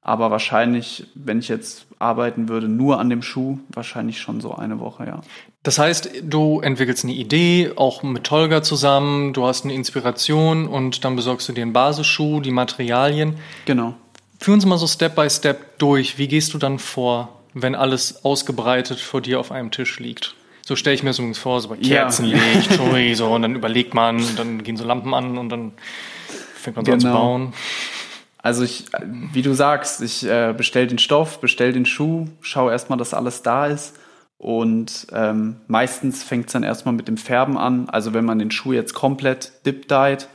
Aber 0.00 0.32
wahrscheinlich, 0.32 1.06
wenn 1.14 1.38
ich 1.38 1.48
jetzt 1.48 1.86
arbeiten 2.00 2.48
würde, 2.48 2.66
nur 2.66 2.98
an 2.98 3.08
dem 3.08 3.22
Schuh, 3.22 3.60
wahrscheinlich 3.68 4.20
schon 4.20 4.40
so 4.40 4.52
eine 4.52 4.80
Woche, 4.80 5.06
ja. 5.06 5.20
Das 5.62 5.78
heißt, 5.78 6.10
du 6.24 6.58
entwickelst 6.58 7.04
eine 7.04 7.12
Idee, 7.12 7.70
auch 7.76 8.02
mit 8.02 8.24
Tolga 8.24 8.64
zusammen, 8.64 9.32
du 9.32 9.46
hast 9.46 9.64
eine 9.64 9.74
Inspiration 9.74 10.66
und 10.66 11.04
dann 11.04 11.14
besorgst 11.14 11.48
du 11.48 11.52
dir 11.52 11.62
einen 11.62 11.72
Basisschuh, 11.72 12.40
die 12.40 12.50
Materialien. 12.50 13.38
Genau. 13.64 13.94
Führ 14.40 14.54
uns 14.54 14.66
mal 14.66 14.78
so 14.78 14.88
Step 14.88 15.14
by 15.14 15.30
Step 15.30 15.78
durch. 15.78 16.18
Wie 16.18 16.26
gehst 16.26 16.52
du 16.52 16.58
dann 16.58 16.80
vor, 16.80 17.40
wenn 17.54 17.76
alles 17.76 18.24
ausgebreitet 18.24 18.98
vor 18.98 19.20
dir 19.20 19.38
auf 19.38 19.52
einem 19.52 19.70
Tisch 19.70 20.00
liegt? 20.00 20.34
So 20.64 20.76
stelle 20.76 20.94
ich 20.94 21.02
mir 21.02 21.10
das 21.10 21.18
übrigens 21.18 21.38
vor, 21.38 21.60
so 21.60 21.68
bei 21.68 21.76
Kerzenlicht, 21.76 22.70
ja. 22.78 23.14
so, 23.14 23.26
und 23.26 23.42
dann 23.42 23.54
überlegt 23.54 23.94
man, 23.94 24.16
und 24.16 24.38
dann 24.38 24.62
gehen 24.62 24.76
so 24.76 24.84
Lampen 24.84 25.12
an 25.12 25.38
und 25.38 25.48
dann 25.48 25.72
fängt 26.54 26.76
man 26.76 26.84
so 26.84 26.92
genau. 26.92 26.94
an 26.94 27.00
zu 27.00 27.06
genau. 27.08 27.18
bauen. 27.18 27.52
Also 28.38 28.64
ich, 28.64 28.86
wie 29.32 29.42
du 29.42 29.54
sagst, 29.54 30.02
ich 30.02 30.24
äh, 30.24 30.52
bestell 30.56 30.88
den 30.88 30.98
Stoff, 30.98 31.40
bestell 31.40 31.72
den 31.72 31.86
Schuh, 31.86 32.26
schau 32.40 32.70
erstmal, 32.70 32.98
dass 32.98 33.14
alles 33.14 33.42
da 33.42 33.66
ist. 33.66 33.96
Und 34.36 35.06
ähm, 35.12 35.60
meistens 35.68 36.24
fängt 36.24 36.46
es 36.46 36.52
dann 36.52 36.64
erstmal 36.64 36.94
mit 36.94 37.06
dem 37.06 37.16
Färben 37.16 37.56
an. 37.56 37.88
Also 37.88 38.12
wenn 38.12 38.24
man 38.24 38.40
den 38.40 38.50
Schuh 38.50 38.72
jetzt 38.72 38.94
komplett 38.94 39.52
dip-dyed, 39.64 40.26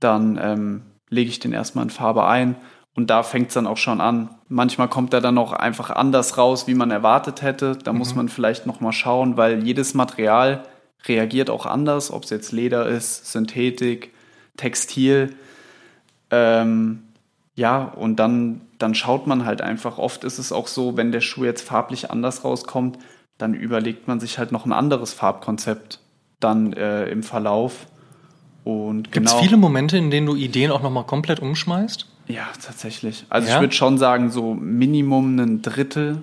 dann 0.00 0.38
ähm, 0.42 0.82
lege 1.08 1.30
ich 1.30 1.40
den 1.40 1.54
erstmal 1.54 1.84
in 1.84 1.90
Farbe 1.90 2.26
ein. 2.26 2.56
Und 2.98 3.10
da 3.10 3.22
fängt 3.22 3.46
es 3.46 3.54
dann 3.54 3.68
auch 3.68 3.76
schon 3.76 4.00
an. 4.00 4.28
Manchmal 4.48 4.88
kommt 4.88 5.14
er 5.14 5.20
dann 5.20 5.38
auch 5.38 5.52
einfach 5.52 5.90
anders 5.90 6.36
raus, 6.36 6.66
wie 6.66 6.74
man 6.74 6.90
erwartet 6.90 7.42
hätte. 7.42 7.76
Da 7.76 7.92
mhm. 7.92 7.98
muss 7.98 8.16
man 8.16 8.28
vielleicht 8.28 8.66
nochmal 8.66 8.90
schauen, 8.90 9.36
weil 9.36 9.62
jedes 9.62 9.94
Material 9.94 10.64
reagiert 11.06 11.48
auch 11.48 11.64
anders, 11.64 12.10
ob 12.10 12.24
es 12.24 12.30
jetzt 12.30 12.50
Leder 12.50 12.88
ist, 12.88 13.30
Synthetik, 13.30 14.12
Textil. 14.56 15.36
Ähm, 16.32 17.04
ja, 17.54 17.84
und 17.84 18.16
dann, 18.16 18.62
dann 18.78 18.96
schaut 18.96 19.28
man 19.28 19.44
halt 19.44 19.60
einfach. 19.60 19.98
Oft 19.98 20.24
ist 20.24 20.40
es 20.40 20.50
auch 20.50 20.66
so, 20.66 20.96
wenn 20.96 21.12
der 21.12 21.20
Schuh 21.20 21.44
jetzt 21.44 21.62
farblich 21.62 22.10
anders 22.10 22.42
rauskommt, 22.42 22.98
dann 23.38 23.54
überlegt 23.54 24.08
man 24.08 24.18
sich 24.18 24.40
halt 24.40 24.50
noch 24.50 24.66
ein 24.66 24.72
anderes 24.72 25.12
Farbkonzept 25.12 26.00
dann 26.40 26.72
äh, 26.72 27.04
im 27.04 27.22
Verlauf. 27.22 27.86
Und 28.64 29.12
Gibt 29.12 29.26
es 29.26 29.34
genau, 29.34 29.44
viele 29.44 29.56
Momente, 29.56 29.96
in 29.96 30.10
denen 30.10 30.26
du 30.26 30.34
Ideen 30.34 30.72
auch 30.72 30.82
nochmal 30.82 31.04
komplett 31.04 31.38
umschmeißt? 31.38 32.08
Ja, 32.28 32.46
tatsächlich. 32.64 33.24
Also 33.28 33.48
ja? 33.48 33.54
ich 33.54 33.60
würde 33.60 33.74
schon 33.74 33.98
sagen, 33.98 34.30
so 34.30 34.54
Minimum 34.54 35.38
ein 35.38 35.62
Drittel 35.62 36.22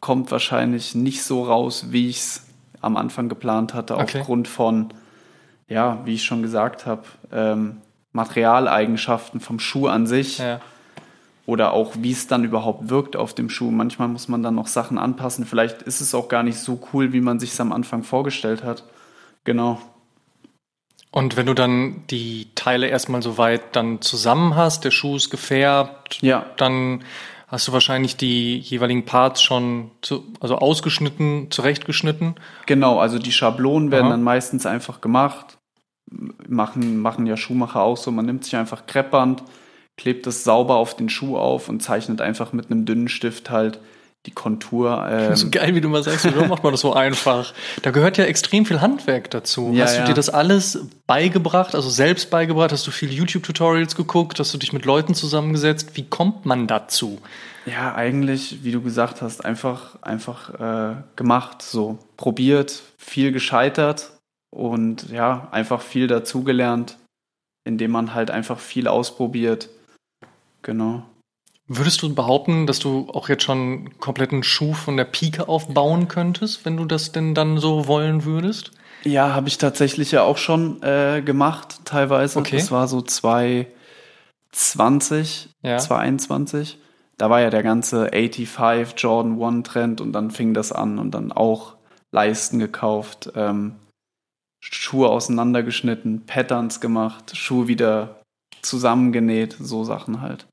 kommt 0.00 0.30
wahrscheinlich 0.30 0.94
nicht 0.94 1.22
so 1.22 1.44
raus, 1.44 1.86
wie 1.90 2.08
ich 2.08 2.18
es 2.18 2.46
am 2.80 2.96
Anfang 2.96 3.28
geplant 3.28 3.74
hatte, 3.74 3.96
okay. 3.96 4.20
aufgrund 4.20 4.48
von, 4.48 4.92
ja, 5.68 6.00
wie 6.04 6.14
ich 6.14 6.24
schon 6.24 6.42
gesagt 6.42 6.86
habe, 6.86 7.02
ähm, 7.32 7.76
Materialeigenschaften 8.12 9.40
vom 9.40 9.58
Schuh 9.58 9.86
an 9.88 10.06
sich. 10.06 10.38
Ja. 10.38 10.60
Oder 11.44 11.72
auch, 11.72 11.94
wie 11.98 12.12
es 12.12 12.28
dann 12.28 12.44
überhaupt 12.44 12.88
wirkt 12.88 13.16
auf 13.16 13.34
dem 13.34 13.50
Schuh. 13.50 13.72
Manchmal 13.72 14.06
muss 14.06 14.28
man 14.28 14.44
dann 14.44 14.54
noch 14.54 14.68
Sachen 14.68 14.96
anpassen. 14.96 15.44
Vielleicht 15.44 15.82
ist 15.82 16.00
es 16.00 16.14
auch 16.14 16.28
gar 16.28 16.44
nicht 16.44 16.58
so 16.58 16.80
cool, 16.92 17.12
wie 17.12 17.20
man 17.20 17.40
sich 17.40 17.50
es 17.50 17.60
am 17.60 17.72
Anfang 17.72 18.04
vorgestellt 18.04 18.62
hat. 18.62 18.84
Genau. 19.42 19.80
Und 21.12 21.36
wenn 21.36 21.46
du 21.46 21.54
dann 21.54 22.02
die 22.10 22.48
Teile 22.54 22.88
erstmal 22.88 23.22
so 23.22 23.38
weit 23.38 23.76
dann 23.76 24.00
zusammen 24.00 24.56
hast, 24.56 24.84
der 24.84 24.90
Schuh 24.90 25.16
ist 25.16 25.30
gefärbt, 25.30 26.18
ja. 26.22 26.46
dann 26.56 27.04
hast 27.48 27.68
du 27.68 27.72
wahrscheinlich 27.72 28.16
die 28.16 28.58
jeweiligen 28.58 29.04
Parts 29.04 29.42
schon 29.42 29.90
zu, 30.00 30.24
also 30.40 30.56
ausgeschnitten, 30.56 31.50
zurechtgeschnitten. 31.50 32.34
Genau, 32.66 32.98
also 32.98 33.18
die 33.18 33.30
Schablonen 33.30 33.90
werden 33.90 34.06
Aha. 34.06 34.12
dann 34.12 34.22
meistens 34.22 34.64
einfach 34.64 35.02
gemacht 35.02 35.58
machen, 36.48 37.00
machen 37.00 37.26
ja 37.26 37.36
Schuhmacher 37.36 37.82
auch 37.82 37.96
so. 37.96 38.10
Man 38.10 38.26
nimmt 38.26 38.44
sich 38.44 38.56
einfach 38.56 38.86
Kreppband, 38.86 39.42
klebt 39.96 40.26
es 40.26 40.44
sauber 40.44 40.76
auf 40.76 40.96
den 40.96 41.08
Schuh 41.08 41.36
auf 41.36 41.68
und 41.68 41.82
zeichnet 41.82 42.20
einfach 42.20 42.52
mit 42.52 42.70
einem 42.70 42.84
dünnen 42.84 43.08
Stift 43.08 43.50
halt 43.50 43.80
die 44.26 44.30
Kontur. 44.30 45.06
Ähm. 45.10 45.36
So 45.36 45.50
geil, 45.50 45.74
wie 45.74 45.80
du 45.80 45.88
mal 45.88 46.02
sagst, 46.02 46.24
warum 46.24 46.48
macht 46.48 46.62
man 46.62 46.72
das 46.72 46.80
so 46.80 46.92
einfach? 46.92 47.52
Da 47.82 47.90
gehört 47.90 48.18
ja 48.18 48.24
extrem 48.24 48.64
viel 48.64 48.80
Handwerk 48.80 49.30
dazu. 49.30 49.72
Ja, 49.74 49.84
hast 49.84 49.98
du 49.98 50.04
dir 50.04 50.14
das 50.14 50.30
alles 50.30 50.86
beigebracht, 51.06 51.74
also 51.74 51.90
selbst 51.90 52.30
beigebracht? 52.30 52.72
Hast 52.72 52.86
du 52.86 52.90
viele 52.92 53.12
YouTube-Tutorials 53.12 53.96
geguckt? 53.96 54.38
Hast 54.38 54.54
du 54.54 54.58
dich 54.58 54.72
mit 54.72 54.84
Leuten 54.84 55.14
zusammengesetzt? 55.14 55.96
Wie 55.96 56.04
kommt 56.04 56.46
man 56.46 56.66
dazu? 56.66 57.20
Ja, 57.66 57.94
eigentlich, 57.94 58.64
wie 58.64 58.72
du 58.72 58.80
gesagt 58.80 59.22
hast, 59.22 59.44
einfach, 59.44 60.00
einfach 60.02 60.54
äh, 60.54 60.96
gemacht, 61.16 61.62
so 61.62 61.98
probiert, 62.16 62.82
viel 62.98 63.32
gescheitert 63.32 64.12
und 64.50 65.10
ja, 65.10 65.48
einfach 65.52 65.80
viel 65.80 66.06
dazugelernt, 66.06 66.96
indem 67.64 67.92
man 67.92 68.14
halt 68.14 68.30
einfach 68.30 68.58
viel 68.58 68.88
ausprobiert. 68.88 69.68
Genau. 70.62 71.04
Würdest 71.74 72.02
du 72.02 72.14
behaupten, 72.14 72.66
dass 72.66 72.80
du 72.80 73.08
auch 73.14 73.30
jetzt 73.30 73.44
schon 73.44 73.58
einen 73.58 73.98
kompletten 73.98 74.42
Schuh 74.42 74.74
von 74.74 74.98
der 74.98 75.06
Pike 75.06 75.48
aufbauen 75.48 76.06
könntest, 76.06 76.66
wenn 76.66 76.76
du 76.76 76.84
das 76.84 77.12
denn 77.12 77.34
dann 77.34 77.56
so 77.56 77.86
wollen 77.86 78.26
würdest? 78.26 78.72
Ja, 79.04 79.34
habe 79.34 79.48
ich 79.48 79.56
tatsächlich 79.56 80.12
ja 80.12 80.22
auch 80.22 80.36
schon 80.36 80.82
äh, 80.82 81.22
gemacht, 81.24 81.86
teilweise. 81.86 82.40
Okay. 82.40 82.58
Das 82.58 82.70
war 82.70 82.88
so 82.88 83.00
2020, 83.00 85.48
ja. 85.62 85.78
2021. 85.78 86.76
Da 87.16 87.30
war 87.30 87.40
ja 87.40 87.48
der 87.48 87.62
ganze 87.62 88.10
85 88.12 88.92
Jordan 88.98 89.38
One 89.38 89.62
Trend 89.62 90.02
und 90.02 90.12
dann 90.12 90.30
fing 90.30 90.52
das 90.52 90.72
an 90.72 90.98
und 90.98 91.12
dann 91.12 91.32
auch 91.32 91.76
Leisten 92.10 92.58
gekauft. 92.58 93.32
Ähm, 93.34 93.76
Schuhe 94.60 95.08
auseinandergeschnitten, 95.08 96.26
Patterns 96.26 96.80
gemacht, 96.80 97.34
Schuhe 97.34 97.66
wieder 97.66 98.20
zusammengenäht, 98.60 99.56
so 99.58 99.84
Sachen 99.84 100.20
halt. 100.20 100.46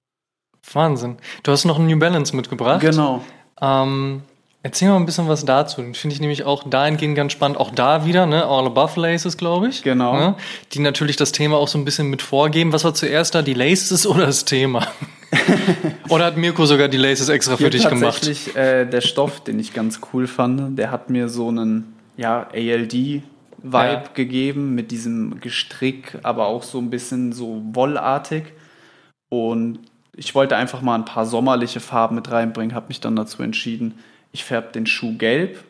Wahnsinn. 0.74 1.18
Du 1.44 1.52
hast 1.52 1.66
noch 1.66 1.78
einen 1.78 1.88
New 1.88 2.00
Balance 2.00 2.36
mitgebracht. 2.36 2.82
Genau. 2.82 3.24
Ähm, 3.62 4.22
erzähl 4.64 4.90
mal 4.90 4.98
ein 4.98 5.06
bisschen 5.06 5.28
was 5.28 5.46
dazu. 5.46 5.82
Den 5.82 5.94
finde 5.94 6.14
ich 6.14 6.20
nämlich 6.20 6.44
auch 6.44 6.68
dahingehend 6.70 7.16
ganz 7.16 7.32
spannend. 7.32 7.58
Auch 7.58 7.72
da 7.72 8.06
wieder, 8.06 8.26
ne? 8.26 8.46
All 8.46 8.66
Above 8.66 9.00
Laces, 9.00 9.38
glaube 9.38 9.70
ich. 9.70 9.84
Genau. 9.84 10.14
Ne? 10.14 10.36
Die 10.74 10.80
natürlich 10.80 11.16
das 11.16 11.32
Thema 11.32 11.58
auch 11.58 11.68
so 11.68 11.78
ein 11.78 11.86
bisschen 11.86 12.08
mit 12.10 12.22
vorgeben. 12.22 12.74
Was 12.74 12.84
war 12.84 12.94
zuerst 12.94 13.36
da, 13.36 13.42
die 13.42 13.54
Laces 13.54 14.06
oder 14.06 14.26
das 14.26 14.46
Thema? 14.46 14.88
oder 16.10 16.26
hat 16.26 16.38
Mirko 16.38 16.66
sogar 16.66 16.88
die 16.88 16.98
Laces 16.98 17.30
extra 17.30 17.58
für 17.58 17.70
dich 17.70 17.88
gemacht? 17.88 18.24
Tatsächlich 18.24 18.56
äh, 18.56 18.86
der 18.86 19.02
Stoff, 19.02 19.44
den 19.44 19.60
ich 19.60 19.74
ganz 19.74 20.02
cool 20.14 20.28
fand, 20.28 20.78
der 20.78 20.92
hat 20.92 21.10
mir 21.10 21.30
so 21.30 21.50
einen 21.50 21.94
ja, 22.18 22.48
ALD 22.54 22.94
Vibe 22.94 23.24
ja. 23.74 24.04
gegeben 24.14 24.74
mit 24.76 24.92
diesem 24.92 25.40
Gestrick, 25.42 26.18
aber 26.24 26.48
auch 26.48 26.64
so 26.64 26.80
ein 26.80 26.90
bisschen 26.90 27.34
so 27.34 27.62
wollartig. 27.74 28.54
Und 29.30 29.80
ich 30.20 30.36
wollte 30.36 30.58
einfach 30.58 30.82
mal 30.82 30.96
ein 30.96 31.06
paar 31.06 31.26
sommerliche 31.26 31.80
Farben 31.80 32.16
mit 32.16 32.30
reinbringen, 32.30 32.76
habe 32.76 32.90
mich 32.90 33.00
dann 33.00 33.16
dazu 33.16 33.42
entschieden, 33.42 34.00
ich 34.34 34.44
färbe 34.44 34.74
den 34.74 34.86
Schuh 34.86 35.18
gelb, 35.18 35.64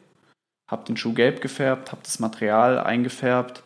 habe 0.68 0.86
den 0.86 0.98
Schuh 0.98 1.14
gelb 1.14 1.42
gefärbt, 1.42 1.92
habe 1.92 2.02
das 2.04 2.20
Material 2.20 2.80
eingefärbt 2.80 3.64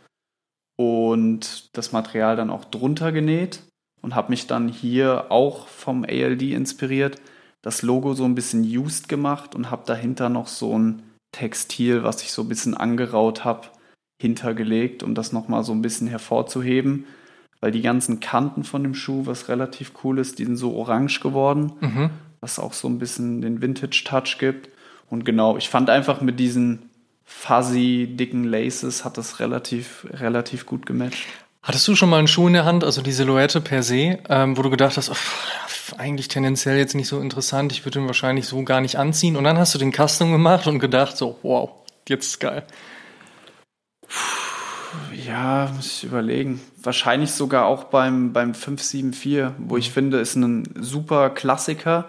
und 0.75 1.69
das 1.71 1.93
Material 1.93 2.35
dann 2.35 2.49
auch 2.49 2.65
drunter 2.65 3.13
genäht 3.13 3.63
und 4.01 4.13
habe 4.13 4.31
mich 4.31 4.45
dann 4.45 4.67
hier 4.67 5.27
auch 5.29 5.67
vom 5.67 6.03
ALD 6.03 6.41
inspiriert, 6.41 7.21
das 7.61 7.81
Logo 7.81 8.13
so 8.13 8.25
ein 8.25 8.35
bisschen 8.35 8.63
used 8.63 9.07
gemacht 9.07 9.55
und 9.55 9.71
habe 9.71 9.83
dahinter 9.85 10.27
noch 10.27 10.47
so 10.47 10.77
ein 10.77 11.01
Textil, 11.31 12.03
was 12.03 12.21
ich 12.23 12.33
so 12.33 12.41
ein 12.41 12.49
bisschen 12.49 12.75
angeraut 12.75 13.45
habe, 13.45 13.69
hintergelegt, 14.21 15.01
um 15.01 15.15
das 15.15 15.31
nochmal 15.31 15.63
so 15.63 15.71
ein 15.71 15.81
bisschen 15.81 16.07
hervorzuheben. 16.07 17.05
Weil 17.63 17.71
die 17.71 17.81
ganzen 17.81 18.19
Kanten 18.19 18.65
von 18.65 18.83
dem 18.83 18.93
Schuh, 18.93 19.25
was 19.25 19.47
relativ 19.47 19.93
cool 20.03 20.19
ist, 20.19 20.37
die 20.37 20.43
sind 20.43 20.57
so 20.57 20.75
orange 20.75 21.21
geworden, 21.21 21.71
mhm. 21.79 22.09
was 22.41 22.59
auch 22.59 22.73
so 22.73 22.89
ein 22.89 22.99
bisschen 22.99 23.39
den 23.39 23.61
Vintage-Touch 23.61 24.37
gibt. 24.37 24.67
Und 25.09 25.23
genau, 25.23 25.55
ich 25.55 25.69
fand 25.69 25.89
einfach 25.89 26.19
mit 26.19 26.41
diesen 26.41 26.89
fuzzy, 27.23 28.05
dicken 28.19 28.43
Laces 28.43 29.05
hat 29.05 29.17
das 29.17 29.39
relativ, 29.39 30.05
relativ 30.11 30.65
gut 30.65 30.85
gematcht. 30.85 31.25
Hattest 31.61 31.87
du 31.87 31.95
schon 31.95 32.09
mal 32.09 32.17
einen 32.17 32.27
Schuh 32.27 32.47
in 32.47 32.53
der 32.53 32.65
Hand, 32.65 32.83
also 32.83 33.01
die 33.01 33.13
Silhouette 33.13 33.61
per 33.61 33.81
se, 33.81 34.19
ähm, 34.27 34.57
wo 34.57 34.61
du 34.61 34.69
gedacht 34.69 34.97
hast, 34.97 35.09
oh, 35.09 35.95
eigentlich 35.97 36.27
tendenziell 36.27 36.77
jetzt 36.77 36.95
nicht 36.95 37.07
so 37.07 37.21
interessant, 37.21 37.71
ich 37.71 37.85
würde 37.85 37.99
ihn 37.99 38.07
wahrscheinlich 38.07 38.45
so 38.45 38.61
gar 38.63 38.81
nicht 38.81 38.97
anziehen. 38.97 39.37
Und 39.37 39.45
dann 39.45 39.57
hast 39.57 39.73
du 39.73 39.79
den 39.79 39.93
Custom 39.93 40.33
gemacht 40.33 40.67
und 40.67 40.79
gedacht, 40.79 41.15
so, 41.15 41.39
wow, 41.43 41.69
jetzt 42.09 42.27
ist 42.27 42.39
geil. 42.41 42.63
Ja, 45.25 45.71
muss 45.75 45.97
ich 45.97 46.03
überlegen. 46.03 46.61
Wahrscheinlich 46.81 47.31
sogar 47.31 47.65
auch 47.65 47.85
beim, 47.85 48.33
beim 48.33 48.53
574, 48.53 49.55
wo 49.57 49.77
ich 49.77 49.89
mhm. 49.89 49.93
finde, 49.93 50.19
ist 50.19 50.35
ein 50.35 50.63
super 50.75 51.29
Klassiker, 51.29 52.05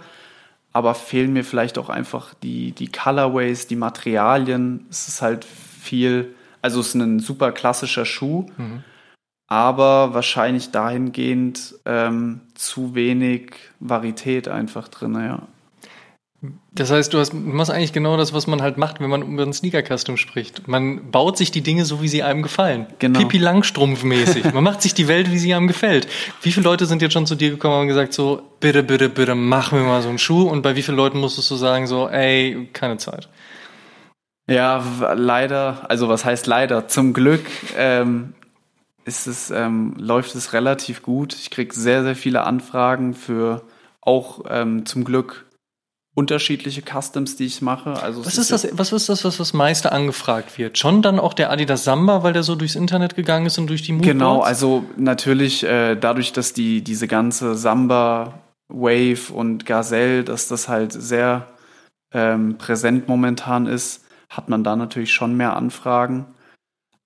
aber 0.73 0.95
fehlen 0.95 1.33
mir 1.33 1.45
vielleicht 1.45 1.79
auch 1.79 1.89
einfach 1.89 2.35
die, 2.35 2.73
die 2.73 2.91
Colorways, 2.91 3.67
die 3.67 3.77
Materialien. 3.77 4.87
Es 4.91 5.09
ist 5.09 5.23
halt 5.23 5.45
viel, 5.45 6.35
also 6.63 6.81
es 6.81 6.89
ist 6.89 6.95
ein 6.95 7.21
super 7.21 7.53
klassischer 7.53 8.05
Schuh, 8.05 8.47
mhm. 8.57 8.83
aber 9.47 10.15
wahrscheinlich 10.15 10.71
dahingehend 10.71 11.75
ähm, 11.85 12.41
zu 12.55 12.95
wenig 12.95 13.53
Varität 13.81 14.49
einfach 14.49 14.89
drin, 14.89 15.15
ja. 15.15 15.43
Das 16.73 16.91
heißt, 16.91 17.15
du, 17.15 17.19
hast, 17.19 17.33
du 17.33 17.37
machst 17.37 17.71
eigentlich 17.71 17.93
genau 17.93 18.17
das, 18.17 18.33
was 18.33 18.47
man 18.47 18.61
halt 18.61 18.79
macht, 18.79 19.01
wenn 19.01 19.09
man 19.09 19.23
über 19.23 19.43
einen 19.43 19.53
Sneaker-Custom 19.53 20.17
spricht. 20.17 20.67
Man 20.67 21.11
baut 21.11 21.39
sich 21.39 21.51
die 21.51 21.63
Dinge 21.63 21.85
so, 21.85 22.03
wie 22.03 22.09
sie 22.09 22.23
einem 22.23 22.43
gefallen. 22.43 22.87
Genau. 22.99 23.21
Pipi 23.21 23.39
Langstrumpf-mäßig. 23.39 24.53
man 24.53 24.65
macht 24.65 24.83
sich 24.83 24.93
die 24.95 25.07
Welt, 25.07 25.31
wie 25.31 25.39
sie 25.39 25.55
einem 25.55 25.69
gefällt. 25.69 26.09
Wie 26.43 26.53
viele 26.53 26.65
Leute 26.65 26.87
sind 26.87 27.01
jetzt 27.03 27.13
schon 27.13 27.27
zu 27.27 27.37
dir 27.37 27.51
gekommen 27.51 27.83
und 27.83 27.89
gesagt 27.89 28.13
so, 28.13 28.43
bitte, 28.61 28.83
bitte, 28.83 29.09
bitte, 29.09 29.35
mach 29.35 29.73
mir 29.73 29.83
mal 29.83 30.03
so 30.03 30.09
einen 30.09 30.19
Schuh? 30.19 30.49
Und 30.49 30.63
bei 30.63 30.77
wie 30.77 30.83
vielen 30.83 30.97
Leuten 30.97 31.19
musstest 31.19 31.51
du 31.51 31.55
sagen 31.55 31.87
so, 31.87 32.09
ey, 32.09 32.69
keine 32.73 32.97
Zeit? 32.97 33.29
Ja, 34.47 34.85
leider, 35.15 35.89
also 35.89 36.09
was 36.09 36.25
heißt 36.25 36.47
leider? 36.47 36.89
Zum 36.89 37.13
Glück 37.15 37.47
ähm, 37.79 38.35
ist 39.05 39.27
es, 39.27 39.51
ähm, 39.51 39.95
läuft 39.99 40.35
es 40.35 40.53
relativ 40.53 41.03
gut. 41.03 41.35
Ich 41.35 41.51
kriege 41.51 41.75
sehr, 41.75 42.03
sehr 42.03 42.17
viele 42.17 42.45
Anfragen 42.45 43.15
für 43.15 43.63
auch 44.01 44.45
ähm, 44.49 44.85
zum 44.85 45.05
Glück 45.05 45.44
unterschiedliche 46.15 46.83
Customs, 46.83 47.37
die 47.37 47.47
ich 47.47 47.61
mache. 47.61 48.01
Also 48.01 48.25
was 48.25 48.39
ist, 48.39 48.53
das, 48.53 48.69
was 48.73 48.93
ist 48.93 49.09
das, 49.09 49.25
was 49.25 49.37
das 49.37 49.53
meiste 49.53 49.91
angefragt 49.91 50.57
wird? 50.59 50.79
Schon 50.79 51.03
dann 51.03 51.19
auch 51.19 51.35
der 51.35 51.51
Adidas 51.51 51.83
Samba, 51.85 52.23
weil 52.23 52.33
der 52.33 52.45
so 52.45 52.55
durchs 52.55 52.77
Internet 52.77 53.17
gegangen 53.17 53.47
ist 53.47 53.59
und 53.59 53.67
durch 53.69 53.83
die 53.83 53.93
Moodboards? 53.93 54.13
Genau, 54.13 54.41
also 54.41 54.85
natürlich 54.97 55.65
äh, 55.65 55.97
dadurch, 55.97 56.33
dass 56.33 56.53
die 56.53 56.83
diese 56.83 57.09
ganze 57.09 57.57
Samba, 57.57 58.35
Wave 58.69 59.33
und 59.33 59.67
Gazelle, 59.67 60.23
dass 60.23 60.47
das 60.47 60.69
halt 60.69 60.93
sehr 60.93 61.49
ähm, 62.13 62.59
präsent 62.59 63.09
momentan 63.09 63.67
ist, 63.67 64.05
hat 64.29 64.49
man 64.49 64.63
da 64.63 64.77
natürlich 64.77 65.13
schon 65.13 65.37
mehr 65.37 65.57
Anfragen. 65.57 66.27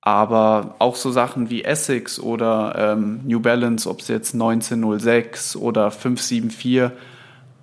Aber 0.02 0.76
auch 0.78 0.96
so 0.96 1.10
Sachen 1.10 1.50
wie 1.50 1.64
Essex 1.64 2.20
oder 2.20 2.74
ähm, 2.76 3.20
New 3.24 3.40
Balance, 3.40 3.88
ob 3.88 4.00
es 4.00 4.08
jetzt 4.08 4.34
1906 4.34 5.56
oder 5.56 5.90
574 5.90 6.92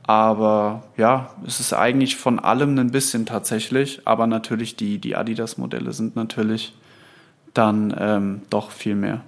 aber 0.08 0.84
ja, 0.98 1.32
es 1.46 1.60
ist 1.60 1.74
eigentlich 1.74 2.16
von 2.16 2.40
allem 2.40 2.78
ein 2.78 2.92
bisschen 2.92 3.26
tatsächlich. 3.26 4.02
Aber 4.06 4.28
natürlich 4.28 4.76
die, 4.76 5.00
die 5.00 5.16
Adidas-Modelle 5.16 5.94
sind 5.94 6.16
natürlich 6.16 6.74
dann 7.54 7.96
ähm, 7.98 8.42
doch 8.50 8.72
viel 8.72 8.96
mehr. 8.96 9.22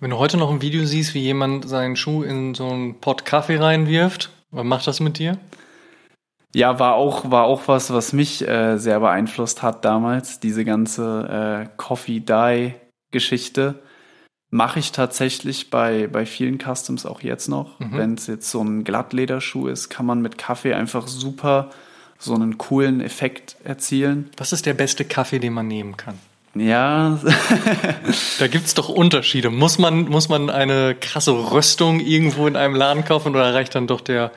Wenn 0.00 0.10
du 0.10 0.18
heute 0.18 0.36
noch 0.36 0.50
ein 0.50 0.60
Video 0.60 0.84
siehst, 0.84 1.14
wie 1.14 1.20
jemand 1.20 1.68
seinen 1.68 1.96
Schuh 1.96 2.22
in 2.22 2.54
so 2.54 2.68
einen 2.68 3.00
Pott 3.00 3.24
Kaffee 3.24 3.56
reinwirft, 3.56 4.30
was 4.50 4.64
macht 4.64 4.86
das 4.86 5.00
mit 5.00 5.18
dir? 5.18 5.38
Ja, 6.54 6.78
war 6.78 6.94
auch, 6.94 7.30
war 7.30 7.44
auch 7.44 7.62
was, 7.66 7.92
was 7.92 8.12
mich 8.12 8.46
äh, 8.46 8.76
sehr 8.76 9.00
beeinflusst 9.00 9.62
hat 9.62 9.84
damals, 9.84 10.38
diese 10.38 10.64
ganze 10.64 11.66
äh, 11.66 11.76
Coffee 11.76 12.20
Dye 12.20 12.74
Geschichte 13.10 13.82
mache 14.54 14.78
ich 14.78 14.92
tatsächlich 14.92 15.68
bei, 15.68 16.06
bei 16.06 16.24
vielen 16.24 16.60
Customs 16.60 17.06
auch 17.06 17.22
jetzt 17.22 17.48
noch. 17.48 17.80
Mhm. 17.80 17.98
Wenn 17.98 18.14
es 18.14 18.28
jetzt 18.28 18.48
so 18.48 18.62
ein 18.62 18.84
Glattlederschuh 18.84 19.66
ist, 19.66 19.88
kann 19.88 20.06
man 20.06 20.22
mit 20.22 20.38
Kaffee 20.38 20.74
einfach 20.74 21.08
super 21.08 21.70
so 22.20 22.34
einen 22.34 22.56
coolen 22.56 23.00
Effekt 23.00 23.56
erzielen. 23.64 24.30
Was 24.36 24.52
ist 24.52 24.64
der 24.64 24.74
beste 24.74 25.04
Kaffee, 25.04 25.40
den 25.40 25.54
man 25.54 25.66
nehmen 25.66 25.96
kann? 25.96 26.20
Ja. 26.54 27.18
da 28.38 28.46
gibt 28.46 28.66
es 28.66 28.74
doch 28.74 28.88
Unterschiede. 28.88 29.50
Muss 29.50 29.78
man, 29.78 30.08
muss 30.08 30.28
man 30.28 30.48
eine 30.50 30.94
krasse 30.94 31.32
Röstung 31.32 31.98
irgendwo 31.98 32.46
in 32.46 32.54
einem 32.54 32.76
Laden 32.76 33.04
kaufen 33.04 33.34
oder 33.34 33.52
reicht 33.52 33.74
dann 33.74 33.88
doch 33.88 34.02
der 34.02 34.30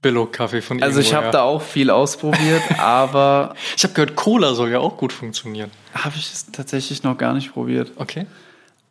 Billo-Kaffee 0.00 0.62
von 0.62 0.80
Also 0.80 1.00
ich 1.00 1.12
habe 1.12 1.32
da 1.32 1.42
auch 1.42 1.62
viel 1.62 1.90
ausprobiert, 1.90 2.62
aber... 2.78 3.56
ich 3.76 3.82
habe 3.82 3.94
gehört, 3.94 4.14
Cola 4.14 4.54
soll 4.54 4.70
ja 4.70 4.78
auch 4.78 4.96
gut 4.96 5.12
funktionieren. 5.12 5.72
Habe 5.92 6.14
ich 6.16 6.32
es 6.32 6.52
tatsächlich 6.52 7.02
noch 7.02 7.18
gar 7.18 7.34
nicht 7.34 7.52
probiert. 7.52 7.90
Okay. 7.96 8.26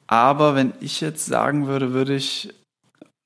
Aber 0.08 0.56
wenn 0.56 0.74
ich 0.82 1.02
jetzt 1.02 1.26
sagen 1.26 1.68
würde, 1.68 1.94
würde 1.94 2.16
ich 2.16 2.54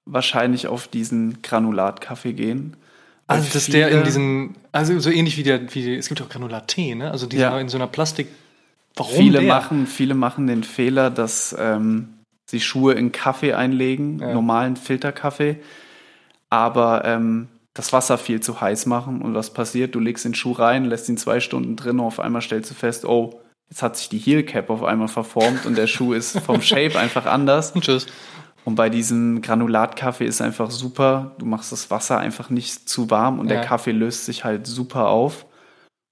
wahrscheinlich 0.05 0.67
auf 0.67 0.87
diesen 0.87 1.41
Granulatkaffee 1.41 2.33
gehen. 2.33 2.75
Also 3.27 3.45
das 3.45 3.55
ist 3.55 3.73
der 3.73 3.89
in 3.89 4.03
diesen, 4.03 4.55
also 4.71 4.97
so 4.99 5.11
ähnlich 5.11 5.37
wie 5.37 5.43
der, 5.43 5.73
wie 5.75 5.95
es 5.95 6.07
gibt 6.07 6.21
auch 6.21 6.29
Granulat-Tee, 6.29 6.95
ne? 6.95 7.11
Also 7.11 7.27
dieser 7.27 7.51
ja. 7.51 7.59
in 7.59 7.69
so 7.69 7.77
einer 7.77 7.87
Plastik. 7.87 8.27
Warum 8.95 9.15
viele 9.15 9.39
der? 9.39 9.47
machen, 9.47 9.85
viele 9.85 10.15
machen 10.15 10.47
den 10.47 10.63
Fehler, 10.63 11.11
dass 11.11 11.55
ähm, 11.57 12.09
sie 12.49 12.59
Schuhe 12.59 12.93
in 12.93 13.11
Kaffee 13.11 13.53
einlegen, 13.53 14.19
ja. 14.19 14.33
normalen 14.33 14.75
Filterkaffee, 14.75 15.57
aber 16.49 17.05
ähm, 17.05 17.49
das 17.75 17.93
Wasser 17.93 18.17
viel 18.17 18.41
zu 18.41 18.59
heiß 18.59 18.87
machen 18.87 19.21
und 19.21 19.35
was 19.35 19.53
passiert? 19.53 19.93
Du 19.93 19.99
legst 19.99 20.25
den 20.25 20.33
Schuh 20.33 20.53
rein, 20.53 20.85
lässt 20.85 21.07
ihn 21.07 21.17
zwei 21.17 21.39
Stunden 21.39 21.75
drin 21.75 21.99
und 21.99 22.05
auf 22.07 22.19
einmal 22.19 22.41
stellst 22.41 22.71
du 22.71 22.75
fest, 22.75 23.05
oh, 23.05 23.39
Jetzt 23.69 23.83
hat 23.83 23.97
sich 23.97 24.09
die 24.09 24.17
Heel 24.17 24.43
Cap 24.43 24.69
auf 24.69 24.83
einmal 24.83 25.07
verformt 25.07 25.65
und 25.65 25.77
der 25.77 25.87
Schuh 25.87 26.13
ist 26.13 26.39
vom 26.39 26.61
Shape 26.61 26.97
einfach 26.97 27.25
anders. 27.25 27.71
Und 27.71 27.83
tschüss. 27.83 28.07
Und 28.65 28.75
bei 28.75 28.89
diesem 28.89 29.41
Granulatkaffee 29.41 30.25
ist 30.25 30.41
einfach 30.41 30.71
super. 30.71 31.35
Du 31.39 31.45
machst 31.45 31.71
das 31.71 31.89
Wasser 31.89 32.17
einfach 32.17 32.49
nicht 32.49 32.89
zu 32.89 33.09
warm 33.09 33.39
und 33.39 33.49
ja. 33.49 33.55
der 33.55 33.65
Kaffee 33.65 33.91
löst 33.91 34.25
sich 34.25 34.43
halt 34.43 34.67
super 34.67 35.09
auf. 35.09 35.45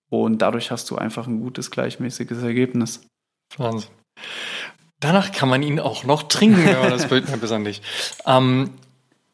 Und 0.09 0.41
dadurch 0.41 0.71
hast 0.71 0.89
du 0.89 0.95
einfach 0.95 1.27
ein 1.27 1.41
gutes, 1.41 1.71
gleichmäßiges 1.71 2.41
Ergebnis. 2.41 3.01
Wahnsinn. 3.57 3.89
Danach 4.99 5.31
kann 5.31 5.49
man 5.49 5.61
ihn 5.61 5.79
auch 5.79 6.05
noch 6.05 6.23
trinken, 6.23 6.65
wenn 6.65 6.79
man 6.79 6.89
das 6.89 7.07
Bild 7.09 7.25
besser 7.39 7.59
nicht. 7.59 7.83
Ähm, 8.25 8.71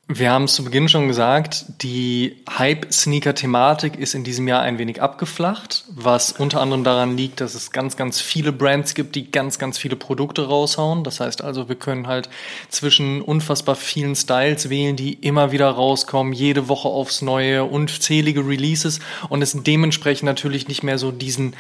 wir 0.10 0.32
haben 0.32 0.44
es 0.44 0.56
zu 0.56 0.66
Beginn 0.66 0.90
schon 0.90 1.08
gesagt, 1.08 1.66
die 1.82 2.44
Hype-Sneaker-Thematik 2.50 3.98
ist 3.98 4.14
in 4.14 4.26
diesem 4.26 4.50
Jahr 4.50 4.62
ein 4.62 4.78
wenig 4.78 5.02
abgeflacht, 5.02 5.86
was 5.90 6.34
unter 6.34 6.60
anderem 6.60 6.84
daran 6.84 7.16
liegt, 7.16 7.40
dass 7.40 7.56
es 7.56 7.72
ganz, 7.72 7.96
ganz 7.96 8.20
viele 8.20 8.52
Brands 8.52 8.96
gibt, 8.96 9.16
die 9.16 9.32
ganz, 9.32 9.60
ganz 9.60 9.78
viele 9.78 9.96
Produkte 9.96 10.46
raushauen. 10.46 11.06
Das 11.06 11.22
heißt 11.22 11.42
also, 11.42 11.70
wir 11.70 11.78
können 11.78 12.08
halt 12.08 12.28
zwischen 12.68 13.22
unfassbar 13.22 13.78
vielen 13.78 14.16
Styles 14.18 14.70
wählen, 14.70 14.98
die 14.98 15.14
immer 15.14 15.54
wieder 15.54 15.70
rauskommen, 15.70 16.34
jede 16.34 16.68
Woche 16.68 16.90
aufs 16.90 17.22
Neue, 17.22 17.64
unzählige 17.64 18.46
Releases 18.46 19.00
und 19.30 19.42
es 19.42 19.54
dementsprechend 19.54 20.26
natürlich 20.26 20.68
nicht 20.68 20.84
mehr 20.84 20.98
so 20.98 21.14
diesen 21.14 21.56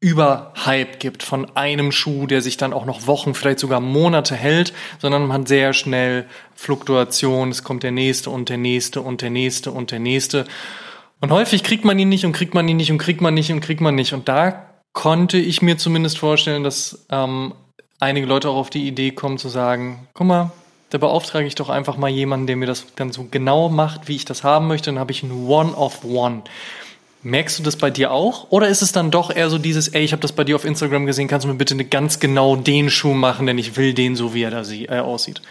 Überhype 0.00 0.98
gibt 0.98 1.24
von 1.24 1.56
einem 1.56 1.90
Schuh, 1.90 2.26
der 2.26 2.40
sich 2.40 2.56
dann 2.56 2.72
auch 2.72 2.84
noch 2.84 3.06
Wochen, 3.08 3.34
vielleicht 3.34 3.58
sogar 3.58 3.80
Monate 3.80 4.36
hält, 4.36 4.72
sondern 5.00 5.26
man 5.26 5.40
hat 5.40 5.48
sehr 5.48 5.72
schnell 5.72 6.26
Fluktuation, 6.54 7.50
es 7.50 7.64
kommt 7.64 7.82
der 7.82 7.90
nächste 7.90 8.30
und 8.30 8.48
der 8.48 8.58
nächste 8.58 9.00
und 9.00 9.22
der 9.22 9.30
nächste 9.30 9.72
und 9.72 9.90
der 9.90 9.98
nächste. 9.98 10.44
Und 11.20 11.32
häufig 11.32 11.64
kriegt 11.64 11.84
man 11.84 11.98
ihn 11.98 12.08
nicht 12.08 12.24
und 12.24 12.32
kriegt 12.32 12.54
man 12.54 12.68
ihn 12.68 12.76
nicht 12.76 12.92
und 12.92 12.98
kriegt 12.98 13.20
man 13.20 13.34
nicht 13.34 13.50
und 13.50 13.60
kriegt 13.60 13.80
man 13.80 13.96
nicht. 13.96 14.12
Und 14.12 14.28
da 14.28 14.68
konnte 14.92 15.36
ich 15.36 15.62
mir 15.62 15.78
zumindest 15.78 16.18
vorstellen, 16.18 16.62
dass 16.62 17.06
ähm, 17.10 17.54
einige 17.98 18.26
Leute 18.26 18.48
auch 18.50 18.56
auf 18.56 18.70
die 18.70 18.86
Idee 18.86 19.10
kommen 19.10 19.38
zu 19.38 19.48
sagen, 19.48 20.06
guck 20.14 20.26
mal, 20.28 20.52
da 20.90 20.98
beauftrage 20.98 21.46
ich 21.46 21.54
doch 21.56 21.68
einfach 21.68 21.96
mal 21.96 22.08
jemanden, 22.08 22.46
der 22.46 22.56
mir 22.56 22.66
das 22.66 22.86
dann 22.94 23.12
so 23.12 23.26
genau 23.30 23.68
macht, 23.68 24.08
wie 24.08 24.16
ich 24.16 24.24
das 24.24 24.44
haben 24.44 24.68
möchte, 24.68 24.90
dann 24.90 24.98
habe 24.98 25.12
ich 25.12 25.22
ein 25.22 25.46
One 25.46 25.74
of 25.74 26.04
One. 26.04 26.42
Merkst 27.22 27.58
du 27.58 27.62
das 27.64 27.76
bei 27.76 27.90
dir 27.90 28.12
auch? 28.12 28.50
Oder 28.50 28.68
ist 28.68 28.82
es 28.82 28.92
dann 28.92 29.10
doch 29.10 29.34
eher 29.34 29.50
so 29.50 29.58
dieses, 29.58 29.88
ey, 29.88 30.04
ich 30.04 30.12
habe 30.12 30.22
das 30.22 30.32
bei 30.32 30.44
dir 30.44 30.54
auf 30.54 30.64
Instagram 30.64 31.04
gesehen, 31.04 31.26
kannst 31.26 31.44
du 31.44 31.48
mir 31.48 31.56
bitte 31.56 31.76
ganz 31.84 32.20
genau 32.20 32.54
den 32.54 32.90
Schuh 32.90 33.14
machen, 33.14 33.46
denn 33.46 33.58
ich 33.58 33.76
will 33.76 33.92
den 33.92 34.14
so, 34.14 34.34
wie 34.34 34.42
er 34.42 34.52
da 34.52 34.62
sie, 34.62 34.86
äh, 34.86 35.00
aussieht? 35.00 35.42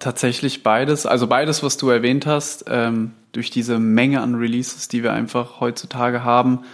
Tatsächlich 0.00 0.64
beides. 0.64 1.06
Also 1.06 1.28
beides, 1.28 1.62
was 1.62 1.76
du 1.76 1.88
erwähnt 1.88 2.26
hast, 2.26 2.64
ähm, 2.68 3.12
durch 3.30 3.50
diese 3.50 3.78
Menge 3.78 4.20
an 4.20 4.34
Releases, 4.34 4.88
die 4.88 5.04
wir 5.04 5.12
einfach 5.12 5.60
heutzutage 5.60 6.24
haben, 6.24 6.64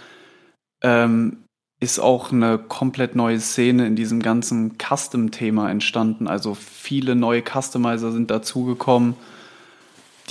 ähm, 0.81 1.43
ist 1.79 1.99
auch 1.99 2.31
eine 2.31 2.57
komplett 2.57 3.15
neue 3.15 3.39
Szene 3.39 3.85
in 3.85 3.95
diesem 3.95 4.21
ganzen 4.21 4.77
Custom-Thema 4.77 5.69
entstanden. 5.69 6.27
Also 6.27 6.55
viele 6.55 7.15
neue 7.15 7.43
Customizer 7.43 8.11
sind 8.11 8.31
dazugekommen 8.31 9.15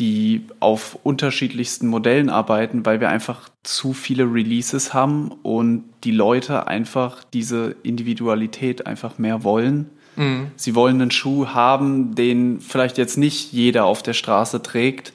die 0.01 0.46
auf 0.61 0.98
unterschiedlichsten 1.03 1.86
Modellen 1.86 2.30
arbeiten, 2.30 2.86
weil 2.86 3.01
wir 3.01 3.11
einfach 3.11 3.51
zu 3.62 3.92
viele 3.92 4.24
Releases 4.24 4.94
haben 4.94 5.30
und 5.42 5.84
die 6.05 6.11
Leute 6.11 6.66
einfach 6.66 7.22
diese 7.22 7.76
Individualität 7.82 8.86
einfach 8.86 9.18
mehr 9.18 9.44
wollen. 9.44 9.90
Mhm. 10.16 10.53
Sie 10.57 10.74
wollen 10.74 11.03
einen 11.03 11.11
Schuh 11.11 11.48
haben, 11.48 12.14
den 12.14 12.61
vielleicht 12.61 12.96
jetzt 12.96 13.18
nicht 13.18 13.53
jeder 13.53 13.84
auf 13.84 14.03
der 14.03 14.14
Straße 14.14 14.62
trägt. 14.62 15.12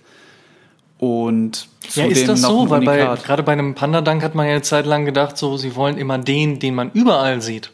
Und 1.00 1.68
ja, 1.96 2.06
ist 2.06 2.28
das 2.28 2.42
so? 2.42 2.70
Weil 2.70 2.86
bei, 2.86 2.98
gerade 3.24 3.42
bei 3.42 3.54
einem 3.54 3.74
Panda-Dank 3.74 4.22
hat 4.22 4.36
man 4.36 4.46
ja 4.46 4.54
eine 4.54 4.62
Zeit 4.62 4.86
lang 4.86 5.06
gedacht, 5.06 5.36
so, 5.36 5.58
sie 5.58 5.76
wollen 5.76 5.98
immer 5.98 6.20
den, 6.20 6.60
den 6.60 6.76
man 6.76 6.92
überall 6.92 7.42
sieht. 7.42 7.72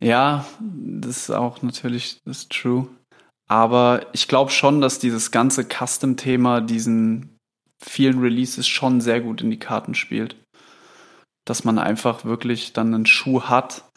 Ja, 0.00 0.44
das 0.60 1.16
ist 1.16 1.30
auch 1.30 1.62
natürlich, 1.62 2.20
das 2.26 2.38
ist 2.38 2.50
true. 2.50 2.86
Aber 3.50 4.06
ich 4.12 4.28
glaube 4.28 4.52
schon, 4.52 4.80
dass 4.80 5.00
dieses 5.00 5.32
ganze 5.32 5.64
Custom-Thema 5.64 6.60
diesen 6.60 7.36
vielen 7.82 8.20
Releases 8.20 8.68
schon 8.68 9.00
sehr 9.00 9.20
gut 9.20 9.42
in 9.42 9.50
die 9.50 9.58
Karten 9.58 9.94
spielt. 9.94 10.36
Dass 11.44 11.64
man 11.64 11.80
einfach 11.80 12.24
wirklich 12.24 12.74
dann 12.74 12.94
einen 12.94 13.06
Schuh 13.06 13.42
hat, 13.42 13.90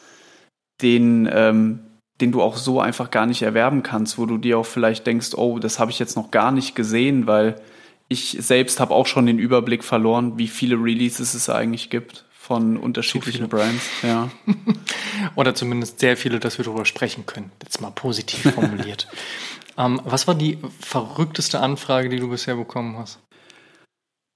den, 0.82 1.28
ähm, 1.32 1.78
den 2.20 2.32
du 2.32 2.42
auch 2.42 2.56
so 2.56 2.80
einfach 2.80 3.12
gar 3.12 3.26
nicht 3.26 3.42
erwerben 3.42 3.84
kannst, 3.84 4.18
wo 4.18 4.26
du 4.26 4.38
dir 4.38 4.58
auch 4.58 4.66
vielleicht 4.66 5.06
denkst, 5.06 5.34
oh, 5.36 5.60
das 5.60 5.78
habe 5.78 5.92
ich 5.92 6.00
jetzt 6.00 6.16
noch 6.16 6.32
gar 6.32 6.50
nicht 6.50 6.74
gesehen, 6.74 7.28
weil 7.28 7.62
ich 8.08 8.36
selbst 8.40 8.80
habe 8.80 8.92
auch 8.92 9.06
schon 9.06 9.26
den 9.26 9.38
Überblick 9.38 9.84
verloren, 9.84 10.36
wie 10.36 10.48
viele 10.48 10.74
Releases 10.74 11.32
es 11.34 11.48
eigentlich 11.48 11.90
gibt 11.90 12.24
von 12.44 12.76
unterschiedlichen 12.76 13.48
Brands, 13.48 13.88
ja. 14.02 14.30
Oder 15.34 15.54
zumindest 15.54 15.98
sehr 16.00 16.18
viele, 16.18 16.40
dass 16.40 16.58
wir 16.58 16.64
darüber 16.66 16.84
sprechen 16.84 17.24
können. 17.24 17.50
Jetzt 17.62 17.80
mal 17.80 17.90
positiv 17.90 18.52
formuliert. 18.52 19.08
ähm, 19.78 19.98
was 20.04 20.26
war 20.26 20.34
die 20.34 20.58
verrückteste 20.78 21.60
Anfrage, 21.60 22.10
die 22.10 22.18
du 22.18 22.28
bisher 22.28 22.56
bekommen 22.56 22.98
hast? 22.98 23.18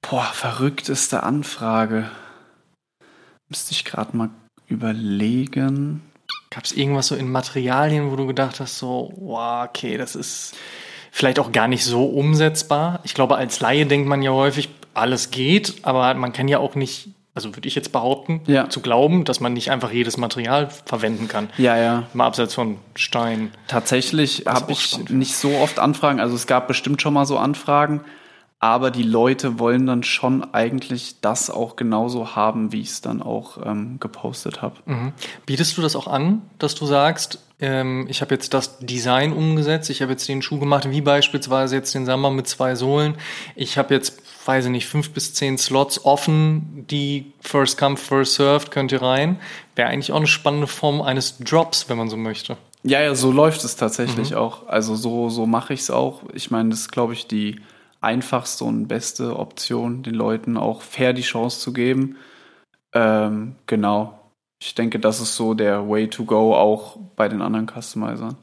Boah, 0.00 0.24
verrückteste 0.32 1.22
Anfrage. 1.22 2.10
Müsste 3.50 3.72
ich 3.72 3.84
gerade 3.84 4.16
mal 4.16 4.30
überlegen. 4.68 6.00
Gab 6.48 6.64
es 6.64 6.72
irgendwas 6.72 7.08
so 7.08 7.14
in 7.14 7.30
Materialien, 7.30 8.10
wo 8.10 8.16
du 8.16 8.26
gedacht 8.26 8.58
hast, 8.58 8.78
so, 8.78 9.12
wow, 9.16 9.68
okay, 9.68 9.98
das 9.98 10.16
ist 10.16 10.56
vielleicht 11.10 11.38
auch 11.38 11.52
gar 11.52 11.68
nicht 11.68 11.84
so 11.84 12.06
umsetzbar? 12.06 13.00
Ich 13.02 13.12
glaube, 13.12 13.36
als 13.36 13.60
Laie 13.60 13.84
denkt 13.84 14.08
man 14.08 14.22
ja 14.22 14.30
häufig, 14.30 14.70
alles 14.94 15.30
geht, 15.30 15.74
aber 15.82 16.14
man 16.14 16.32
kann 16.32 16.48
ja 16.48 16.58
auch 16.58 16.74
nicht 16.74 17.10
also 17.38 17.54
würde 17.54 17.68
ich 17.68 17.76
jetzt 17.76 17.92
behaupten, 17.92 18.40
ja. 18.48 18.68
zu 18.68 18.80
glauben, 18.80 19.24
dass 19.24 19.38
man 19.38 19.52
nicht 19.52 19.70
einfach 19.70 19.92
jedes 19.92 20.16
Material 20.16 20.70
verwenden 20.86 21.28
kann. 21.28 21.50
Ja, 21.56 21.76
ja. 21.76 22.02
Mal 22.12 22.26
abseits 22.26 22.52
von 22.52 22.78
Stein. 22.96 23.52
Tatsächlich 23.68 24.42
habe 24.46 24.72
ich 24.72 25.08
nicht 25.08 25.36
so 25.36 25.56
oft 25.58 25.78
Anfragen. 25.78 26.18
Also 26.18 26.34
es 26.34 26.48
gab 26.48 26.66
bestimmt 26.66 27.00
schon 27.00 27.14
mal 27.14 27.26
so 27.26 27.38
Anfragen, 27.38 28.00
aber 28.60 28.90
die 28.90 29.04
Leute 29.04 29.58
wollen 29.58 29.86
dann 29.86 30.02
schon 30.02 30.52
eigentlich 30.52 31.20
das 31.20 31.48
auch 31.48 31.76
genauso 31.76 32.34
haben, 32.34 32.72
wie 32.72 32.80
ich 32.80 32.88
es 32.88 33.00
dann 33.00 33.22
auch 33.22 33.58
ähm, 33.64 34.00
gepostet 34.00 34.62
habe. 34.62 34.76
Mhm. 34.86 35.12
Bietest 35.46 35.76
du 35.76 35.82
das 35.82 35.94
auch 35.94 36.08
an, 36.08 36.42
dass 36.58 36.74
du 36.74 36.84
sagst, 36.84 37.38
ähm, 37.60 38.06
ich 38.08 38.20
habe 38.20 38.34
jetzt 38.34 38.54
das 38.54 38.78
Design 38.80 39.32
umgesetzt, 39.32 39.90
ich 39.90 40.02
habe 40.02 40.12
jetzt 40.12 40.28
den 40.28 40.42
Schuh 40.42 40.58
gemacht, 40.58 40.90
wie 40.90 41.00
beispielsweise 41.00 41.76
jetzt 41.76 41.94
den 41.94 42.04
Samba 42.04 42.30
mit 42.30 42.48
zwei 42.48 42.74
Sohlen. 42.74 43.14
Ich 43.54 43.78
habe 43.78 43.94
jetzt, 43.94 44.20
weiß 44.44 44.66
ich 44.66 44.70
nicht, 44.72 44.86
fünf 44.86 45.10
bis 45.10 45.34
zehn 45.34 45.56
Slots 45.56 46.04
offen, 46.04 46.84
die 46.90 47.32
First 47.40 47.78
Come, 47.78 47.96
First 47.96 48.34
Served, 48.34 48.72
könnt 48.72 48.90
ihr 48.90 49.02
rein. 49.02 49.38
Wäre 49.76 49.88
eigentlich 49.88 50.10
auch 50.10 50.16
eine 50.16 50.26
spannende 50.26 50.66
Form 50.66 51.00
eines 51.00 51.38
Drops, 51.38 51.88
wenn 51.88 51.98
man 51.98 52.08
so 52.08 52.16
möchte. 52.16 52.56
Ja, 52.82 53.02
ja, 53.02 53.14
so 53.14 53.30
läuft 53.30 53.62
es 53.64 53.76
tatsächlich 53.76 54.30
mhm. 54.30 54.36
auch. 54.38 54.66
Also 54.68 54.96
so, 54.96 55.28
so 55.28 55.46
mache 55.46 55.74
ich 55.74 55.80
es 55.80 55.90
auch. 55.90 56.22
Ich 56.32 56.50
meine, 56.50 56.70
das 56.70 56.80
ist, 56.80 56.92
glaube 56.92 57.12
ich, 57.12 57.26
die 57.26 57.60
einfachste 58.00 58.64
und 58.64 58.88
beste 58.88 59.36
Option, 59.36 60.02
den 60.02 60.14
Leuten 60.14 60.56
auch 60.56 60.82
fair 60.82 61.12
die 61.12 61.22
Chance 61.22 61.60
zu 61.60 61.72
geben. 61.72 62.16
Ähm, 62.92 63.56
genau. 63.66 64.18
Ich 64.60 64.74
denke, 64.74 64.98
das 64.98 65.20
ist 65.20 65.36
so 65.36 65.54
der 65.54 65.88
Way 65.88 66.08
to 66.08 66.24
go 66.24 66.54
auch 66.54 66.96
bei 67.16 67.28
den 67.28 67.42
anderen 67.42 67.68
Customizern. 67.68 68.36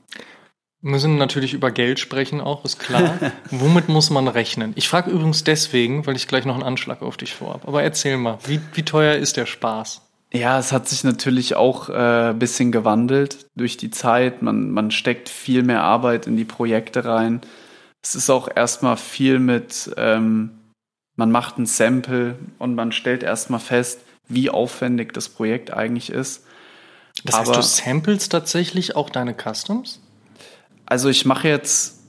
Wir 0.81 0.91
müssen 0.91 1.17
natürlich 1.17 1.53
über 1.53 1.71
Geld 1.71 1.99
sprechen 1.99 2.39
auch, 2.39 2.63
ist 2.63 2.79
klar. 2.79 3.17
Womit 3.49 3.89
muss 3.89 4.09
man 4.11 4.27
rechnen? 4.27 4.73
Ich 4.75 4.87
frage 4.87 5.09
übrigens 5.09 5.43
deswegen, 5.43 6.05
weil 6.05 6.15
ich 6.15 6.27
gleich 6.27 6.45
noch 6.45 6.53
einen 6.53 6.63
Anschlag 6.63 7.01
auf 7.01 7.17
dich 7.17 7.33
vorhabe. 7.33 7.67
Aber 7.67 7.83
erzähl 7.83 8.17
mal, 8.17 8.37
wie, 8.45 8.61
wie 8.73 8.83
teuer 8.83 9.15
ist 9.15 9.35
der 9.35 9.45
Spaß? 9.45 10.01
Ja, 10.31 10.59
es 10.59 10.71
hat 10.71 10.87
sich 10.87 11.03
natürlich 11.03 11.55
auch 11.55 11.89
ein 11.89 12.31
äh, 12.31 12.37
bisschen 12.37 12.71
gewandelt 12.71 13.47
durch 13.55 13.77
die 13.77 13.89
Zeit. 13.89 14.41
Man, 14.41 14.71
man 14.71 14.91
steckt 14.91 15.29
viel 15.29 15.63
mehr 15.63 15.81
Arbeit 15.81 16.27
in 16.27 16.37
die 16.37 16.45
Projekte 16.45 17.05
rein 17.05 17.41
es 18.05 18.13
ist 18.13 18.29
auch 18.29 18.47
erstmal 18.55 18.97
viel 18.97 19.39
mit, 19.39 19.91
ähm, 19.97 20.51
man 21.15 21.31
macht 21.31 21.57
ein 21.57 21.65
Sample 21.65 22.37
und 22.59 22.75
man 22.75 22.91
stellt 22.91 23.23
erstmal 23.23 23.59
fest, 23.59 24.01
wie 24.27 24.51
aufwendig 24.51 25.11
das 25.13 25.27
Projekt 25.27 25.73
eigentlich 25.73 26.11
ist. 26.11 26.45
Das 27.23 27.35
heißt, 27.35 27.49
Aber, 27.49 27.57
du 27.57 27.63
samples 27.63 28.29
tatsächlich 28.29 28.95
auch 28.95 29.09
deine 29.09 29.33
Customs? 29.33 30.01
Also 30.85 31.09
ich 31.09 31.25
mache 31.25 31.47
jetzt, 31.47 32.03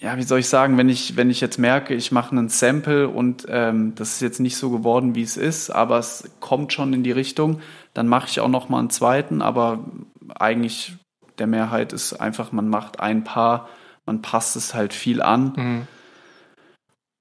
ja, 0.00 0.16
wie 0.16 0.24
soll 0.24 0.40
ich 0.40 0.48
sagen, 0.48 0.78
wenn 0.78 0.88
ich, 0.88 1.16
wenn 1.16 1.30
ich 1.30 1.40
jetzt 1.40 1.58
merke, 1.58 1.94
ich 1.94 2.10
mache 2.10 2.32
einen 2.32 2.48
Sample 2.48 3.08
und 3.08 3.46
ähm, 3.48 3.94
das 3.94 4.14
ist 4.14 4.22
jetzt 4.22 4.40
nicht 4.40 4.56
so 4.56 4.70
geworden, 4.70 5.14
wie 5.14 5.22
es 5.22 5.36
ist, 5.36 5.70
aber 5.70 6.00
es 6.00 6.28
kommt 6.40 6.72
schon 6.72 6.92
in 6.92 7.04
die 7.04 7.12
Richtung, 7.12 7.60
dann 7.94 8.08
mache 8.08 8.26
ich 8.28 8.40
auch 8.40 8.48
noch 8.48 8.68
mal 8.68 8.80
einen 8.80 8.90
zweiten, 8.90 9.42
aber 9.42 9.84
eigentlich 10.34 10.96
der 11.38 11.46
Mehrheit 11.46 11.92
ist 11.92 12.14
einfach, 12.14 12.50
man 12.50 12.68
macht 12.68 12.98
ein 12.98 13.22
paar 13.22 13.68
man 14.06 14.22
passt 14.22 14.56
es 14.56 14.74
halt 14.74 14.94
viel 14.94 15.20
an. 15.20 15.52
Mhm. 15.56 15.86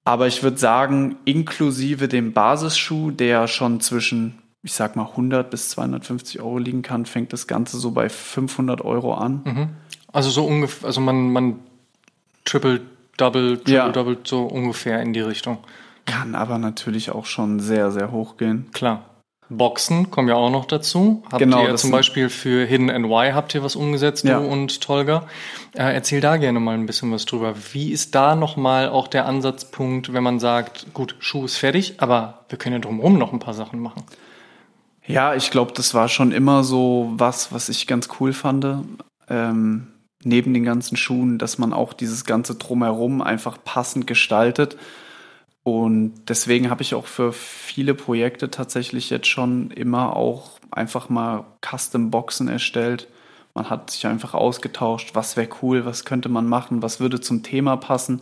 Aber 0.06 0.28
ich 0.28 0.44
würde 0.44 0.58
sagen, 0.58 1.18
inklusive 1.26 2.08
dem 2.08 2.32
Basisschuh, 2.32 3.10
der 3.10 3.48
schon 3.48 3.82
zwischen, 3.82 4.40
ich 4.62 4.74
sag 4.74 4.96
mal, 4.96 5.08
100 5.10 5.50
bis 5.50 5.70
250 5.70 6.40
Euro 6.42 6.60
liegen 6.60 6.84
kann, 6.84 7.08
fängt 7.08 7.34
das 7.34 7.48
Ganze 7.48 7.78
so 7.78 7.92
bei 7.92 8.08
500 8.08 8.82
Euro 8.82 9.16
an. 9.16 9.42
Mhm. 9.44 9.70
Also 10.14 10.30
so 10.30 10.46
ungefähr, 10.46 10.88
also 10.88 11.02
man, 11.02 11.32
man 11.32 11.60
triple, 12.46 12.82
double, 13.18 13.58
triple, 13.58 13.74
ja. 13.74 13.90
double, 13.90 14.20
so 14.24 14.44
ungefähr 14.44 15.02
in 15.02 15.14
die 15.14 15.22
Richtung. 15.22 15.58
Kann 16.06 16.36
aber 16.36 16.60
natürlich 16.60 17.10
auch 17.10 17.26
schon 17.26 17.60
sehr, 17.60 17.92
sehr 17.92 18.12
hoch 18.12 18.38
gehen. 18.38 18.70
Klar. 18.74 19.15
Boxen 19.50 20.10
kommen 20.10 20.28
ja 20.28 20.36
auch 20.36 20.50
noch 20.50 20.66
dazu. 20.66 21.24
Habt 21.32 21.40
genau, 21.40 21.66
ihr 21.66 21.76
zum 21.76 21.92
Beispiel 21.92 22.30
für 22.30 22.66
Hidden 22.66 22.90
and 22.90 23.06
Why 23.08 23.32
habt 23.34 23.54
ihr 23.54 23.64
was 23.64 23.76
umgesetzt, 23.76 24.24
ja. 24.24 24.40
du 24.40 24.46
und 24.46 24.82
Tolga. 24.82 25.28
Äh, 25.74 25.94
erzähl 25.94 26.20
da 26.22 26.38
gerne 26.38 26.60
mal 26.60 26.74
ein 26.74 26.86
bisschen 26.86 27.12
was 27.12 27.26
drüber. 27.26 27.54
Wie 27.74 27.92
ist 27.92 28.16
da 28.16 28.36
nochmal 28.36 28.90
auch 28.90 29.08
der 29.08 29.26
Ansatzpunkt, 29.26 30.14
wenn 30.14 30.24
man 30.24 30.40
sagt, 30.40 30.94
gut, 30.94 31.16
Schuh 31.20 31.46
ist 31.46 31.58
fertig, 31.58 31.96
aber 31.98 32.46
wir 32.50 32.58
können 32.58 32.74
ja 32.74 32.80
drumherum 32.80 33.18
noch 33.18 33.34
ein 33.34 33.40
paar 33.40 33.54
Sachen 33.54 33.80
machen? 33.80 34.04
Ja, 35.06 35.36
ich 35.36 35.52
glaube, 35.52 35.74
das 35.74 35.94
war 35.94 36.10
schon 36.10 36.32
immer 36.32 36.64
so 36.64 37.12
was, 37.16 37.52
was 37.52 37.70
ich 37.70 37.86
ganz 37.86 38.10
cool 38.20 38.34
fand. 38.34 38.66
Ähm, 39.30 39.88
neben 40.24 40.54
den 40.56 40.64
ganzen 40.64 40.98
Schuhen, 40.98 41.38
dass 41.38 41.60
man 41.60 41.72
auch 41.72 41.94
dieses 41.94 42.26
ganze 42.26 42.56
Drumherum 42.56 43.22
einfach 43.22 43.60
passend 43.64 44.08
gestaltet 44.08 44.76
und 45.66 46.14
deswegen 46.28 46.70
habe 46.70 46.84
ich 46.84 46.94
auch 46.94 47.08
für 47.08 47.34
viele 47.34 47.96
Projekte 47.96 48.52
tatsächlich 48.52 49.10
jetzt 49.10 49.26
schon 49.26 49.72
immer 49.72 50.16
auch 50.16 50.60
einfach 50.70 51.10
mal 51.10 51.44
Custom-Boxen 51.68 52.48
erstellt. 52.48 53.08
Man 53.56 53.72
hat 53.72 53.90
sich 53.90 54.06
einfach 54.06 54.36
ausgetauscht, 54.36 55.16
was 55.16 55.36
wäre 55.36 55.50
cool, 55.64 55.84
was 55.84 56.06
könnte 56.06 56.30
man 56.30 56.48
machen, 56.48 56.84
was 56.84 57.00
würde 57.00 57.20
zum 57.20 57.42
Thema 57.42 57.78
passen. 57.78 58.22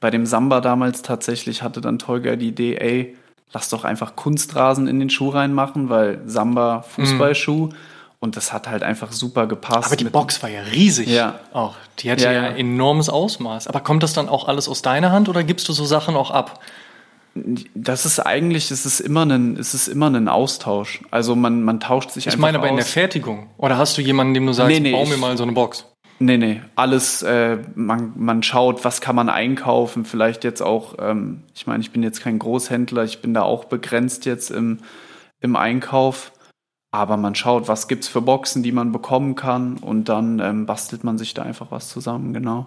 Bei 0.00 0.10
dem 0.10 0.26
Samba 0.26 0.60
damals 0.60 1.00
tatsächlich 1.00 1.62
hatte 1.62 1.80
dann 1.80 1.98
Tolga 1.98 2.36
die 2.36 2.48
Idee, 2.48 2.76
ey, 2.76 3.16
lass 3.54 3.70
doch 3.70 3.84
einfach 3.84 4.14
Kunstrasen 4.14 4.86
in 4.86 5.00
den 5.00 5.08
Schuh 5.08 5.30
reinmachen, 5.30 5.88
weil 5.88 6.20
Samba 6.26 6.82
Fußballschuh. 6.82 7.68
Mhm. 7.68 7.74
Und 8.18 8.36
das 8.36 8.52
hat 8.52 8.66
halt 8.68 8.82
einfach 8.82 9.12
super 9.12 9.46
gepasst. 9.46 9.86
Aber 9.86 9.96
die 9.96 10.04
Box 10.04 10.42
war 10.42 10.48
ja 10.48 10.62
riesig 10.62 11.08
ja. 11.08 11.38
auch. 11.52 11.76
Die 11.98 12.10
hatte 12.10 12.24
ja, 12.24 12.32
ja, 12.32 12.46
enormes 12.48 13.08
Ausmaß. 13.08 13.66
Aber 13.68 13.80
kommt 13.80 14.02
das 14.02 14.14
dann 14.14 14.28
auch 14.28 14.48
alles 14.48 14.68
aus 14.68 14.82
deiner 14.82 15.12
Hand 15.12 15.28
oder 15.28 15.44
gibst 15.44 15.68
du 15.68 15.72
so 15.72 15.84
Sachen 15.84 16.16
auch 16.16 16.30
ab? 16.30 16.60
Das 17.74 18.06
ist 18.06 18.18
eigentlich, 18.20 18.70
es 18.70 18.86
ist 18.86 19.00
immer 19.00 19.26
ein, 19.26 19.58
es 19.58 19.74
ist 19.74 19.88
immer 19.88 20.06
ein 20.08 20.28
Austausch. 20.28 21.02
Also 21.10 21.36
man, 21.36 21.62
man 21.62 21.80
tauscht 21.80 22.10
sich 22.10 22.26
ich 22.26 22.28
einfach 22.28 22.38
Ich 22.38 22.40
meine 22.40 22.58
aber 22.58 22.68
aus. 22.68 22.70
in 22.70 22.76
der 22.76 22.86
Fertigung. 22.86 23.50
Oder 23.58 23.76
hast 23.76 23.98
du 23.98 24.02
jemanden, 24.02 24.32
dem 24.32 24.46
du 24.46 24.54
sagst, 24.54 24.70
nee, 24.72 24.80
nee, 24.80 24.92
bau 24.92 25.04
mir 25.04 25.18
mal 25.18 25.36
so 25.36 25.42
eine 25.42 25.52
Box? 25.52 25.84
Nee, 26.18 26.38
nee, 26.38 26.62
alles, 26.76 27.22
äh, 27.22 27.58
man, 27.74 28.14
man 28.16 28.42
schaut, 28.42 28.86
was 28.86 29.02
kann 29.02 29.14
man 29.14 29.28
einkaufen, 29.28 30.06
vielleicht 30.06 30.44
jetzt 30.44 30.62
auch, 30.62 30.94
ähm, 30.98 31.42
ich 31.54 31.66
meine, 31.66 31.82
ich 31.82 31.90
bin 31.90 32.02
jetzt 32.02 32.22
kein 32.22 32.38
Großhändler, 32.38 33.04
ich 33.04 33.20
bin 33.20 33.34
da 33.34 33.42
auch 33.42 33.66
begrenzt 33.66 34.24
jetzt 34.24 34.50
im, 34.50 34.78
im 35.40 35.56
Einkauf. 35.56 36.32
Aber 36.90 37.16
man 37.16 37.34
schaut, 37.34 37.68
was 37.68 37.88
gibt 37.88 38.04
es 38.04 38.08
für 38.08 38.22
Boxen, 38.22 38.62
die 38.62 38.72
man 38.72 38.92
bekommen 38.92 39.34
kann 39.34 39.76
und 39.78 40.08
dann 40.08 40.38
ähm, 40.38 40.66
bastelt 40.66 41.04
man 41.04 41.18
sich 41.18 41.34
da 41.34 41.42
einfach 41.42 41.70
was 41.70 41.88
zusammen, 41.88 42.32
genau. 42.32 42.66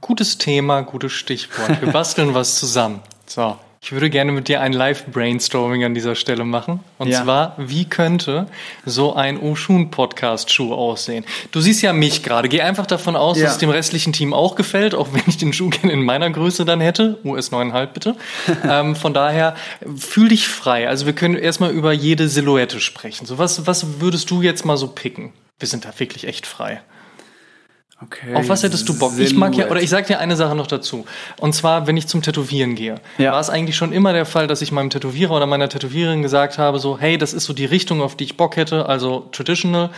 Gutes 0.00 0.38
Thema, 0.38 0.80
gutes 0.82 1.12
Stichwort. 1.12 1.82
Wir 1.82 1.92
basteln 1.92 2.32
was 2.32 2.58
zusammen. 2.58 3.00
So, 3.26 3.58
ich 3.82 3.92
würde 3.92 4.10
gerne 4.10 4.30
mit 4.30 4.48
dir 4.48 4.60
ein 4.60 4.74
Live-Brainstorming 4.74 5.84
an 5.84 5.94
dieser 5.94 6.14
Stelle 6.14 6.44
machen. 6.44 6.80
Und 6.98 7.08
ja. 7.08 7.22
zwar, 7.24 7.54
wie 7.56 7.86
könnte 7.86 8.46
so 8.84 9.14
ein 9.14 9.40
Oshun-Podcast-Schuh 9.40 10.74
aussehen? 10.74 11.24
Du 11.50 11.62
siehst 11.62 11.80
ja 11.80 11.94
mich 11.94 12.22
gerade. 12.22 12.50
Geh 12.50 12.60
einfach 12.60 12.84
davon 12.84 13.16
aus, 13.16 13.38
ja. 13.38 13.44
dass 13.44 13.52
es 13.54 13.58
dem 13.58 13.70
restlichen 13.70 14.12
Team 14.12 14.34
auch 14.34 14.54
gefällt, 14.54 14.94
auch 14.94 15.14
wenn 15.14 15.22
ich 15.26 15.38
den 15.38 15.54
Schuh 15.54 15.70
gerne 15.70 15.92
in 15.92 16.02
meiner 16.02 16.28
Größe 16.28 16.66
dann 16.66 16.82
hätte. 16.82 17.18
US 17.24 17.52
9,5 17.52 17.86
bitte. 17.86 18.16
ähm, 18.68 18.94
von 18.94 19.14
daher, 19.14 19.56
fühl 19.96 20.28
dich 20.28 20.46
frei. 20.46 20.86
Also 20.86 21.06
wir 21.06 21.14
können 21.14 21.36
erstmal 21.36 21.70
über 21.70 21.94
jede 21.94 22.28
Silhouette 22.28 22.80
sprechen. 22.80 23.24
So, 23.24 23.38
was, 23.38 23.66
was 23.66 24.00
würdest 24.00 24.30
du 24.30 24.42
jetzt 24.42 24.66
mal 24.66 24.76
so 24.76 24.88
picken? 24.88 25.32
Wir 25.58 25.68
sind 25.68 25.86
da 25.86 25.98
wirklich 25.98 26.26
echt 26.26 26.46
frei. 26.46 26.82
Okay. 28.02 28.34
Auf 28.34 28.48
was 28.48 28.62
hättest 28.62 28.88
du 28.88 28.98
Bock? 28.98 29.10
Silhouette. 29.10 29.32
Ich 29.32 29.38
mag 29.38 29.54
ja, 29.56 29.68
oder 29.68 29.82
ich 29.82 29.90
sag 29.90 30.06
dir 30.06 30.18
eine 30.20 30.34
Sache 30.34 30.54
noch 30.54 30.66
dazu. 30.66 31.04
Und 31.38 31.54
zwar, 31.54 31.86
wenn 31.86 31.98
ich 31.98 32.06
zum 32.06 32.22
Tätowieren 32.22 32.74
gehe, 32.74 32.94
ja. 33.18 33.32
war 33.32 33.40
es 33.40 33.50
eigentlich 33.50 33.76
schon 33.76 33.92
immer 33.92 34.14
der 34.14 34.24
Fall, 34.24 34.46
dass 34.46 34.62
ich 34.62 34.72
meinem 34.72 34.88
Tätowierer 34.88 35.36
oder 35.36 35.44
meiner 35.44 35.68
Tätowiererin 35.68 36.22
gesagt 36.22 36.56
habe, 36.56 36.78
so, 36.78 36.98
hey, 36.98 37.18
das 37.18 37.34
ist 37.34 37.44
so 37.44 37.52
die 37.52 37.66
Richtung, 37.66 38.00
auf 38.00 38.16
die 38.16 38.24
ich 38.24 38.38
Bock 38.38 38.56
hätte, 38.56 38.86
also 38.86 39.28
traditional. 39.32 39.90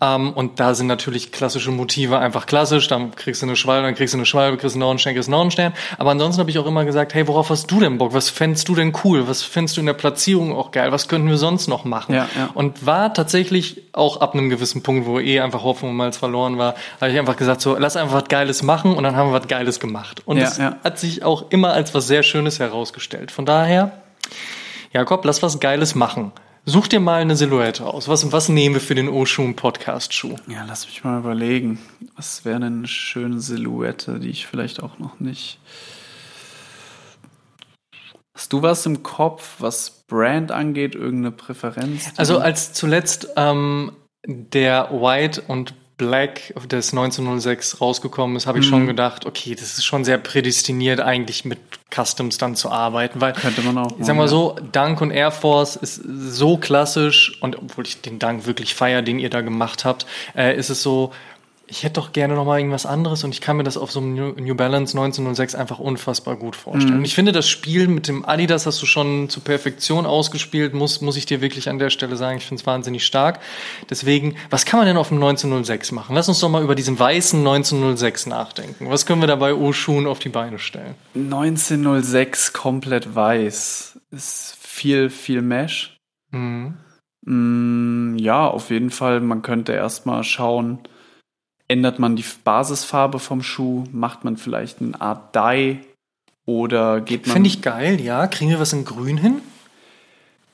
Ähm, 0.00 0.32
und 0.32 0.58
da 0.58 0.72
sind 0.74 0.86
natürlich 0.86 1.32
klassische 1.32 1.70
Motive 1.70 2.18
einfach 2.18 2.46
klassisch. 2.46 2.88
Dann 2.88 3.14
kriegst 3.14 3.42
du 3.42 3.46
eine 3.46 3.56
Schwalbe, 3.56 3.86
dann 3.86 3.94
kriegst 3.94 4.14
du 4.14 4.18
eine 4.18 4.26
Schwalbe, 4.26 4.56
kriegst 4.56 4.76
einen 4.76 4.80
Nornstern, 4.80 5.12
kriegst 5.12 5.28
einen 5.28 5.38
Nornstern. 5.38 5.74
Aber 5.98 6.12
ansonsten 6.12 6.40
habe 6.40 6.50
ich 6.50 6.58
auch 6.58 6.66
immer 6.66 6.86
gesagt, 6.86 7.12
hey, 7.12 7.28
worauf 7.28 7.50
hast 7.50 7.70
du 7.70 7.78
denn 7.78 7.98
Bock? 7.98 8.14
Was 8.14 8.30
fändest 8.30 8.70
du 8.70 8.74
denn 8.74 8.94
cool? 9.04 9.28
Was 9.28 9.42
fändest 9.42 9.76
du 9.76 9.80
in 9.80 9.86
der 9.86 9.92
Platzierung 9.92 10.56
auch 10.56 10.70
geil? 10.70 10.92
Was 10.92 11.08
könnten 11.08 11.28
wir 11.28 11.36
sonst 11.36 11.68
noch 11.68 11.84
machen? 11.84 12.14
Ja, 12.14 12.26
ja. 12.34 12.48
Und 12.54 12.86
war 12.86 13.12
tatsächlich 13.12 13.82
auch 13.92 14.22
ab 14.22 14.32
einem 14.32 14.48
gewissen 14.48 14.82
Punkt, 14.82 15.06
wo 15.06 15.20
eh 15.20 15.40
einfach 15.40 15.62
Hoffnung 15.62 15.94
mal 15.94 16.10
verloren 16.12 16.56
war, 16.56 16.74
habe 17.00 17.12
ich 17.12 17.18
einfach 17.18 17.36
gesagt, 17.36 17.49
so, 17.58 17.76
lass 17.76 17.96
einfach 17.96 18.14
was 18.14 18.28
Geiles 18.28 18.62
machen 18.62 18.94
und 18.94 19.04
dann 19.04 19.16
haben 19.16 19.30
wir 19.30 19.40
was 19.40 19.48
Geiles 19.48 19.80
gemacht. 19.80 20.22
Und 20.26 20.36
es 20.38 20.58
ja, 20.58 20.76
hat 20.84 20.98
sich 20.98 21.24
auch 21.24 21.50
immer 21.50 21.72
als 21.72 21.94
was 21.94 22.06
sehr 22.06 22.22
Schönes 22.22 22.58
herausgestellt. 22.58 23.30
Von 23.30 23.46
daher, 23.46 24.02
Jakob, 24.92 25.24
lass 25.24 25.42
was 25.42 25.58
Geiles 25.58 25.94
machen. 25.94 26.32
Such 26.66 26.88
dir 26.88 27.00
mal 27.00 27.22
eine 27.22 27.36
Silhouette 27.36 27.86
aus. 27.86 28.06
Was, 28.08 28.30
was 28.32 28.50
nehmen 28.50 28.74
wir 28.74 28.82
für 28.82 28.94
den 28.94 29.08
Oshun 29.08 29.56
Podcast 29.56 30.12
Schuh? 30.12 30.36
Ja, 30.46 30.64
lass 30.68 30.86
mich 30.86 31.02
mal 31.02 31.18
überlegen. 31.18 31.78
Was 32.16 32.44
wäre 32.44 32.60
denn 32.60 32.78
eine 32.78 32.86
schöne 32.86 33.40
Silhouette, 33.40 34.20
die 34.20 34.28
ich 34.28 34.46
vielleicht 34.46 34.82
auch 34.82 34.98
noch 34.98 35.18
nicht. 35.20 35.58
Hast 38.34 38.52
du 38.52 38.62
was 38.62 38.86
im 38.86 39.02
Kopf, 39.02 39.56
was 39.58 40.04
Brand 40.06 40.52
angeht, 40.52 40.94
irgendeine 40.94 41.32
Präferenz? 41.32 42.12
Also 42.16 42.38
als 42.38 42.72
zuletzt 42.72 43.28
ähm, 43.36 43.92
der 44.26 44.90
White 44.92 45.42
und 45.48 45.74
Black 46.00 46.54
des 46.66 46.92
1906 46.92 47.82
rausgekommen 47.82 48.34
ist, 48.34 48.46
habe 48.46 48.58
ich 48.58 48.64
mhm. 48.64 48.70
schon 48.70 48.86
gedacht, 48.86 49.26
okay, 49.26 49.54
das 49.54 49.76
ist 49.76 49.84
schon 49.84 50.02
sehr 50.02 50.16
prädestiniert, 50.16 50.98
eigentlich 50.98 51.44
mit 51.44 51.58
Customs 51.94 52.38
dann 52.38 52.56
zu 52.56 52.70
arbeiten, 52.70 53.20
weil 53.20 53.34
könnte 53.34 53.60
man 53.60 53.76
auch. 53.76 53.98
Ich 53.98 54.06
sag 54.06 54.16
mal 54.16 54.26
so, 54.26 54.56
Dunk 54.72 55.02
und 55.02 55.10
Air 55.10 55.30
Force 55.30 55.76
ist 55.76 56.00
so 56.02 56.56
klassisch 56.56 57.38
und 57.42 57.58
obwohl 57.58 57.86
ich 57.86 58.00
den 58.00 58.18
Dank 58.18 58.46
wirklich 58.46 58.74
feier, 58.74 59.02
den 59.02 59.18
ihr 59.18 59.28
da 59.28 59.42
gemacht 59.42 59.84
habt, 59.84 60.06
äh, 60.34 60.56
ist 60.56 60.70
es 60.70 60.82
so, 60.82 61.12
ich 61.70 61.84
hätte 61.84 61.94
doch 61.94 62.12
gerne 62.12 62.34
noch 62.34 62.44
mal 62.44 62.58
irgendwas 62.58 62.84
anderes 62.84 63.22
und 63.22 63.32
ich 63.32 63.40
kann 63.40 63.56
mir 63.56 63.62
das 63.62 63.76
auf 63.76 63.92
so 63.92 64.00
einem 64.00 64.34
New 64.34 64.54
Balance 64.56 64.98
1906 64.98 65.54
einfach 65.54 65.78
unfassbar 65.78 66.34
gut 66.36 66.56
vorstellen. 66.56 66.94
Mhm. 66.94 66.98
Und 66.98 67.04
ich 67.04 67.14
finde, 67.14 67.30
das 67.30 67.48
Spiel 67.48 67.86
mit 67.86 68.08
dem 68.08 68.24
Adidas 68.24 68.66
hast 68.66 68.82
du 68.82 68.86
schon 68.86 69.28
zur 69.28 69.44
Perfektion 69.44 70.04
ausgespielt, 70.04 70.74
muss, 70.74 71.00
muss 71.00 71.16
ich 71.16 71.26
dir 71.26 71.40
wirklich 71.40 71.68
an 71.68 71.78
der 71.78 71.90
Stelle 71.90 72.16
sagen. 72.16 72.38
Ich 72.38 72.46
finde 72.46 72.60
es 72.60 72.66
wahnsinnig 72.66 73.06
stark. 73.06 73.38
Deswegen, 73.88 74.36
was 74.50 74.64
kann 74.64 74.78
man 74.78 74.86
denn 74.88 74.96
auf 74.96 75.08
dem 75.08 75.18
1906 75.18 75.92
machen? 75.92 76.16
Lass 76.16 76.28
uns 76.28 76.40
doch 76.40 76.48
mal 76.48 76.62
über 76.62 76.74
diesen 76.74 76.98
weißen 76.98 77.38
1906 77.38 78.26
nachdenken. 78.26 78.90
Was 78.90 79.06
können 79.06 79.20
wir 79.20 79.28
dabei 79.28 79.54
O-Schuhen 79.54 80.08
auf 80.08 80.18
die 80.18 80.28
Beine 80.28 80.58
stellen? 80.58 80.96
1906 81.14 82.52
komplett 82.52 83.14
weiß. 83.14 84.00
Ist 84.10 84.56
viel, 84.60 85.08
viel 85.08 85.40
Mesh. 85.40 85.96
Mhm. 86.32 86.74
Mm, 87.22 88.16
ja, 88.18 88.48
auf 88.48 88.70
jeden 88.70 88.90
Fall. 88.90 89.20
Man 89.20 89.42
könnte 89.42 89.72
erstmal 89.72 90.24
schauen, 90.24 90.80
ändert 91.70 92.00
man 92.00 92.16
die 92.16 92.24
Basisfarbe 92.44 93.20
vom 93.20 93.42
Schuh, 93.42 93.84
macht 93.92 94.24
man 94.24 94.36
vielleicht 94.36 94.80
eine 94.80 95.00
Art 95.00 95.34
Dye 95.34 95.78
oder 96.44 97.00
geht 97.00 97.26
man. 97.26 97.34
Finde 97.34 97.48
ich 97.48 97.62
geil, 97.62 98.00
ja. 98.00 98.26
Kriegen 98.26 98.50
wir 98.50 98.58
was 98.58 98.72
in 98.72 98.84
Grün 98.84 99.16
hin? 99.16 99.40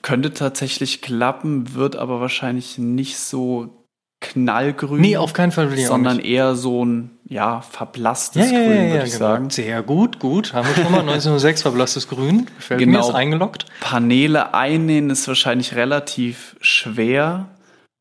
Könnte 0.02 0.34
tatsächlich 0.34 1.00
klappen, 1.00 1.74
wird 1.74 1.96
aber 1.96 2.20
wahrscheinlich 2.20 2.76
nicht 2.76 3.16
so 3.16 3.86
knallgrün. 4.20 5.00
Nee, 5.00 5.16
auf 5.16 5.32
keinen 5.32 5.52
Fall 5.52 5.70
will 5.70 5.78
ich 5.78 5.86
Sondern 5.86 6.18
eher 6.18 6.54
so 6.54 6.84
ein, 6.84 7.10
ja, 7.24 7.62
verblasstes 7.62 8.50
ja, 8.50 8.58
ja, 8.58 8.66
Grün, 8.66 8.76
ja, 8.76 8.92
würde 8.92 9.06
ich 9.06 9.12
genau. 9.12 9.18
sagen. 9.18 9.50
Sehr 9.50 9.82
gut, 9.82 10.18
gut. 10.18 10.52
Haben 10.52 10.68
wir 10.68 10.74
schon 10.74 10.92
mal 10.92 11.00
1906 11.00 11.62
verblasstes 11.62 12.08
Grün. 12.08 12.46
Gefällt 12.56 12.80
genau. 12.80 13.00
mir, 13.00 13.08
ist 13.08 13.14
eingeloggt. 13.14 13.64
Paneele 13.80 14.52
einnähen 14.52 15.08
ist 15.08 15.26
wahrscheinlich 15.28 15.74
relativ 15.74 16.56
schwer 16.60 17.48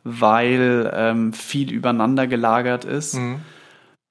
weil 0.06 0.90
ähm, 0.96 1.34
viel 1.34 1.72
übereinander 1.72 2.28
gelagert 2.28 2.86
ist. 2.86 3.16
Mhm. 3.16 3.42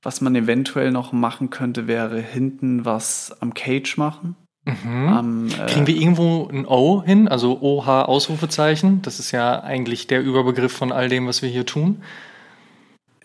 Was 0.03 0.20
man 0.20 0.34
eventuell 0.34 0.90
noch 0.90 1.12
machen 1.12 1.49
könnte, 1.49 1.86
wäre 1.86 2.20
hinten 2.20 2.84
was 2.84 3.34
am 3.40 3.55
Cage 3.55 3.97
machen. 3.97 4.36
Mhm. 4.66 5.09
Am, 5.09 5.47
äh, 5.49 5.66
Kriegen 5.66 5.86
wir 5.86 5.97
irgendwo 5.97 6.49
ein 6.49 6.66
O 6.66 7.03
hin, 7.03 7.28
also 7.28 7.61
OH 7.62 8.05
Ausrufezeichen? 8.07 9.01
Das 9.03 9.20
ist 9.20 9.30
ja 9.30 9.62
eigentlich 9.62 10.07
der 10.07 10.22
Überbegriff 10.22 10.72
von 10.72 10.92
all 10.92 11.09
dem, 11.09 11.26
was 11.26 11.40
wir 11.40 11.49
hier 11.49 11.64
tun. 11.64 12.03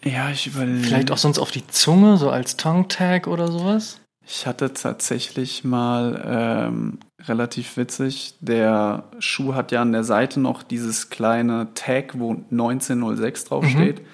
Ja, 0.03 0.29
ich 0.29 0.47
überlege. 0.47 0.85
Vielleicht 0.85 1.11
auch 1.11 1.17
sonst 1.17 1.39
auf 1.39 1.51
die 1.51 1.65
Zunge, 1.67 2.17
so 2.17 2.29
als 2.29 2.55
Tongue 2.55 2.87
Tag 2.87 3.27
oder 3.27 3.49
sowas? 3.51 3.99
Ich 4.31 4.45
hatte 4.45 4.73
tatsächlich 4.73 5.63
mal 5.63 6.21
ähm, 6.23 6.99
relativ 7.23 7.77
witzig. 7.77 8.35
Der 8.41 9.05
Schuh 9.17 9.55
hat 9.55 9.71
ja 9.71 9.81
an 9.81 9.91
der 9.91 10.03
Seite 10.03 10.39
noch 10.39 10.61
dieses 10.61 11.09
kleine 11.09 11.73
Tag, 11.73 12.19
wo 12.19 12.33
1906 12.33 13.45
draufsteht. 13.45 14.01
Mhm. 14.01 14.05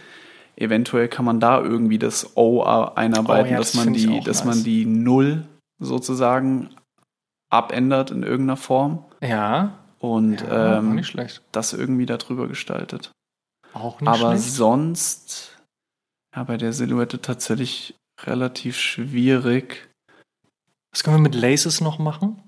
Eventuell 0.55 1.09
kann 1.09 1.25
man 1.25 1.41
da 1.41 1.61
irgendwie 1.61 1.99
das 1.99 2.37
O 2.37 2.63
einarbeiten, 2.63 3.49
oh, 3.49 3.51
ja, 3.51 3.57
dass 3.57 3.73
das 3.73 3.83
man 3.83 3.93
die, 3.93 4.21
dass 4.21 4.45
nice. 4.45 4.55
man 4.55 4.63
die 4.63 4.85
Null 4.85 5.43
sozusagen 5.79 6.69
abändert 7.49 8.09
in 8.09 8.23
irgendeiner 8.23 8.55
Form. 8.55 9.03
Ja. 9.19 9.79
Und 9.99 10.39
ja, 10.39 10.77
ähm, 10.77 11.01
das 11.51 11.73
irgendwie 11.73 12.05
darüber 12.05 12.47
gestaltet. 12.47 13.11
Auch 13.73 13.99
nicht 13.99 14.07
Aber 14.07 14.31
schlecht. 14.31 14.55
sonst, 14.55 15.57
ja, 16.33 16.45
bei 16.45 16.55
der 16.55 16.71
Silhouette 16.71 17.21
tatsächlich 17.21 17.95
relativ 18.23 18.77
schwierig. 18.77 19.89
Was 20.95 21.03
können 21.03 21.17
wir 21.17 21.23
mit 21.23 21.35
Laces 21.35 21.81
noch 21.81 21.99
machen? 21.99 22.41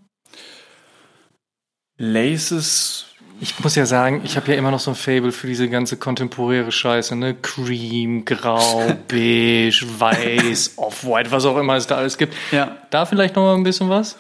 Laces. 1.98 3.08
Ich 3.42 3.60
muss 3.60 3.76
ja 3.76 3.86
sagen, 3.86 4.22
ich 4.24 4.38
habe 4.38 4.50
ja 4.50 4.58
immer 4.58 4.72
noch 4.72 4.80
so 4.80 4.92
ein 4.92 4.96
Fable 4.96 5.34
für 5.34 5.48
diese 5.48 5.68
ganze 5.68 5.98
kontemporäre 5.98 6.72
Scheiße, 6.72 7.18
ne? 7.18 7.36
Cream, 7.36 8.24
Grau, 8.24 8.88
Beige, 9.10 9.86
Weiß, 10.00 10.78
Off-White, 10.78 11.30
was 11.32 11.44
auch 11.44 11.58
immer 11.58 11.76
es 11.76 11.88
da 11.88 11.98
alles 11.98 12.18
gibt. 12.18 12.36
Ja. 12.54 12.78
Da 12.90 13.06
vielleicht 13.06 13.36
noch 13.36 13.44
mal 13.44 13.56
ein 13.56 13.64
bisschen 13.64 13.90
was? 13.90 14.16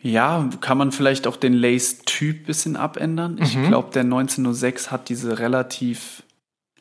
Ja, 0.00 0.48
kann 0.60 0.78
man 0.78 0.92
vielleicht 0.92 1.26
auch 1.26 1.36
den 1.36 1.54
Lace-Typ 1.54 2.46
bisschen 2.46 2.76
abändern. 2.76 3.40
Ich 3.42 3.56
mhm. 3.56 3.66
glaube, 3.66 3.90
der 3.92 4.02
1906 4.02 4.92
hat 4.92 5.08
diese 5.08 5.40
relativ 5.40 6.22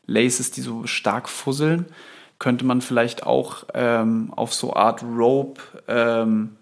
Laces, 0.05 0.51
die 0.51 0.61
so 0.61 0.85
stark 0.85 1.29
fusseln 1.29 1.87
könnte 2.39 2.65
man 2.65 2.81
vielleicht 2.81 3.25
auch 3.25 3.65
ähm, 3.73 4.31
auf 4.35 4.53
so 4.53 4.73
Art 4.73 5.03
Rope 5.03 5.61
ähm, 5.87 6.57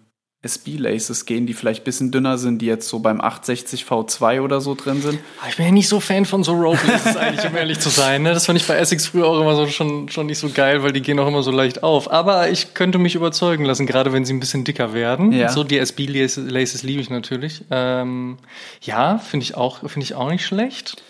SB-Laces 0.46 1.26
gehen, 1.26 1.46
die 1.46 1.54
vielleicht 1.54 1.82
ein 1.82 1.84
bisschen 1.84 2.10
dünner 2.12 2.38
sind, 2.38 2.62
die 2.62 2.66
jetzt 2.66 2.88
so 2.88 3.00
beim 3.00 3.20
860 3.20 3.84
V2 3.84 4.40
oder 4.40 4.60
so 4.60 4.74
drin 4.74 5.02
sind. 5.02 5.18
Ah, 5.42 5.46
ich 5.48 5.56
bin 5.56 5.66
ja 5.66 5.72
nicht 5.72 5.88
so 5.88 5.98
Fan 5.98 6.24
von 6.24 6.44
so 6.44 6.52
Rope-Laces 6.54 7.16
eigentlich, 7.16 7.46
um 7.46 7.56
ehrlich 7.56 7.80
zu 7.80 7.88
sein. 7.88 8.22
Ne? 8.22 8.32
Das 8.32 8.46
fand 8.46 8.58
ich 8.58 8.66
bei 8.66 8.76
Essex 8.76 9.06
früher 9.06 9.26
auch 9.26 9.40
immer 9.40 9.56
so 9.56 9.66
schon, 9.66 10.08
schon 10.08 10.26
nicht 10.26 10.38
so 10.38 10.48
geil, 10.48 10.82
weil 10.82 10.92
die 10.92 11.02
gehen 11.02 11.18
auch 11.18 11.26
immer 11.26 11.42
so 11.42 11.50
leicht 11.50 11.82
auf. 11.82 12.10
Aber 12.10 12.48
ich 12.48 12.74
könnte 12.74 12.98
mich 12.98 13.14
überzeugen 13.14 13.64
lassen, 13.64 13.86
gerade 13.86 14.12
wenn 14.12 14.24
sie 14.24 14.34
ein 14.34 14.40
bisschen 14.40 14.64
dicker 14.64 14.94
werden. 14.94 15.32
Ja. 15.32 15.48
So, 15.48 15.64
die 15.64 15.78
SB-Laces 15.78 16.82
liebe 16.82 17.00
ich 17.00 17.10
natürlich. 17.10 17.64
Ähm, 17.70 18.38
ja, 18.82 19.18
finde 19.18 19.44
ich, 19.44 19.56
auch 19.56 19.78
finde 19.80 20.04
ich 20.04 20.14
auch 20.14 20.30
nicht 20.30 20.46
schlecht. 20.46 21.02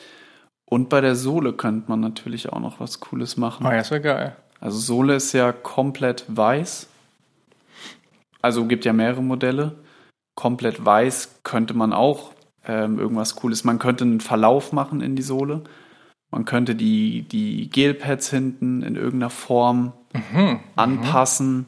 Und 0.64 0.88
bei 0.88 1.00
der 1.00 1.14
Sohle 1.14 1.52
könnte 1.52 1.88
man 1.88 2.00
natürlich 2.00 2.52
auch 2.52 2.58
noch 2.58 2.80
was 2.80 3.00
Cooles 3.00 3.36
machen. 3.36 3.66
Oh 3.66 3.70
ja, 3.70 3.76
das 3.76 3.90
wäre 3.90 4.00
geil. 4.00 4.36
Also 4.60 4.78
Sohle 4.78 5.16
ist 5.16 5.32
ja 5.32 5.52
komplett 5.52 6.24
weiß. 6.28 6.88
Also 8.42 8.66
gibt 8.66 8.84
ja 8.84 8.92
mehrere 8.92 9.22
Modelle. 9.22 9.76
Komplett 10.34 10.84
weiß 10.84 11.40
könnte 11.42 11.74
man 11.74 11.92
auch 11.92 12.32
ähm, 12.66 12.98
irgendwas 12.98 13.36
Cooles. 13.36 13.64
Man 13.64 13.78
könnte 13.78 14.04
einen 14.04 14.20
Verlauf 14.20 14.72
machen 14.72 15.00
in 15.00 15.16
die 15.16 15.22
Sohle. 15.22 15.64
Man 16.30 16.44
könnte 16.44 16.74
die, 16.74 17.22
die 17.22 17.70
Gelpads 17.70 18.30
hinten 18.30 18.82
in 18.82 18.96
irgendeiner 18.96 19.30
Form 19.30 19.92
mhm, 20.12 20.40
mhm. 20.40 20.60
anpassen. 20.74 21.56
Mhm. 21.56 21.66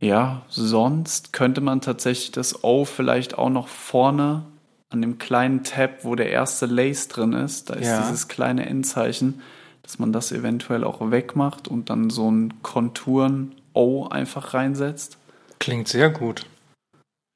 Ja, 0.00 0.42
sonst 0.48 1.32
könnte 1.32 1.60
man 1.60 1.80
tatsächlich 1.80 2.32
das 2.32 2.62
O 2.62 2.84
vielleicht 2.84 3.38
auch 3.38 3.48
noch 3.48 3.68
vorne 3.68 4.44
an 4.90 5.00
dem 5.00 5.18
kleinen 5.18 5.64
Tab, 5.64 6.04
wo 6.04 6.14
der 6.14 6.30
erste 6.30 6.66
Lace 6.66 7.08
drin 7.08 7.32
ist, 7.32 7.70
da 7.70 7.74
ist 7.74 7.86
ja. 7.88 8.02
dieses 8.02 8.28
kleine 8.28 8.66
Endzeichen 8.66 9.40
dass 9.84 10.00
man 10.00 10.12
das 10.12 10.32
eventuell 10.32 10.82
auch 10.82 11.10
wegmacht 11.12 11.68
und 11.68 11.90
dann 11.90 12.10
so 12.10 12.28
ein 12.30 12.54
Konturen-O 12.62 14.08
einfach 14.08 14.54
reinsetzt. 14.54 15.18
Klingt 15.60 15.86
sehr 15.86 16.10
gut. 16.10 16.46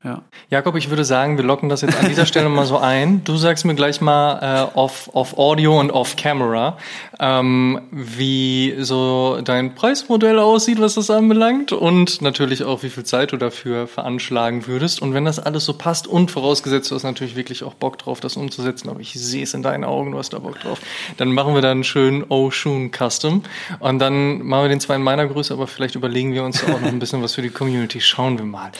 Ja. 0.05 0.23
Jakob, 0.49 0.77
ich 0.77 0.91
würde 0.91 1.05
sagen, 1.05 1.39
wir 1.39 1.45
locken 1.45 1.69
das 1.69 1.81
jetzt 1.81 1.99
an 1.99 2.09
dieser 2.09 2.25
Stelle 2.25 2.49
mal 2.49 2.65
so 2.67 2.79
ein. 2.79 3.25
Du 3.25 3.37
sagst 3.37 3.65
mir 3.65 3.75
gleich 3.75 4.01
mal 4.01 4.71
äh, 4.73 4.79
off, 4.79 5.11
off 5.13 5.37
Audio 5.37 5.81
und 5.81 5.91
off 5.91 6.15
Camera, 6.15 6.79
ähm, 7.19 7.81
wie 7.91 8.77
so 8.79 9.41
dein 9.43 9.75
Preismodell 9.75 10.39
aussieht, 10.39 10.81
was 10.81 10.95
das 10.95 11.11
anbelangt 11.11 11.73
und 11.73 12.23
natürlich 12.23 12.63
auch, 12.63 12.85
wie 12.85 12.91
viel 12.91 13.03
Zeit 13.03 13.33
du 13.33 13.39
dafür 13.39 13.89
veranschlagen 13.89 14.69
würdest. 14.69 15.03
Und 15.03 15.15
wenn 15.15 15.25
das 15.25 15.41
alles 15.41 15.65
so 15.65 15.73
passt 15.73 16.07
und 16.07 16.31
vorausgesetzt, 16.31 16.93
du 16.93 16.95
hast 16.95 17.03
natürlich 17.03 17.35
wirklich 17.35 17.65
auch 17.65 17.75
Bock 17.75 17.99
drauf, 17.99 18.21
das 18.21 18.37
umzusetzen, 18.37 18.91
aber 18.91 19.01
ich 19.01 19.15
sehe 19.15 19.43
es 19.43 19.53
in 19.53 19.65
deinen 19.65 19.83
Augen, 19.83 20.13
du 20.13 20.19
hast 20.19 20.33
da 20.33 20.39
Bock 20.39 20.61
drauf, 20.61 20.81
dann 21.17 21.33
machen 21.33 21.55
wir 21.55 21.61
da 21.61 21.73
einen 21.73 21.83
schönen 21.83 22.23
Oshun 22.29 22.93
Custom 22.93 23.43
und 23.81 23.99
dann 23.99 24.47
machen 24.47 24.63
wir 24.63 24.69
den 24.69 24.81
zwar 24.81 24.95
in 24.95 25.03
meiner 25.03 25.27
Größe, 25.27 25.53
aber 25.53 25.67
vielleicht 25.67 25.97
überlegen 25.97 26.35
wir 26.35 26.45
uns 26.45 26.63
auch 26.63 26.69
noch 26.69 26.83
ein 26.83 27.01
bisschen 27.01 27.21
was 27.21 27.35
für 27.35 27.43
die 27.43 27.51
Community. 27.51 28.01
Schauen 28.01 28.39
wir 28.39 28.47
mal. 28.47 28.71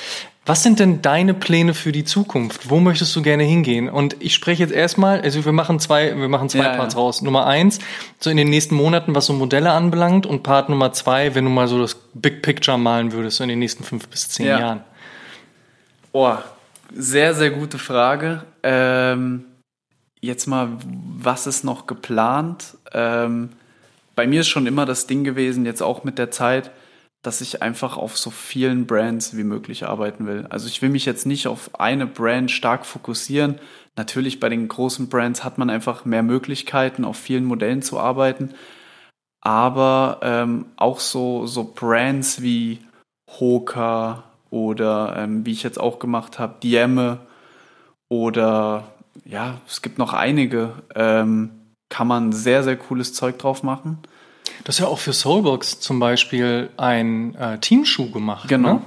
Was 0.49 0.63
sind 0.63 0.81
denn 0.81 1.03
deine 1.03 1.35
Pläne 1.35 1.75
für 1.75 1.93
die 1.93 2.07
Zukunft? 2.07 2.71
Wo 2.71 2.81
möchtest 2.81 3.15
du 3.15 3.21
gerne 3.21 3.43
hingehen? 3.43 3.91
Und 3.91 4.17
ich 4.19 4.33
spreche 4.33 4.63
jetzt 4.63 4.73
erstmal, 4.73 5.21
also 5.21 5.45
wir 5.45 5.53
machen 5.53 5.79
zwei, 5.79 6.19
wir 6.19 6.29
machen 6.31 6.49
zwei 6.49 6.65
ja, 6.65 6.75
Parts 6.75 6.95
ja. 6.95 7.01
raus. 7.01 7.21
Nummer 7.21 7.47
eins, 7.47 7.81
so 8.19 8.31
in 8.31 8.39
den 8.39 8.49
nächsten 8.49 8.75
Monaten, 8.75 9.15
was 9.15 9.27
so 9.27 9.35
Modelle 9.35 9.73
anbelangt, 9.73 10.25
und 10.25 10.43
Part 10.45 10.71
Nummer 10.71 10.95
zwei, 10.95 11.35
wenn 11.35 11.45
du 11.45 11.51
mal 11.51 11.69
so 11.69 11.79
das 11.79 11.97
Big 12.15 12.41
Picture 12.41 12.79
malen 12.79 13.13
würdest, 13.13 13.37
so 13.37 13.43
in 13.43 13.51
den 13.51 13.59
nächsten 13.59 13.85
fünf 13.85 14.09
bis 14.09 14.31
zehn 14.31 14.47
ja. 14.47 14.59
Jahren. 14.59 14.85
Oh, 16.13 16.37
sehr, 16.95 17.35
sehr 17.35 17.51
gute 17.51 17.77
Frage. 17.77 18.43
Ähm, 18.63 19.45
jetzt 20.23 20.47
mal, 20.47 20.71
was 21.19 21.47
ist 21.47 21.63
noch 21.63 21.87
geplant? 21.87 22.79
Ähm, 22.95 23.51
bei 24.17 24.27
mir 24.27 24.41
ist 24.41 24.49
schon 24.49 24.67
immer 24.67 24.87
das 24.87 25.07
Ding 25.07 25.25
gewesen, 25.25 25.67
jetzt 25.67 25.83
auch 25.83 26.05
mit 26.05 26.17
der 26.17 26.31
Zeit, 26.31 26.71
dass 27.23 27.41
ich 27.41 27.63
einfach 27.63 27.97
auf 27.97 28.17
so 28.17 28.31
vielen 28.31 28.87
Brands 28.87 29.37
wie 29.37 29.45
möglich 29.45 29.87
arbeiten 29.87 30.27
will. 30.27 30.47
Also 30.51 30.69
ich 30.69 30.83
will 30.83 30.89
mich 30.89 31.05
jetzt 31.05 31.27
nicht 31.27 31.47
auf 31.49 31.79
eine 31.81 32.07
Brand 32.07 32.51
stark 32.51 32.87
fokussieren. 32.87 33.59
Natürlich 33.97 34.39
bei 34.39 34.49
den 34.49 34.69
großen 34.69 35.09
Brands 35.09 35.43
hat 35.43 35.59
man 35.59 35.71
einfach 35.71 36.05
mehr 36.05 36.23
Möglichkeiten, 36.23 37.05
auf 37.05 37.17
vielen 37.17 37.45
Modellen 37.45 37.83
zu 37.83 37.99
arbeiten. 37.99 38.55
Aber 39.41 40.21
ähm, 40.23 40.67
auch 40.77 41.01
so, 41.01 41.47
so 41.47 41.65
Brands 41.65 42.43
wie 42.43 42.79
Hoka 43.29 44.25
oder 44.51 45.17
ähm, 45.17 45.45
wie 45.45 45.53
ich 45.53 45.63
jetzt 45.63 45.81
auch 45.81 45.99
gemacht 45.99 46.39
habe, 46.39 46.61
Diemme 46.63 47.19
oder 48.09 48.93
ja, 49.25 49.61
es 49.67 49.83
gibt 49.83 49.99
noch 49.99 50.13
einige, 50.13 50.75
ähm, 50.95 51.51
kann 51.89 52.07
man 52.07 52.33
sehr, 52.33 52.63
sehr 52.63 52.77
cooles 52.77 53.15
Zeug 53.15 53.39
drauf 53.39 53.63
machen. 53.63 53.99
Du 54.65 54.69
hast 54.69 54.79
ja 54.79 54.87
auch 54.87 54.99
für 54.99 55.13
Soulbox 55.13 55.81
zum 55.81 55.99
Beispiel 56.01 56.71
ein 56.77 57.35
äh, 57.35 57.59
Teamschuh 57.59 58.11
gemacht. 58.11 58.49
Genau. 58.49 58.75
Ne? 58.75 58.83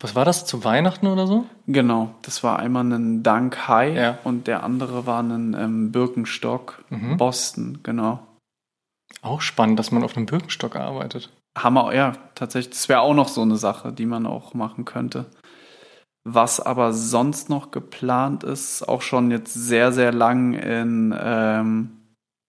Was 0.00 0.14
war 0.14 0.24
das, 0.24 0.46
zu 0.46 0.62
Weihnachten 0.64 1.08
oder 1.08 1.26
so? 1.26 1.44
Genau, 1.66 2.14
das 2.22 2.44
war 2.44 2.60
einmal 2.60 2.84
ein 2.84 3.22
Dunk 3.24 3.66
High 3.66 3.96
Ja. 3.96 4.18
und 4.22 4.46
der 4.46 4.62
andere 4.62 5.06
war 5.06 5.22
ein 5.22 5.54
ähm, 5.58 5.90
Birkenstock 5.92 6.84
Mhm. 6.90 7.16
Boston, 7.16 7.80
genau. 7.82 8.20
Auch 9.22 9.40
spannend, 9.40 9.78
dass 9.78 9.90
man 9.90 10.04
auf 10.04 10.16
einem 10.16 10.26
Birkenstock 10.26 10.76
arbeitet. 10.76 11.30
Hammer, 11.56 11.92
ja, 11.94 12.12
tatsächlich. 12.36 12.74
Das 12.74 12.88
wäre 12.88 13.00
auch 13.00 13.14
noch 13.14 13.26
so 13.28 13.42
eine 13.42 13.56
Sache, 13.56 13.92
die 13.92 14.06
man 14.06 14.26
auch 14.26 14.54
machen 14.54 14.84
könnte. 14.84 15.26
Was 16.24 16.60
aber 16.60 16.92
sonst 16.92 17.48
noch 17.48 17.70
geplant 17.72 18.44
ist, 18.44 18.88
auch 18.88 19.02
schon 19.02 19.30
jetzt 19.32 19.52
sehr, 19.54 19.90
sehr 19.92 20.12
lang 20.12 20.54
in, 20.54 21.12
ähm, 21.20 21.90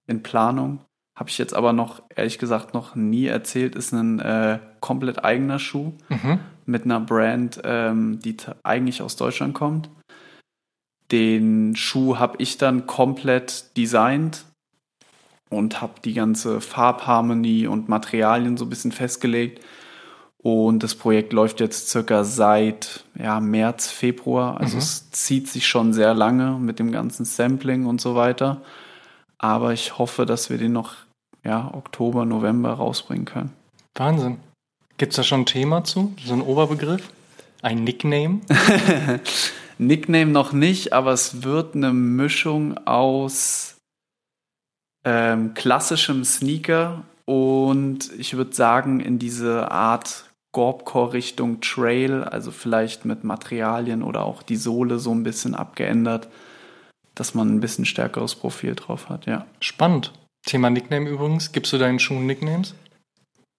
in 0.05 0.21
Planung, 0.21 0.81
habe 1.19 1.29
ich 1.29 1.37
jetzt 1.37 1.53
aber 1.53 1.73
noch, 1.73 2.01
ehrlich 2.15 2.39
gesagt, 2.39 2.73
noch 2.73 2.95
nie 2.95 3.25
erzählt, 3.27 3.75
ist 3.75 3.91
ein 3.91 4.19
äh, 4.19 4.59
komplett 4.79 5.25
eigener 5.25 5.59
Schuh 5.59 5.91
Mhm. 6.07 6.39
mit 6.65 6.85
einer 6.85 7.01
Brand, 7.01 7.59
ähm, 7.65 8.19
die 8.23 8.37
eigentlich 8.63 9.01
aus 9.01 9.17
Deutschland 9.17 9.53
kommt. 9.53 9.89
Den 11.11 11.75
Schuh 11.75 12.17
habe 12.19 12.35
ich 12.37 12.57
dann 12.57 12.85
komplett 12.87 13.75
designt 13.75 14.45
und 15.49 15.81
habe 15.81 15.93
die 16.05 16.13
ganze 16.13 16.61
Farbharmonie 16.61 17.67
und 17.67 17.89
Materialien 17.89 18.55
so 18.57 18.65
ein 18.65 18.69
bisschen 18.69 18.91
festgelegt. 18.91 19.63
Und 20.37 20.83
das 20.83 20.95
Projekt 20.95 21.33
läuft 21.33 21.59
jetzt 21.59 21.89
circa 21.89 22.23
seit 22.23 23.03
ja, 23.15 23.41
März, 23.41 23.89
Februar. 23.91 24.57
Also 24.61 24.75
Mhm. 24.75 24.79
es 24.83 25.11
zieht 25.11 25.49
sich 25.49 25.67
schon 25.67 25.91
sehr 25.91 26.13
lange 26.13 26.51
mit 26.59 26.79
dem 26.79 26.91
ganzen 26.93 27.25
Sampling 27.25 27.85
und 27.87 27.99
so 27.99 28.15
weiter. 28.15 28.61
Aber 29.37 29.73
ich 29.73 29.97
hoffe, 29.97 30.25
dass 30.25 30.49
wir 30.49 30.57
den 30.57 30.71
noch 30.71 30.95
ja, 31.43 31.73
Oktober, 31.73 32.25
November 32.25 32.73
rausbringen 32.73 33.25
können. 33.25 33.53
Wahnsinn. 33.95 34.37
Gibt 34.97 35.13
es 35.13 35.17
da 35.17 35.23
schon 35.23 35.41
ein 35.41 35.45
Thema 35.45 35.83
zu? 35.83 36.13
So 36.25 36.33
ein 36.33 36.41
Oberbegriff? 36.41 37.09
Ein 37.61 37.83
Nickname? 37.83 38.41
Nickname 39.77 40.31
noch 40.31 40.51
nicht, 40.51 40.93
aber 40.93 41.13
es 41.13 41.43
wird 41.43 41.75
eine 41.75 41.93
Mischung 41.93 42.77
aus 42.85 43.77
ähm, 45.05 45.53
klassischem 45.53 46.25
Sneaker 46.25 47.03
und 47.25 48.11
ich 48.17 48.35
würde 48.35 48.53
sagen 48.53 48.99
in 48.99 49.19
diese 49.19 49.71
Art 49.71 50.25
Gorbcore-Richtung 50.51 51.61
Trail, 51.61 52.23
also 52.23 52.51
vielleicht 52.51 53.05
mit 53.05 53.23
Materialien 53.23 54.03
oder 54.03 54.25
auch 54.25 54.41
die 54.43 54.55
Sohle 54.55 54.99
so 54.99 55.11
ein 55.11 55.23
bisschen 55.23 55.55
abgeändert, 55.55 56.27
dass 57.15 57.35
man 57.35 57.49
ein 57.49 57.59
bisschen 57.59 57.85
stärkeres 57.85 58.35
Profil 58.35 58.75
drauf 58.75 59.09
hat, 59.09 59.27
ja. 59.27 59.45
Spannend. 59.59 60.11
Thema 60.49 60.69
Nickname 60.69 61.09
übrigens. 61.09 61.51
Gibst 61.51 61.71
du 61.73 61.77
deinen 61.77 61.99
Schuhen 61.99 62.25
Nicknames? 62.25 62.75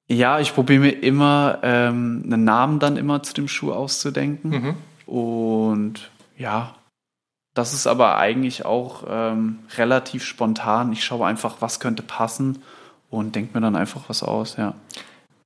Ja, 0.08 0.40
ich 0.40 0.54
probiere 0.54 0.80
mir 0.80 1.02
immer 1.02 1.60
ähm, 1.62 2.22
einen 2.24 2.44
Namen 2.44 2.80
dann 2.80 2.96
immer 2.96 3.22
zu 3.22 3.32
dem 3.32 3.46
Schuh 3.46 3.72
auszudenken. 3.72 4.50
Mhm. 4.50 4.74
Und 5.06 6.10
ja, 6.36 6.74
das 7.54 7.74
ist 7.74 7.86
aber 7.86 8.16
eigentlich 8.18 8.64
auch 8.64 9.04
ähm, 9.08 9.60
relativ 9.76 10.24
spontan. 10.24 10.92
Ich 10.92 11.04
schaue 11.04 11.26
einfach, 11.26 11.56
was 11.60 11.78
könnte 11.78 12.02
passen 12.02 12.62
und 13.08 13.36
denke 13.36 13.54
mir 13.54 13.60
dann 13.60 13.76
einfach 13.76 14.08
was 14.08 14.22
aus, 14.22 14.56
ja. 14.56 14.74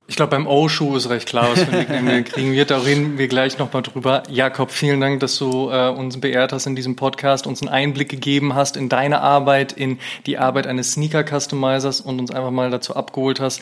Ich 0.07 0.15
glaube, 0.15 0.31
beim 0.31 0.45
O-Schuh 0.45 0.95
ist 0.95 1.09
recht 1.09 1.27
klar, 1.27 1.49
was 1.51 1.61
ein 1.61 1.71
Nickname 1.71 2.11
wir 2.11 2.23
kriegen 2.23 2.53
wird. 2.53 2.69
Da 2.69 2.77
reden 2.77 3.17
wir 3.17 3.27
gleich 3.27 3.57
nochmal 3.57 3.81
drüber. 3.81 4.21
Jakob, 4.29 4.71
vielen 4.71 5.01
Dank, 5.01 5.19
dass 5.19 5.37
du 5.37 5.69
äh, 5.71 5.89
uns 5.89 6.19
beehrt 6.19 6.53
hast 6.53 6.67
in 6.67 6.75
diesem 6.75 6.95
Podcast, 6.95 7.47
uns 7.47 7.61
einen 7.61 7.69
Einblick 7.69 8.09
gegeben 8.09 8.53
hast 8.53 8.77
in 8.77 8.87
deine 8.87 9.21
Arbeit, 9.21 9.71
in 9.71 9.97
die 10.27 10.37
Arbeit 10.37 10.67
eines 10.67 10.93
Sneaker-Customizers 10.93 12.01
und 12.01 12.19
uns 12.19 12.31
einfach 12.31 12.51
mal 12.51 12.69
dazu 12.69 12.95
abgeholt 12.95 13.39
hast. 13.39 13.61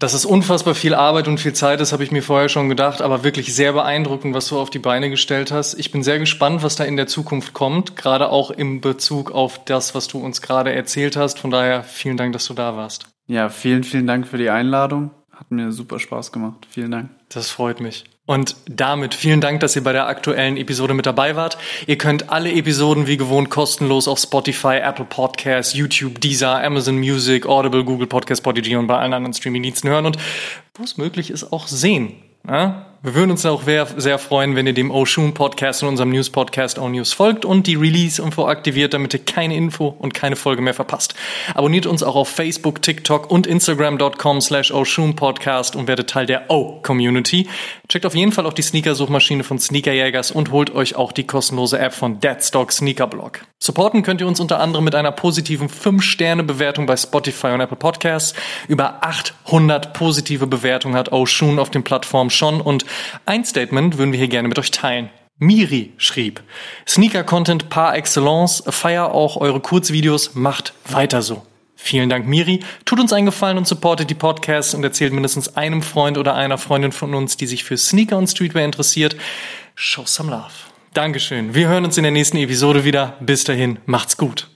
Dass 0.00 0.14
es 0.14 0.24
unfassbar 0.24 0.74
viel 0.74 0.96
Arbeit 0.96 1.28
und 1.28 1.38
viel 1.38 1.52
Zeit 1.52 1.80
ist, 1.80 1.92
habe 1.92 2.02
ich 2.02 2.10
mir 2.10 2.24
vorher 2.24 2.48
schon 2.48 2.68
gedacht, 2.68 3.00
aber 3.00 3.22
wirklich 3.22 3.54
sehr 3.54 3.72
beeindruckend, 3.72 4.34
was 4.34 4.48
du 4.48 4.58
auf 4.58 4.68
die 4.68 4.80
Beine 4.80 5.10
gestellt 5.10 5.52
hast. 5.52 5.74
Ich 5.74 5.92
bin 5.92 6.02
sehr 6.02 6.18
gespannt, 6.18 6.64
was 6.64 6.74
da 6.74 6.82
in 6.82 6.96
der 6.96 7.06
Zukunft 7.06 7.52
kommt, 7.52 7.94
gerade 7.94 8.30
auch 8.30 8.50
im 8.50 8.80
Bezug 8.80 9.30
auf 9.30 9.64
das, 9.64 9.94
was 9.94 10.08
du 10.08 10.18
uns 10.18 10.42
gerade 10.42 10.72
erzählt 10.72 11.16
hast. 11.16 11.38
Von 11.38 11.52
daher 11.52 11.84
vielen 11.84 12.16
Dank, 12.16 12.32
dass 12.32 12.46
du 12.46 12.54
da 12.54 12.76
warst. 12.76 13.06
Ja, 13.28 13.48
vielen, 13.48 13.84
vielen 13.84 14.08
Dank 14.08 14.26
für 14.26 14.38
die 14.38 14.50
Einladung. 14.50 15.12
Hat 15.42 15.50
mir 15.50 15.72
super 15.72 15.98
Spaß 15.98 16.30
gemacht. 16.30 16.68
Vielen 16.70 16.92
Dank. 16.92 17.10
Das 17.28 17.50
freut 17.50 17.80
mich. 17.80 18.04
Und 18.26 18.54
damit 18.66 19.12
vielen 19.12 19.40
Dank, 19.40 19.58
dass 19.58 19.74
ihr 19.74 19.82
bei 19.82 19.92
der 19.92 20.06
aktuellen 20.06 20.56
Episode 20.56 20.94
mit 20.94 21.04
dabei 21.04 21.34
wart. 21.34 21.58
Ihr 21.88 21.98
könnt 21.98 22.30
alle 22.30 22.52
Episoden 22.52 23.08
wie 23.08 23.16
gewohnt 23.16 23.50
kostenlos 23.50 24.06
auf 24.06 24.20
Spotify, 24.20 24.76
Apple 24.76 25.04
Podcasts, 25.04 25.74
YouTube, 25.74 26.20
Deezer, 26.20 26.62
Amazon 26.62 26.96
Music, 26.96 27.44
Audible, 27.44 27.82
Google 27.82 28.06
Podcast, 28.06 28.42
Spotify 28.42 28.76
und 28.76 28.86
bei 28.86 28.96
allen 28.96 29.12
anderen 29.12 29.34
Streaming-Diensten 29.34 29.88
hören 29.88 30.06
und 30.06 30.16
wo 30.74 30.84
es 30.84 30.96
möglich 30.96 31.32
ist 31.32 31.52
auch 31.52 31.66
sehen. 31.66 32.14
Ja? 32.46 32.86
Wir 33.04 33.16
würden 33.16 33.32
uns 33.32 33.44
auch 33.44 33.64
sehr, 33.64 34.18
freuen, 34.20 34.54
wenn 34.54 34.68
ihr 34.68 34.74
dem 34.74 34.92
Oshun 34.92 35.34
Podcast 35.34 35.82
und 35.82 35.88
unserem 35.88 36.10
News 36.10 36.30
Podcast 36.30 36.78
O 36.78 36.88
News 36.88 37.12
folgt 37.12 37.44
und 37.44 37.66
die 37.66 37.74
Release-Info 37.74 38.46
aktiviert, 38.46 38.94
damit 38.94 39.12
ihr 39.12 39.24
keine 39.24 39.56
Info 39.56 39.88
und 39.88 40.14
keine 40.14 40.36
Folge 40.36 40.62
mehr 40.62 40.72
verpasst. 40.72 41.16
Abonniert 41.52 41.86
uns 41.86 42.04
auch 42.04 42.14
auf 42.14 42.28
Facebook, 42.28 42.80
TikTok 42.80 43.28
und 43.28 43.48
Instagram.com 43.48 44.40
slash 44.40 44.70
Oshun 44.70 45.16
Podcast 45.16 45.74
und 45.74 45.88
werdet 45.88 46.10
Teil 46.10 46.26
der 46.26 46.48
O-Community. 46.48 47.48
Checkt 47.88 48.06
auf 48.06 48.14
jeden 48.14 48.30
Fall 48.30 48.46
auch 48.46 48.52
die 48.52 48.62
Sneaker-Suchmaschine 48.62 49.42
von 49.42 49.58
Sneakerjägers 49.58 50.30
und 50.30 50.52
holt 50.52 50.72
euch 50.72 50.94
auch 50.94 51.10
die 51.10 51.26
kostenlose 51.26 51.80
App 51.80 51.94
von 51.94 52.20
Deadstock 52.20 52.70
Sneaker 52.70 53.08
Blog. 53.08 53.40
Supporten 53.58 54.02
könnt 54.02 54.20
ihr 54.20 54.26
uns 54.28 54.40
unter 54.40 54.60
anderem 54.60 54.84
mit 54.84 54.94
einer 54.94 55.12
positiven 55.12 55.68
5-Sterne-Bewertung 55.68 56.86
bei 56.86 56.96
Spotify 56.96 57.48
und 57.48 57.60
Apple 57.60 57.76
Podcasts. 57.76 58.34
Über 58.68 59.04
800 59.04 59.92
positive 59.92 60.46
Bewertungen 60.46 60.94
hat 60.94 61.10
Oshun 61.12 61.58
auf 61.58 61.70
den 61.70 61.82
Plattformen 61.82 62.30
schon 62.30 62.60
und 62.60 62.84
ein 63.26 63.44
Statement 63.44 63.98
würden 63.98 64.12
wir 64.12 64.18
hier 64.18 64.28
gerne 64.28 64.48
mit 64.48 64.58
euch 64.58 64.70
teilen. 64.70 65.10
Miri 65.38 65.92
schrieb, 65.96 66.42
Sneaker-Content 66.86 67.68
par 67.68 67.96
excellence, 67.96 68.62
feier 68.68 69.12
auch 69.12 69.36
eure 69.36 69.60
Kurzvideos, 69.60 70.34
macht 70.34 70.72
weiter 70.88 71.20
so. 71.22 71.44
Vielen 71.74 72.08
Dank, 72.08 72.28
Miri. 72.28 72.60
Tut 72.84 73.00
uns 73.00 73.12
einen 73.12 73.26
Gefallen 73.26 73.58
und 73.58 73.66
supportet 73.66 74.08
die 74.08 74.14
Podcasts 74.14 74.72
und 74.72 74.84
erzählt 74.84 75.12
mindestens 75.12 75.56
einem 75.56 75.82
Freund 75.82 76.16
oder 76.16 76.36
einer 76.36 76.58
Freundin 76.58 76.92
von 76.92 77.12
uns, 77.12 77.36
die 77.36 77.48
sich 77.48 77.64
für 77.64 77.76
Sneaker 77.76 78.18
und 78.18 78.28
Streetwear 78.28 78.64
interessiert. 78.64 79.16
Show 79.74 80.04
some 80.06 80.30
love. 80.30 80.52
Dankeschön. 80.94 81.56
Wir 81.56 81.66
hören 81.66 81.84
uns 81.84 81.96
in 81.96 82.04
der 82.04 82.12
nächsten 82.12 82.36
Episode 82.36 82.84
wieder. 82.84 83.16
Bis 83.20 83.42
dahin, 83.42 83.80
macht's 83.84 84.16
gut. 84.16 84.51